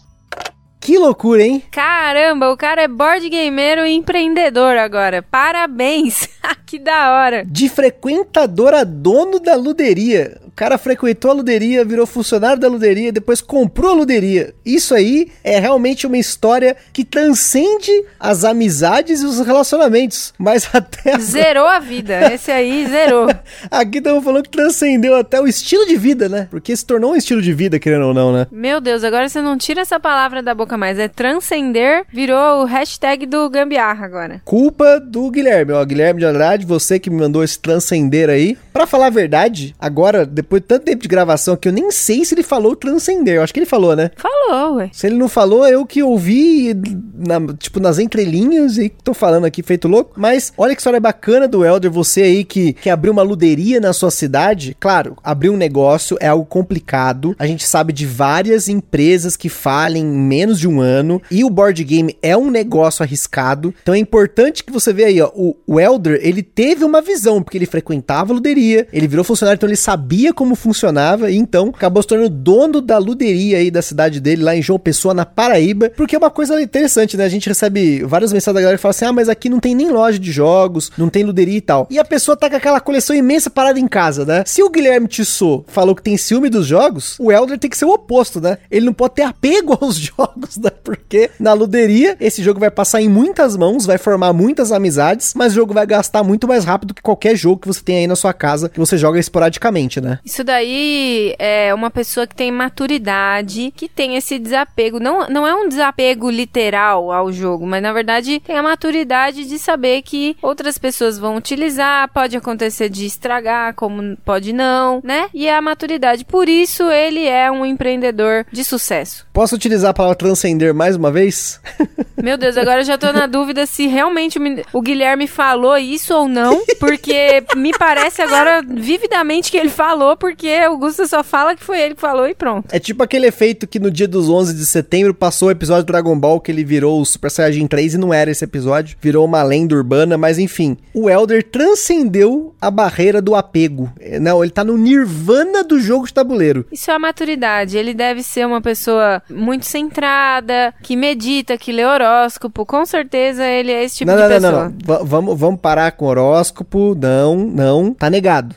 Que 0.82 0.98
loucura, 0.98 1.42
hein? 1.42 1.64
Caramba, 1.72 2.52
o 2.52 2.58
cara 2.58 2.82
é 2.82 2.88
board 2.90 3.30
gameiro 3.30 3.86
e 3.86 3.94
empreendedor 3.94 4.76
agora. 4.76 5.22
Parabéns! 5.22 6.28
que 6.66 6.80
da 6.80 7.14
hora. 7.14 7.44
De 7.46 7.70
frequentador 7.70 8.74
a 8.74 8.84
dono 8.84 9.40
da 9.40 9.56
luderia. 9.56 10.38
O 10.48 10.52
cara 10.56 10.78
frequentou 10.78 11.32
a 11.32 11.34
luderia, 11.34 11.84
virou 11.84 12.06
funcionário 12.06 12.60
da 12.60 12.68
luderia, 12.68 13.12
depois 13.12 13.42
comprou 13.42 13.92
a 13.92 13.96
luderia. 13.96 14.54
Isso 14.64 14.94
aí 14.94 15.32
é 15.44 15.60
realmente 15.60 16.06
uma 16.06 16.18
história 16.18 16.76
que 16.94 17.04
transcende 17.04 17.92
as 18.20 18.44
amizades 18.44 19.22
e 19.22 19.26
os 19.26 19.40
relacionamentos. 19.40 20.32
Mas 20.38 20.70
até. 20.74 21.18
Zerou 21.18 21.66
a 21.66 21.80
vida. 21.80 22.32
Esse 22.32 22.52
aí 22.52 22.86
zerou. 22.86 23.28
Aqui 23.72 23.98
estamos 23.98 24.24
falando 24.24 24.44
que 24.44 24.52
transcendeu 24.52 25.16
até 25.16 25.42
o 25.42 25.48
estilo 25.48 25.88
de 25.88 25.98
vida, 25.98 26.30
né? 26.30 26.48
Porque 26.52 26.76
se 26.76 26.86
tornou 26.86 27.14
um 27.14 27.16
estilo 27.16 27.42
de 27.42 27.52
vida, 27.52 27.80
querendo 27.80 28.06
ou 28.06 28.14
não, 28.14 28.32
né? 28.32 28.46
Meu 28.52 28.80
Deus, 28.80 29.04
agora 29.04 29.28
você 29.28 29.42
não 29.42 29.58
tira 29.58 29.82
essa 29.82 30.00
palavra 30.00 30.44
da 30.44 30.54
boca 30.54 30.78
mais. 30.78 31.00
É 31.00 31.08
transcender, 31.08 32.06
virou 32.12 32.62
o 32.62 32.66
hashtag 32.66 33.26
do 33.26 33.50
gambiarra 33.50 34.06
agora. 34.06 34.42
Culpa 34.46 35.00
do 35.00 35.32
Guilherme. 35.32 35.72
Ó, 35.74 35.84
Guilherme 35.84 36.20
de 36.20 36.26
Andrade, 36.28 36.63
você 36.66 37.00
que 37.00 37.10
me 37.10 37.18
mandou 37.18 37.44
esse 37.44 37.60
transcender 37.60 38.30
aí. 38.30 38.58
Pra 38.72 38.88
falar 38.88 39.08
a 39.08 39.12
verdade, 39.12 39.76
agora, 39.80 40.26
depois 40.26 40.62
de 40.62 40.68
tanto 40.68 40.86
tempo 40.86 41.02
de 41.02 41.08
gravação 41.08 41.56
que 41.56 41.68
eu 41.68 41.74
nem 41.74 41.92
sei 41.92 42.26
se 42.26 42.34
ele 42.34 42.44
falou 42.44 42.76
transcender. 42.76 43.36
Eu 43.36 43.44
acho 43.44 43.54
que 43.54 43.60
ele 43.60 43.66
falou, 43.66 43.96
né? 43.96 44.12
Falou, 44.18 44.76
ué. 44.76 44.90
Se 44.92 45.08
ele 45.08 45.16
não 45.16 45.30
falou, 45.30 45.68
eu 45.68 45.86
que 45.86 46.02
ouvi, 46.02 46.74
na, 47.16 47.54
tipo, 47.58 47.80
nas 47.80 48.00
entrelinhas 48.00 48.78
e 48.78 48.90
tô 48.90 49.14
falando 49.14 49.46
aqui 49.46 49.62
feito 49.62 49.88
louco. 49.88 50.14
Mas 50.16 50.52
olha 50.58 50.76
que 50.76 50.82
história 50.82 51.00
bacana 51.00 51.48
do 51.48 51.66
Elder, 51.66 51.92
você 51.92 52.24
aí 52.24 52.44
que, 52.44 52.74
que 52.74 52.90
abriu 52.90 53.14
uma 53.14 53.22
luderia 53.22 53.80
na 53.80 53.94
sua 53.94 54.12
cidade. 54.12 54.76
Claro, 54.80 55.18
abrir 55.24 55.50
um 55.50 55.58
negócio 55.58 56.18
é 56.20 56.28
algo 56.28 56.46
complicado. 56.46 57.36
A 57.38 57.48
gente 57.48 57.66
sabe 57.66 57.94
de 57.94 58.06
várias 58.06 58.68
empresas 58.68 59.38
que 59.38 59.50
falem 59.50 60.04
em 60.04 60.18
menos 60.18 60.60
de 60.60 60.68
um 60.68 60.82
ano. 60.82 61.22
E 61.32 61.44
o 61.44 61.50
board 61.50 61.84
game 61.84 62.18
é 62.22 62.36
um 62.36 62.50
negócio 62.50 63.04
arriscado. 63.04 63.74
Então 63.82 63.94
é 63.94 63.98
importante 63.98 64.64
que 64.64 64.72
você 64.72 64.92
veja 64.92 65.08
aí, 65.08 65.22
ó. 65.22 65.32
O, 65.34 65.56
o 65.66 65.80
Elder, 65.80 66.20
ele 66.22 66.43
teve 66.44 66.84
uma 66.84 67.02
visão, 67.02 67.42
porque 67.42 67.58
ele 67.58 67.66
frequentava 67.66 68.32
a 68.32 68.36
luderia, 68.36 68.88
ele 68.92 69.08
virou 69.08 69.24
funcionário, 69.24 69.58
então 69.58 69.70
ele 69.70 69.76
sabia 69.76 70.34
como 70.34 70.56
funcionava 70.56 71.32
e 71.32 71.38
então 71.38 71.70
acabou 71.70 72.02
se 72.02 72.08
tornando 72.08 72.30
dono 72.30 72.82
da 72.82 72.98
luderia 72.98 73.58
aí 73.58 73.72
da 73.72 73.82
cidade 73.82 74.20
dele, 74.20 74.44
lá 74.44 74.56
em 74.56 74.62
João 74.62 74.80
Pessoa, 74.80 75.14
na 75.14 75.26
Paraíba, 75.26 75.92
porque 75.96 76.16
é 76.16 76.20
uma 76.20 76.30
coisa 76.30 76.62
interessante, 76.62 77.18
né? 77.18 77.26
A 77.26 77.30
gente 77.30 77.48
recebe 77.48 78.04
várias 78.04 78.32
mensagens 78.32 78.56
da 78.56 78.62
galera 78.62 78.78
que 78.78 78.82
fala 78.82 78.92
assim: 78.92 79.06
ah, 79.06 79.14
mas 79.14 79.30
aqui 79.30 79.50
não 79.50 79.60
tem 79.60 79.76
nem 79.76 79.90
loja 79.90 80.20
de 80.20 80.32
jogos, 80.32 80.92
não 80.98 81.10
tem 81.10 81.24
luderia 81.24 81.58
e 81.58 81.62
tal. 81.62 81.88
E 81.90 82.00
a 82.00 82.06
pessoa 82.06 82.36
tá 82.36 82.50
com 82.50 82.56
aquela 82.56 82.80
coleção 82.80 83.16
imensa 83.16 83.50
parada 83.50 83.80
em 83.80 83.88
casa, 83.88 84.26
né? 84.26 84.44
Se 84.46 84.62
o 84.64 84.70
Guilherme 84.70 85.08
Tissot 85.08 85.64
falou 85.68 85.96
que 85.96 86.04
tem 86.04 86.18
ciúme 86.18 86.50
dos 86.50 86.66
jogos, 86.68 87.16
o 87.20 87.32
Elder 87.32 87.58
tem 87.58 87.70
que 87.70 87.78
ser 87.78 87.86
o 87.86 87.94
oposto, 87.94 88.42
né? 88.42 88.58
Ele 88.70 88.86
não 88.86 88.94
pode 88.94 89.16
ter 89.16 89.24
apego 89.24 89.78
aos 89.80 89.96
jogos, 89.96 90.58
né? 90.58 90.72
Porque 90.84 91.30
na 91.40 91.54
luderia, 91.54 92.16
esse 92.20 92.44
jogo 92.44 92.60
vai 92.60 92.72
passar 92.72 93.02
em 93.02 93.10
muitas 93.10 93.56
mãos, 93.56 93.86
vai 93.86 93.98
formar 93.98 94.34
muitas 94.34 94.72
amizades, 94.72 95.34
mas 95.36 95.54
o 95.54 95.56
jogo 95.56 95.74
vai 95.74 95.86
gastar 95.86 96.24
muito 96.24 96.33
mais 96.48 96.66
rápido 96.66 96.94
que 96.94 97.02
qualquer 97.02 97.36
jogo 97.36 97.62
que 97.62 97.68
você 97.68 97.82
tem 97.84 97.98
aí 97.98 98.08
na 98.08 98.16
sua 98.16 98.34
casa, 98.34 98.70
que 98.70 98.80
você 98.80 98.98
joga 98.98 99.20
esporadicamente, 99.20 100.02
né? 100.02 100.20
Isso 100.26 100.44
daí 100.44 101.36
é 101.40 101.74
uma 101.74 101.90
pessoa 101.90 102.28
que 102.28 102.36
tem 102.36 102.52
maturidade, 102.52 103.74
que 103.76 103.88
tem 103.88 104.16
esse 104.16 104.38
desapego. 104.40 105.00
Não, 105.00 105.28
não 105.28 105.48
é 105.48 105.54
um 105.56 105.68
desapego 105.68 106.30
literal 106.30 107.12
ao 107.12 107.32
jogo, 107.32 107.66
mas 107.66 107.82
na 107.82 107.94
verdade 107.94 108.40
tem 108.40 108.58
a 108.58 108.64
maturidade 108.64 109.46
de 109.46 109.60
saber 109.60 110.02
que 110.02 110.36
outras 110.42 110.78
pessoas 110.78 111.18
vão 111.18 111.36
utilizar, 111.36 112.10
pode 112.14 112.36
acontecer 112.36 112.90
de 112.90 113.06
estragar, 113.06 113.74
como 113.76 114.18
pode 114.26 114.54
não, 114.54 115.02
né? 115.04 115.28
E 115.34 115.48
é 115.48 115.56
a 115.56 115.62
maturidade. 115.62 116.26
Por 116.26 116.50
isso 116.50 116.84
ele 116.90 117.26
é 117.26 117.52
um 117.52 117.66
empreendedor 117.66 118.46
de 118.52 118.64
sucesso. 118.64 119.26
Posso 119.34 119.56
utilizar 119.56 119.92
a 119.92 119.94
palavra 119.94 120.16
transcender 120.16 120.74
mais 120.74 120.96
uma 120.96 121.12
vez? 121.12 121.60
Meu 122.22 122.38
Deus, 122.38 122.56
agora 122.56 122.82
eu 122.82 122.86
já 122.86 122.98
tô 122.98 123.12
na 123.12 123.26
dúvida 123.28 123.66
se 123.66 123.88
realmente 123.88 124.40
o 124.72 124.82
Guilherme 124.82 125.28
falou 125.28 125.78
isso 125.78 126.14
ou 126.14 126.23
não, 126.28 126.64
porque 126.80 127.44
me 127.56 127.72
parece 127.72 128.22
agora 128.22 128.62
vividamente 128.62 129.52
que 129.52 129.58
ele 129.58 129.70
falou, 129.70 130.16
porque 130.18 130.66
o 130.68 130.78
Gusta 130.78 131.08
só 131.08 131.24
fala 131.24 131.56
que 131.56 131.64
foi 131.64 131.82
ele 131.82 131.96
que 131.96 132.02
falou 132.02 132.28
e 132.28 132.36
pronto. 132.36 132.68
É 132.72 132.80
tipo 132.80 133.04
aquele 133.04 133.28
efeito 133.28 133.68
que 133.68 133.80
no 133.80 133.92
dia 133.92 134.08
dos 134.08 134.30
11 134.30 134.54
de 134.54 134.66
setembro 134.66 135.14
passou 135.14 135.48
o 135.48 135.52
episódio 135.52 135.84
do 135.84 135.88
Dragon 135.88 136.18
Ball 136.18 136.40
que 136.40 136.52
ele 136.52 136.64
virou 136.64 137.02
o 137.02 137.06
Super 137.06 137.32
Saiyajin 137.32 137.68
3 137.68 137.96
e 137.96 137.98
não 137.98 138.14
era 138.14 138.32
esse 138.32 138.44
episódio, 138.44 138.98
virou 139.02 139.26
uma 139.26 139.44
lenda 139.44 139.76
urbana, 139.76 140.18
mas 140.18 140.38
enfim, 140.40 140.78
o 140.94 141.10
Elder 141.10 141.44
transcendeu 141.44 142.54
a 142.60 142.70
barreira 142.70 143.22
do 143.22 143.36
apego. 143.36 143.92
Não, 144.22 144.44
ele 144.44 144.52
tá 144.52 144.64
no 144.64 144.78
nirvana 144.78 145.64
do 145.64 145.80
jogo 145.80 146.06
de 146.06 146.14
tabuleiro. 146.14 146.66
Isso 146.72 146.92
é 146.92 146.94
a 146.94 147.00
maturidade, 147.00 147.78
ele 147.78 147.94
deve 147.94 148.24
ser 148.24 148.46
uma 148.46 148.62
pessoa 148.62 149.22
muito 149.30 149.66
centrada, 149.66 150.74
que 150.82 150.96
medita, 150.96 151.58
que 151.58 151.72
lê 151.72 151.86
horóscopo, 151.86 152.66
com 152.66 152.86
certeza 152.86 153.46
ele 153.46 153.72
é 153.72 153.84
esse 153.84 153.98
tipo 153.98 154.12
não, 154.12 154.18
de 154.18 154.24
não, 154.24 154.30
pessoa. 154.30 154.52
Não, 154.52 154.62
não, 154.62 155.00
não. 155.00 155.06
Vamos, 155.06 155.40
vamos 155.40 155.60
parar 155.60 155.92
com 155.92 156.06
horóscopo, 156.14 156.96
não, 156.96 157.36
não, 157.36 157.94
tá 157.94 158.10
negado. 158.10 158.56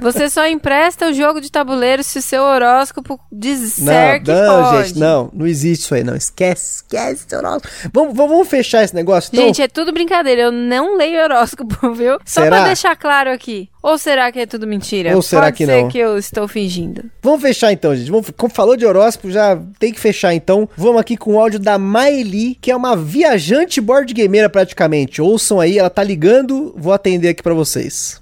Você 0.00 0.30
só 0.30 0.46
empresta 0.46 1.08
o 1.08 1.12
jogo 1.12 1.40
de 1.40 1.50
tabuleiro 1.50 2.02
se 2.04 2.18
o 2.18 2.22
seu 2.22 2.42
horóscopo 2.42 3.18
disser 3.32 4.18
não, 4.18 4.24
que 4.24 4.32
não, 4.32 4.64
pode. 4.64 4.88
gente, 4.88 4.98
não, 4.98 5.30
não 5.32 5.46
existe 5.46 5.82
isso 5.84 5.94
aí, 5.94 6.04
não. 6.04 6.14
Esquece, 6.14 6.76
esquece 6.76 7.24
esse 7.26 7.36
horóscopo. 7.36 7.68
Vamos, 7.92 8.16
vamos, 8.16 8.32
vamos 8.32 8.48
fechar 8.48 8.84
esse 8.84 8.94
negócio, 8.94 9.30
então? 9.32 9.44
Gente, 9.46 9.62
é 9.62 9.68
tudo 9.68 9.92
brincadeira. 9.92 10.42
Eu 10.42 10.52
não 10.52 10.96
leio 10.96 11.22
horóscopo, 11.22 11.74
viu? 11.92 12.18
Só 12.24 12.42
Será? 12.42 12.56
pra 12.56 12.66
deixar 12.66 12.96
claro 12.96 13.30
aqui. 13.30 13.68
Ou 13.82 13.96
será 13.96 14.30
que 14.32 14.40
é 14.40 14.46
tudo 14.46 14.66
mentira? 14.66 15.14
Ou 15.14 15.22
será 15.22 15.42
Pode 15.42 15.56
que 15.56 15.66
ser 15.66 15.82
não? 15.82 15.88
que 15.88 15.98
eu 15.98 16.18
estou 16.18 16.46
fingindo. 16.48 17.04
Vamos 17.22 17.40
fechar 17.40 17.72
então, 17.72 17.94
gente. 17.94 18.10
Vamos, 18.10 18.30
como 18.36 18.52
falou 18.52 18.76
de 18.76 18.84
horóscopo, 18.84 19.30
já 19.30 19.58
tem 19.78 19.92
que 19.92 20.00
fechar 20.00 20.34
então. 20.34 20.68
Vamos 20.76 21.00
aqui 21.00 21.16
com 21.16 21.34
o 21.34 21.40
áudio 21.40 21.58
da 21.58 21.78
Maeli, 21.78 22.56
que 22.60 22.70
é 22.70 22.76
uma 22.76 22.96
viajante 22.96 23.80
board 23.80 24.12
gameira 24.12 24.48
praticamente. 24.48 25.22
Ouçam 25.22 25.60
aí, 25.60 25.78
ela 25.78 25.90
tá 25.90 26.02
ligando, 26.02 26.74
vou 26.76 26.92
atender 26.92 27.28
aqui 27.28 27.42
pra 27.42 27.54
vocês. 27.54 28.20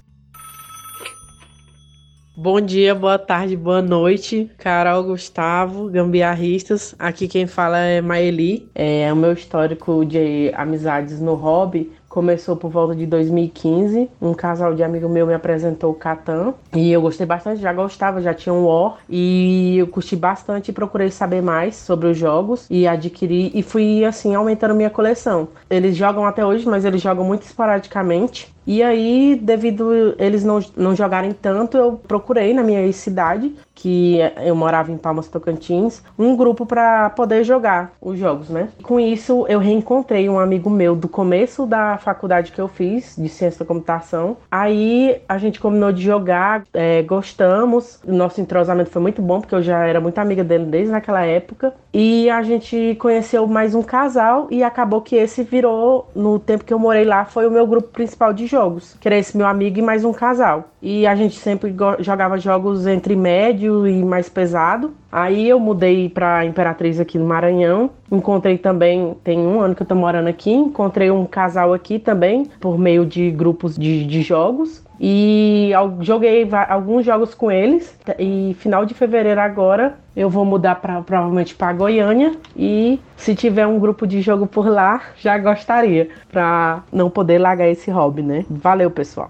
Bom 2.39 2.61
dia, 2.61 2.93
boa 2.93 3.17
tarde, 3.17 3.57
boa 3.57 3.81
noite, 3.81 4.51
Carol, 4.59 5.05
Gustavo, 5.05 5.89
gambiarristas. 5.89 6.93
Aqui 6.99 7.27
quem 7.27 7.47
fala 7.47 7.79
é 7.79 7.99
Maeli. 7.99 8.69
É, 8.75 9.11
o 9.11 9.15
meu 9.15 9.33
histórico 9.33 10.05
de 10.05 10.51
amizades 10.53 11.19
no 11.19 11.33
hobby 11.33 11.91
começou 12.07 12.55
por 12.55 12.69
volta 12.69 12.95
de 12.95 13.07
2015. 13.07 14.11
Um 14.21 14.35
casal 14.35 14.75
de 14.75 14.83
amigo 14.83 15.09
meu 15.09 15.25
me 15.25 15.33
apresentou 15.33 15.89
o 15.89 15.95
Catan 15.95 16.53
e 16.75 16.91
eu 16.91 17.01
gostei 17.01 17.25
bastante, 17.25 17.59
já 17.59 17.73
gostava, 17.73 18.21
já 18.21 18.35
tinha 18.35 18.53
um 18.53 18.67
War 18.67 18.99
e 19.09 19.77
eu 19.79 19.87
curti 19.87 20.15
bastante 20.15 20.69
e 20.69 20.73
procurei 20.73 21.09
saber 21.09 21.41
mais 21.41 21.75
sobre 21.75 22.07
os 22.07 22.19
jogos 22.19 22.67
e 22.69 22.87
adquiri 22.87 23.51
e 23.51 23.63
fui 23.63 24.05
assim 24.05 24.35
aumentando 24.35 24.75
minha 24.75 24.91
coleção. 24.91 25.47
Eles 25.71 25.95
jogam 25.95 26.23
até 26.23 26.45
hoje, 26.45 26.67
mas 26.67 26.85
eles 26.85 27.01
jogam 27.01 27.25
muito 27.25 27.47
esporadicamente. 27.47 28.55
E 28.67 28.83
aí, 28.83 29.39
devido 29.41 30.13
eles 30.19 30.43
não, 30.43 30.59
não 30.75 30.93
jogarem 30.93 31.31
tanto, 31.31 31.77
eu 31.77 31.93
procurei 31.93 32.53
na 32.53 32.61
minha 32.61 32.91
cidade, 32.91 33.55
que 33.73 34.17
eu 34.43 34.55
morava 34.55 34.91
em 34.91 34.97
Palmas 34.97 35.29
Tocantins, 35.29 36.03
um 36.19 36.35
grupo 36.35 36.65
para 36.65 37.09
poder 37.11 37.45
jogar 37.45 37.93
os 38.01 38.19
jogos, 38.19 38.49
né? 38.49 38.69
Com 38.83 38.99
isso, 38.99 39.45
eu 39.47 39.59
reencontrei 39.59 40.27
um 40.27 40.37
amigo 40.37 40.69
meu 40.69 40.95
do 40.95 41.07
começo 41.07 41.65
da 41.65 41.97
faculdade 41.97 42.51
que 42.51 42.59
eu 42.59 42.67
fiz, 42.67 43.15
de 43.17 43.29
ciência 43.29 43.59
da 43.59 43.65
computação. 43.65 44.35
Aí 44.51 45.21
a 45.29 45.37
gente 45.37 45.59
combinou 45.61 45.93
de 45.93 46.01
jogar, 46.01 46.63
é, 46.73 47.03
gostamos, 47.03 48.01
nosso 48.05 48.41
entrosamento 48.41 48.89
foi 48.89 49.01
muito 49.01 49.21
bom, 49.21 49.39
porque 49.39 49.55
eu 49.55 49.61
já 49.61 49.85
era 49.85 50.01
muito 50.01 50.17
amiga 50.17 50.43
dele 50.43 50.65
desde 50.65 50.93
aquela 50.93 51.23
época. 51.23 51.73
E 51.93 52.29
a 52.29 52.41
gente 52.43 52.95
conheceu 52.99 53.47
mais 53.47 53.73
um 53.73 53.81
casal 53.81 54.47
e 54.51 54.61
acabou 54.61 55.01
que 55.01 55.15
esse 55.15 55.43
virou, 55.43 56.09
no 56.15 56.37
tempo 56.37 56.65
que 56.65 56.73
eu 56.73 56.79
morei 56.79 57.05
lá, 57.05 57.25
foi 57.25 57.47
o 57.47 57.51
meu 57.51 57.65
grupo 57.65 57.89
principal 57.89 58.33
de 58.33 58.45
jogos, 58.47 58.56
que 58.99 59.07
era 59.07 59.17
esse 59.17 59.37
meu 59.37 59.45
amigo 59.45 59.77
e 59.77 59.81
mais 59.81 60.03
um 60.03 60.11
casal. 60.11 60.71
E 60.81 61.05
a 61.05 61.15
gente 61.15 61.37
sempre 61.37 61.75
jogava 61.99 62.37
jogos 62.37 62.87
entre 62.87 63.15
médio 63.15 63.87
e 63.87 64.03
mais 64.03 64.29
pesado. 64.29 64.93
Aí 65.11 65.47
eu 65.47 65.59
mudei 65.59 66.09
para 66.09 66.45
Imperatriz 66.45 66.99
aqui 66.99 67.19
no 67.19 67.25
Maranhão. 67.25 67.91
Encontrei 68.11 68.57
também, 68.57 69.15
tem 69.23 69.39
um 69.39 69.61
ano 69.61 69.75
que 69.75 69.83
eu 69.83 69.87
tô 69.87 69.95
morando 69.95 70.27
aqui, 70.27 70.51
encontrei 70.51 71.11
um 71.11 71.25
casal 71.25 71.73
aqui 71.73 71.99
também, 71.99 72.45
por 72.59 72.77
meio 72.79 73.05
de 73.05 73.29
grupos 73.29 73.77
de, 73.77 74.05
de 74.05 74.21
jogos. 74.21 74.83
E 74.99 75.71
joguei 76.01 76.47
alguns 76.67 77.05
jogos 77.05 77.33
com 77.33 77.51
eles. 77.51 77.97
E 78.17 78.55
final 78.59 78.85
de 78.85 78.93
fevereiro 78.93 79.39
agora 79.39 79.95
eu 80.15 80.29
vou 80.29 80.43
mudar 80.43 80.75
provavelmente 80.75 81.53
para 81.55 81.73
Goiânia. 81.73 82.35
E 82.55 82.99
se 83.15 83.35
tiver 83.35 83.67
um 83.67 83.79
grupo 83.79 84.07
de 84.07 84.21
jogo 84.21 84.47
por 84.47 84.67
lá, 84.67 85.01
já 85.17 85.37
gostaria. 85.37 86.09
Pra 86.31 86.83
não 86.91 87.09
poder 87.09 87.37
largar 87.37 87.67
esse 87.67 87.91
hobby, 87.91 88.21
né? 88.21 88.45
Valeu, 88.49 88.89
pessoal. 88.89 89.29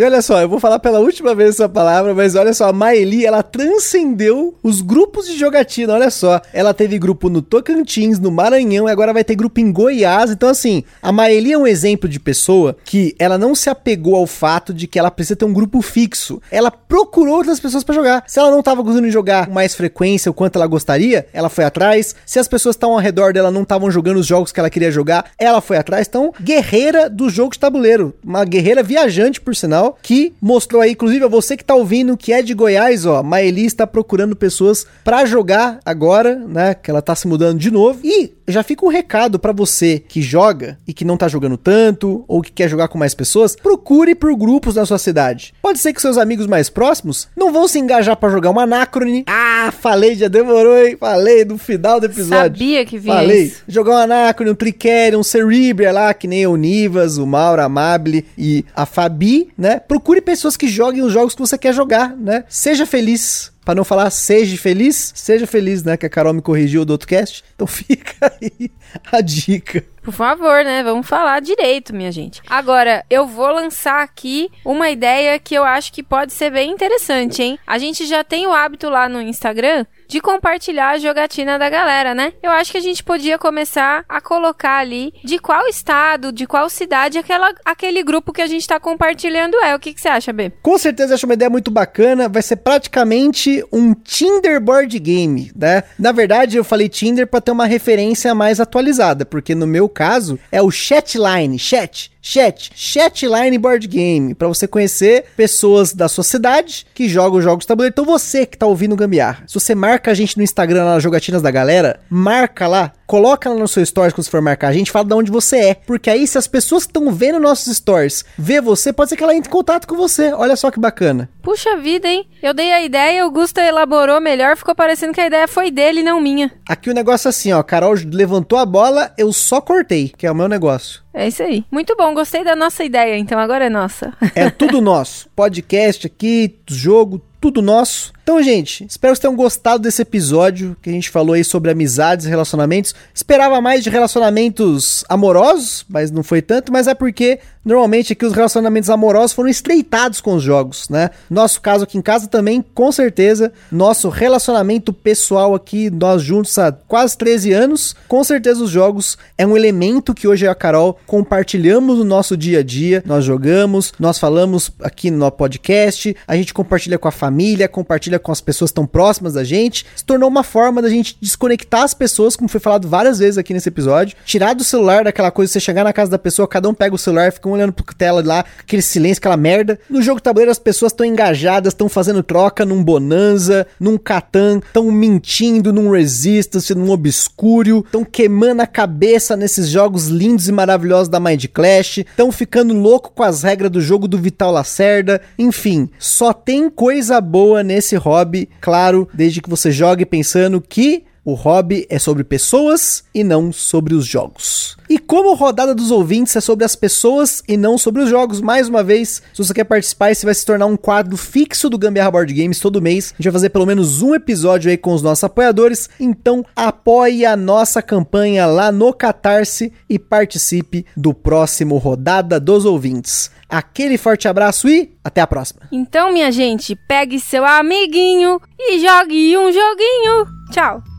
E 0.00 0.02
olha 0.02 0.22
só, 0.22 0.40
eu 0.40 0.48
vou 0.48 0.58
falar 0.58 0.78
pela 0.78 0.98
última 0.98 1.34
vez 1.34 1.50
essa 1.50 1.68
palavra, 1.68 2.14
mas 2.14 2.34
olha 2.34 2.54
só, 2.54 2.70
a 2.70 2.72
Maeli, 2.72 3.26
ela 3.26 3.42
transcendeu 3.42 4.54
os 4.62 4.80
grupos 4.80 5.26
de 5.26 5.36
jogatina, 5.36 5.92
olha 5.92 6.08
só. 6.08 6.40
Ela 6.54 6.72
teve 6.72 6.98
grupo 6.98 7.28
no 7.28 7.42
Tocantins, 7.42 8.18
no 8.18 8.30
Maranhão, 8.30 8.88
e 8.88 8.90
agora 8.90 9.12
vai 9.12 9.22
ter 9.22 9.34
grupo 9.34 9.60
em 9.60 9.70
Goiás. 9.70 10.30
Então, 10.30 10.48
assim, 10.48 10.84
a 11.02 11.12
Maeli 11.12 11.52
é 11.52 11.58
um 11.58 11.66
exemplo 11.66 12.08
de 12.08 12.18
pessoa 12.18 12.74
que 12.82 13.14
ela 13.18 13.36
não 13.36 13.54
se 13.54 13.68
apegou 13.68 14.16
ao 14.16 14.26
fato 14.26 14.72
de 14.72 14.86
que 14.86 14.98
ela 14.98 15.10
precisa 15.10 15.36
ter 15.36 15.44
um 15.44 15.52
grupo 15.52 15.82
fixo. 15.82 16.40
Ela 16.50 16.70
procurou 16.70 17.36
outras 17.36 17.60
pessoas 17.60 17.84
para 17.84 17.94
jogar. 17.94 18.24
Se 18.26 18.38
ela 18.38 18.50
não 18.50 18.62
tava 18.62 18.82
conseguindo 18.82 19.12
jogar 19.12 19.48
com 19.48 19.52
mais 19.52 19.74
frequência 19.74 20.30
o 20.30 20.34
quanto 20.34 20.56
ela 20.56 20.66
gostaria, 20.66 21.26
ela 21.30 21.50
foi 21.50 21.66
atrás. 21.66 22.14
Se 22.24 22.38
as 22.38 22.48
pessoas 22.48 22.74
estavam 22.74 22.96
ao 22.96 23.02
redor 23.02 23.34
dela 23.34 23.50
não 23.50 23.64
estavam 23.64 23.90
jogando 23.90 24.16
os 24.16 24.26
jogos 24.26 24.50
que 24.50 24.58
ela 24.58 24.70
queria 24.70 24.90
jogar, 24.90 25.26
ela 25.38 25.60
foi 25.60 25.76
atrás. 25.76 26.06
Então, 26.08 26.32
guerreira 26.40 27.10
do 27.10 27.28
jogo 27.28 27.52
de 27.52 27.58
tabuleiro. 27.58 28.14
Uma 28.24 28.46
guerreira 28.46 28.82
viajante, 28.82 29.38
por 29.38 29.54
sinal 29.54 29.89
que 30.02 30.32
mostrou 30.40 30.82
aí, 30.82 30.92
inclusive 30.92 31.24
a 31.24 31.28
você 31.28 31.56
que 31.56 31.64
tá 31.64 31.74
ouvindo, 31.74 32.16
que 32.16 32.32
é 32.32 32.42
de 32.42 32.54
Goiás, 32.54 33.06
ó, 33.06 33.22
Maeli 33.22 33.66
está 33.66 33.86
procurando 33.86 34.36
pessoas 34.36 34.86
para 35.04 35.24
jogar 35.24 35.80
agora, 35.84 36.34
né, 36.34 36.74
que 36.74 36.90
ela 36.90 37.02
tá 37.02 37.14
se 37.14 37.26
mudando 37.26 37.58
de 37.58 37.70
novo. 37.70 38.00
E 38.02 38.32
já 38.48 38.62
fica 38.62 38.84
um 38.84 38.88
recado 38.88 39.38
para 39.38 39.52
você 39.52 40.02
que 40.06 40.20
joga 40.20 40.78
e 40.86 40.92
que 40.92 41.04
não 41.04 41.16
tá 41.16 41.28
jogando 41.28 41.56
tanto 41.56 42.24
ou 42.26 42.42
que 42.42 42.50
quer 42.50 42.68
jogar 42.68 42.88
com 42.88 42.98
mais 42.98 43.14
pessoas, 43.14 43.54
procure 43.54 44.14
por 44.14 44.34
grupos 44.34 44.74
na 44.74 44.84
sua 44.84 44.98
cidade. 44.98 45.54
Pode 45.62 45.78
ser 45.78 45.92
que 45.92 46.00
seus 46.00 46.18
amigos 46.18 46.46
mais 46.46 46.68
próximos 46.68 47.28
não 47.36 47.52
vão 47.52 47.68
se 47.68 47.78
engajar 47.78 48.16
para 48.16 48.30
jogar 48.30 48.50
uma 48.50 48.62
Anacrone. 48.62 49.24
Ah, 49.26 49.72
falei, 49.78 50.14
já 50.14 50.28
demorou, 50.28 50.76
hein? 50.76 50.96
Falei 50.98 51.44
no 51.44 51.56
final 51.56 52.00
do 52.00 52.06
episódio. 52.06 52.58
Sabia 52.58 52.84
que 52.84 52.98
vinha 52.98 53.14
Falei. 53.14 53.42
isso. 53.44 53.62
Jogar 53.68 53.92
um 53.92 53.98
Anacrone, 53.98 54.50
um 54.50 54.54
Tricere, 54.54 55.16
um 55.16 55.22
Cerebria 55.22 55.92
lá, 55.92 56.12
que 56.12 56.26
nem 56.26 56.46
o 56.46 56.56
Nivas, 56.56 57.18
o 57.18 57.26
Mauro, 57.26 57.62
a 57.62 57.66
Amable 57.66 58.26
e 58.36 58.64
a 58.74 58.84
Fabi, 58.84 59.48
né? 59.56 59.69
Procure 59.78 60.20
pessoas 60.20 60.56
que 60.56 60.68
joguem 60.68 61.02
os 61.02 61.12
jogos 61.12 61.34
que 61.34 61.40
você 61.40 61.56
quer 61.56 61.72
jogar, 61.72 62.16
né? 62.16 62.44
Seja 62.48 62.86
feliz. 62.86 63.52
Pra 63.64 63.74
não 63.74 63.84
falar 63.84 64.10
seja 64.10 64.56
feliz, 64.56 65.12
seja 65.14 65.46
feliz, 65.46 65.84
né? 65.84 65.96
Que 65.96 66.06
a 66.06 66.10
Carol 66.10 66.32
me 66.32 66.42
corrigiu 66.42 66.84
do 66.84 66.90
outro 66.90 67.06
cast. 67.06 67.44
Então 67.54 67.66
fica 67.68 68.32
aí 68.40 68.70
a 69.12 69.20
dica. 69.20 69.84
Por 70.02 70.14
favor, 70.14 70.64
né? 70.64 70.82
Vamos 70.82 71.06
falar 71.06 71.40
direito, 71.40 71.94
minha 71.94 72.10
gente. 72.10 72.40
Agora, 72.48 73.04
eu 73.10 73.26
vou 73.26 73.52
lançar 73.52 74.02
aqui 74.02 74.50
uma 74.64 74.90
ideia 74.90 75.38
que 75.38 75.54
eu 75.54 75.62
acho 75.62 75.92
que 75.92 76.02
pode 76.02 76.32
ser 76.32 76.50
bem 76.50 76.70
interessante, 76.70 77.42
hein? 77.42 77.58
A 77.66 77.78
gente 77.78 78.06
já 78.06 78.24
tem 78.24 78.46
o 78.46 78.52
hábito 78.52 78.88
lá 78.88 79.08
no 79.08 79.20
Instagram 79.20 79.84
de 80.10 80.20
compartilhar 80.20 80.90
a 80.90 80.98
jogatina 80.98 81.56
da 81.56 81.70
galera, 81.70 82.16
né? 82.16 82.32
Eu 82.42 82.50
acho 82.50 82.72
que 82.72 82.78
a 82.78 82.80
gente 82.80 83.04
podia 83.04 83.38
começar 83.38 84.04
a 84.08 84.20
colocar 84.20 84.78
ali 84.78 85.14
de 85.22 85.38
qual 85.38 85.68
estado, 85.68 86.32
de 86.32 86.48
qual 86.48 86.68
cidade 86.68 87.16
aquela, 87.16 87.54
aquele 87.64 88.02
grupo 88.02 88.32
que 88.32 88.42
a 88.42 88.46
gente 88.48 88.66
tá 88.66 88.80
compartilhando 88.80 89.54
é. 89.62 89.72
O 89.72 89.78
que, 89.78 89.94
que 89.94 90.00
você 90.00 90.08
acha, 90.08 90.32
B? 90.32 90.50
Com 90.62 90.76
certeza 90.76 91.14
acho 91.14 91.26
uma 91.26 91.34
ideia 91.34 91.48
muito 91.48 91.70
bacana. 91.70 92.28
Vai 92.28 92.42
ser 92.42 92.56
praticamente 92.56 93.64
um 93.72 93.94
Tinder 93.94 94.60
board 94.60 94.98
game, 94.98 95.52
né? 95.54 95.84
Na 95.96 96.10
verdade, 96.10 96.56
eu 96.56 96.64
falei 96.64 96.88
Tinder 96.88 97.28
para 97.28 97.40
ter 97.40 97.52
uma 97.52 97.66
referência 97.66 98.34
mais 98.34 98.58
atualizada, 98.58 99.24
porque 99.24 99.54
no 99.54 99.66
meu 99.66 99.88
caso 99.88 100.40
é 100.50 100.60
o 100.60 100.72
Chatline, 100.72 101.56
chat. 101.56 102.10
Chat, 102.22 102.70
Chatline 102.74 103.58
Board 103.58 103.86
Game, 103.88 104.34
para 104.34 104.48
você 104.48 104.66
conhecer 104.66 105.24
pessoas 105.36 105.92
da 105.92 106.08
sua 106.08 106.24
cidade 106.24 106.86
que 106.94 107.08
jogam 107.08 107.40
jogos 107.40 107.64
de 107.64 107.68
tabuleiro. 107.68 107.92
Então 107.92 108.04
você 108.04 108.44
que 108.44 108.58
tá 108.58 108.66
ouvindo 108.66 108.96
Gambiarra, 108.96 109.44
se 109.46 109.54
você 109.54 109.74
marca 109.74 110.10
a 110.10 110.14
gente 110.14 110.36
no 110.36 110.42
Instagram 110.42 110.84
lá 110.84 110.94
nas 110.94 111.02
jogatinas 111.02 111.42
da 111.42 111.50
galera, 111.50 112.00
marca 112.08 112.66
lá 112.66 112.92
coloca 113.10 113.50
lá 113.50 113.56
no 113.56 113.66
seu 113.66 113.84
stories 113.84 114.12
quando 114.14 114.24
você 114.24 114.30
for 114.30 114.40
marcar 114.40 114.68
a 114.68 114.72
gente, 114.72 114.92
fala 114.92 115.04
de 115.04 115.14
onde 115.14 115.32
você 115.32 115.56
é. 115.56 115.74
Porque 115.74 116.08
aí, 116.08 116.28
se 116.28 116.38
as 116.38 116.46
pessoas 116.46 116.84
que 116.84 116.90
estão 116.90 117.12
vendo 117.12 117.40
nossos 117.40 117.76
stories 117.76 118.24
vê 118.38 118.60
você, 118.60 118.92
pode 118.92 119.10
ser 119.10 119.16
que 119.16 119.24
ela 119.24 119.34
entre 119.34 119.48
em 119.48 119.52
contato 119.52 119.88
com 119.88 119.96
você. 119.96 120.32
Olha 120.32 120.54
só 120.54 120.70
que 120.70 120.78
bacana. 120.78 121.28
Puxa 121.42 121.76
vida, 121.78 122.06
hein? 122.06 122.24
Eu 122.40 122.54
dei 122.54 122.72
a 122.72 122.80
ideia, 122.84 123.26
o 123.26 123.30
Gusta 123.32 123.60
elaborou 123.60 124.20
melhor, 124.20 124.56
ficou 124.56 124.76
parecendo 124.76 125.12
que 125.12 125.20
a 125.20 125.26
ideia 125.26 125.48
foi 125.48 125.72
dele, 125.72 126.04
não 126.04 126.20
minha. 126.20 126.52
Aqui 126.68 126.88
o 126.88 126.94
negócio 126.94 127.26
é 127.26 127.30
assim, 127.30 127.52
ó. 127.52 127.60
Carol 127.64 127.94
levantou 128.12 128.56
a 128.56 128.64
bola, 128.64 129.12
eu 129.18 129.32
só 129.32 129.60
cortei, 129.60 130.12
que 130.16 130.24
é 130.24 130.30
o 130.30 130.34
meu 130.34 130.48
negócio. 130.48 131.02
É 131.12 131.26
isso 131.26 131.42
aí. 131.42 131.64
Muito 131.68 131.96
bom, 131.96 132.14
gostei 132.14 132.44
da 132.44 132.54
nossa 132.54 132.84
ideia, 132.84 133.18
então 133.18 133.40
agora 133.40 133.64
é 133.64 133.70
nossa. 133.70 134.12
É 134.36 134.48
tudo 134.50 134.78
nosso. 134.80 135.28
Podcast 135.34 136.06
aqui, 136.06 136.60
jogo, 136.68 137.20
tudo 137.40 137.62
nosso. 137.62 138.12
Então, 138.22 138.42
gente, 138.42 138.84
espero 138.84 139.12
que 139.12 139.16
vocês 139.16 139.18
tenham 139.18 139.34
gostado 139.34 139.82
desse 139.82 140.02
episódio 140.02 140.76
que 140.82 140.90
a 140.90 140.92
gente 140.92 141.10
falou 141.10 141.34
aí 141.34 141.42
sobre 141.42 141.70
amizades 141.70 142.26
e 142.26 142.28
relacionamentos. 142.28 142.94
Esperava 143.14 143.60
mais 143.60 143.82
de 143.82 143.90
relacionamentos 143.90 145.04
amorosos, 145.08 145.84
mas 145.88 146.10
não 146.10 146.22
foi 146.22 146.42
tanto, 146.42 146.70
mas 146.70 146.86
é 146.86 146.94
porque 146.94 147.40
normalmente 147.64 148.12
aqui 148.12 148.24
os 148.24 148.32
relacionamentos 148.32 148.90
amorosos 148.90 149.32
foram 149.32 149.48
estreitados 149.48 150.20
com 150.20 150.34
os 150.34 150.42
jogos, 150.42 150.88
né? 150.88 151.10
Nosso 151.28 151.60
caso 151.60 151.84
aqui 151.84 151.98
em 151.98 152.02
casa 152.02 152.26
também, 152.26 152.64
com 152.74 152.90
certeza, 152.90 153.52
nosso 153.70 154.08
relacionamento 154.08 154.92
pessoal 154.92 155.54
aqui, 155.54 155.90
nós 155.90 156.22
juntos 156.22 156.56
há 156.58 156.72
quase 156.72 157.16
13 157.16 157.52
anos, 157.52 157.94
com 158.08 158.24
certeza 158.24 158.62
os 158.64 158.70
jogos 158.70 159.18
é 159.36 159.46
um 159.46 159.56
elemento 159.56 160.14
que 160.14 160.26
hoje 160.26 160.46
eu 160.46 160.50
e 160.50 160.52
a 160.52 160.54
Carol 160.54 160.98
compartilhamos 161.06 161.98
no 161.98 162.04
nosso 162.04 162.36
dia 162.36 162.60
a 162.60 162.62
dia, 162.62 163.02
nós 163.06 163.24
jogamos, 163.24 163.92
nós 163.98 164.18
falamos 164.18 164.70
aqui 164.82 165.10
no 165.10 165.30
podcast, 165.30 166.16
a 166.26 166.36
gente 166.36 166.54
compartilha 166.54 166.98
com 166.98 167.08
a 167.08 167.12
família, 167.12 167.68
compartilha 167.68 168.18
com 168.18 168.32
as 168.32 168.40
pessoas 168.40 168.72
tão 168.72 168.86
próximas 168.86 169.34
da 169.34 169.44
gente, 169.44 169.84
se 169.94 170.04
tornou 170.04 170.28
uma 170.28 170.42
forma 170.42 170.80
da 170.80 170.88
gente 170.88 171.16
desconectar 171.20 171.82
as 171.82 171.94
pessoas, 171.94 172.36
como 172.36 172.48
foi 172.48 172.60
falado 172.60 172.88
várias 172.88 173.18
vezes 173.18 173.38
aqui 173.38 173.52
nesse 173.52 173.68
episódio, 173.68 174.16
tirar 174.24 174.54
do 174.54 174.64
celular 174.64 175.04
daquela 175.04 175.30
coisa, 175.30 175.52
você 175.52 175.60
chegar 175.60 175.84
na 175.84 175.92
casa 175.92 176.10
da 176.10 176.18
pessoa, 176.18 176.48
cada 176.48 176.68
um 176.68 176.74
pega 176.74 176.94
o 176.94 176.98
celular, 176.98 177.30
fica 177.32 177.49
um 177.50 177.54
olhando 177.54 177.72
pro 177.72 177.84
tela 177.94 178.22
lá, 178.24 178.44
aquele 178.58 178.82
silêncio, 178.82 179.20
aquela 179.20 179.36
merda. 179.36 179.78
No 179.88 180.02
jogo 180.02 180.20
tabuleiro 180.20 180.50
as 180.50 180.58
pessoas 180.58 180.92
estão 180.92 181.04
engajadas, 181.04 181.72
estão 181.72 181.88
fazendo 181.88 182.22
troca 182.22 182.64
num 182.64 182.82
Bonanza, 182.82 183.66
num 183.78 183.98
Catan, 183.98 184.58
estão 184.58 184.90
mentindo 184.90 185.72
num 185.72 185.90
Resistance, 185.90 186.74
num 186.74 186.90
Obscuro, 186.90 187.80
estão 187.84 188.04
queimando 188.04 188.62
a 188.62 188.66
cabeça 188.66 189.36
nesses 189.36 189.68
jogos 189.68 190.06
lindos 190.06 190.48
e 190.48 190.52
maravilhosos 190.52 191.08
da 191.08 191.20
Mind 191.20 191.46
Clash, 191.52 191.98
estão 191.98 192.32
ficando 192.32 192.74
louco 192.74 193.12
com 193.14 193.22
as 193.22 193.42
regras 193.42 193.70
do 193.70 193.80
jogo 193.80 194.08
do 194.08 194.18
Vital 194.18 194.52
Lacerda, 194.52 195.20
enfim, 195.38 195.90
só 195.98 196.32
tem 196.32 196.70
coisa 196.70 197.20
boa 197.20 197.62
nesse 197.62 197.96
hobby, 197.96 198.48
claro, 198.60 199.08
desde 199.12 199.40
que 199.40 199.50
você 199.50 199.70
jogue 199.70 200.06
pensando 200.06 200.60
que 200.60 201.04
o 201.24 201.34
hobby 201.34 201.86
é 201.88 201.98
sobre 201.98 202.24
pessoas 202.24 203.04
e 203.14 203.22
não 203.22 203.52
sobre 203.52 203.94
os 203.94 204.06
jogos. 204.06 204.76
E 204.88 204.98
como 204.98 205.34
rodada 205.34 205.74
dos 205.74 205.90
ouvintes 205.90 206.34
é 206.34 206.40
sobre 206.40 206.64
as 206.64 206.74
pessoas 206.74 207.42
e 207.46 207.56
não 207.56 207.78
sobre 207.78 208.02
os 208.02 208.10
jogos, 208.10 208.40
mais 208.40 208.68
uma 208.68 208.82
vez, 208.82 209.22
se 209.32 209.44
você 209.44 209.54
quer 209.54 209.64
participar, 209.64 210.10
esse 210.10 210.24
vai 210.24 210.34
se 210.34 210.44
tornar 210.44 210.66
um 210.66 210.76
quadro 210.76 211.16
fixo 211.16 211.68
do 211.70 211.78
Gambiarra 211.78 212.10
Board 212.10 212.32
Games 212.32 212.58
todo 212.58 212.82
mês. 212.82 213.12
A 213.12 213.16
gente 213.16 213.24
vai 213.24 213.32
fazer 213.32 213.50
pelo 213.50 213.66
menos 213.66 214.02
um 214.02 214.14
episódio 214.14 214.70
aí 214.70 214.76
com 214.76 214.92
os 214.92 215.02
nossos 215.02 215.24
apoiadores. 215.24 215.88
Então 216.00 216.44
apoie 216.56 217.24
a 217.24 217.36
nossa 217.36 217.82
campanha 217.82 218.46
lá 218.46 218.72
no 218.72 218.92
Catarse 218.92 219.72
e 219.88 219.98
participe 219.98 220.84
do 220.96 221.14
próximo 221.14 221.76
Rodada 221.76 222.40
dos 222.40 222.64
Ouvintes. 222.64 223.30
Aquele 223.48 223.98
forte 223.98 224.28
abraço 224.28 224.68
e 224.68 224.92
até 225.02 225.20
a 225.20 225.26
próxima. 225.26 225.62
Então, 225.72 226.12
minha 226.12 226.30
gente, 226.30 226.76
pegue 226.86 227.18
seu 227.18 227.44
amiguinho 227.44 228.40
e 228.58 228.78
jogue 228.78 229.36
um 229.36 229.50
joguinho. 229.50 230.26
Tchau. 230.52 230.89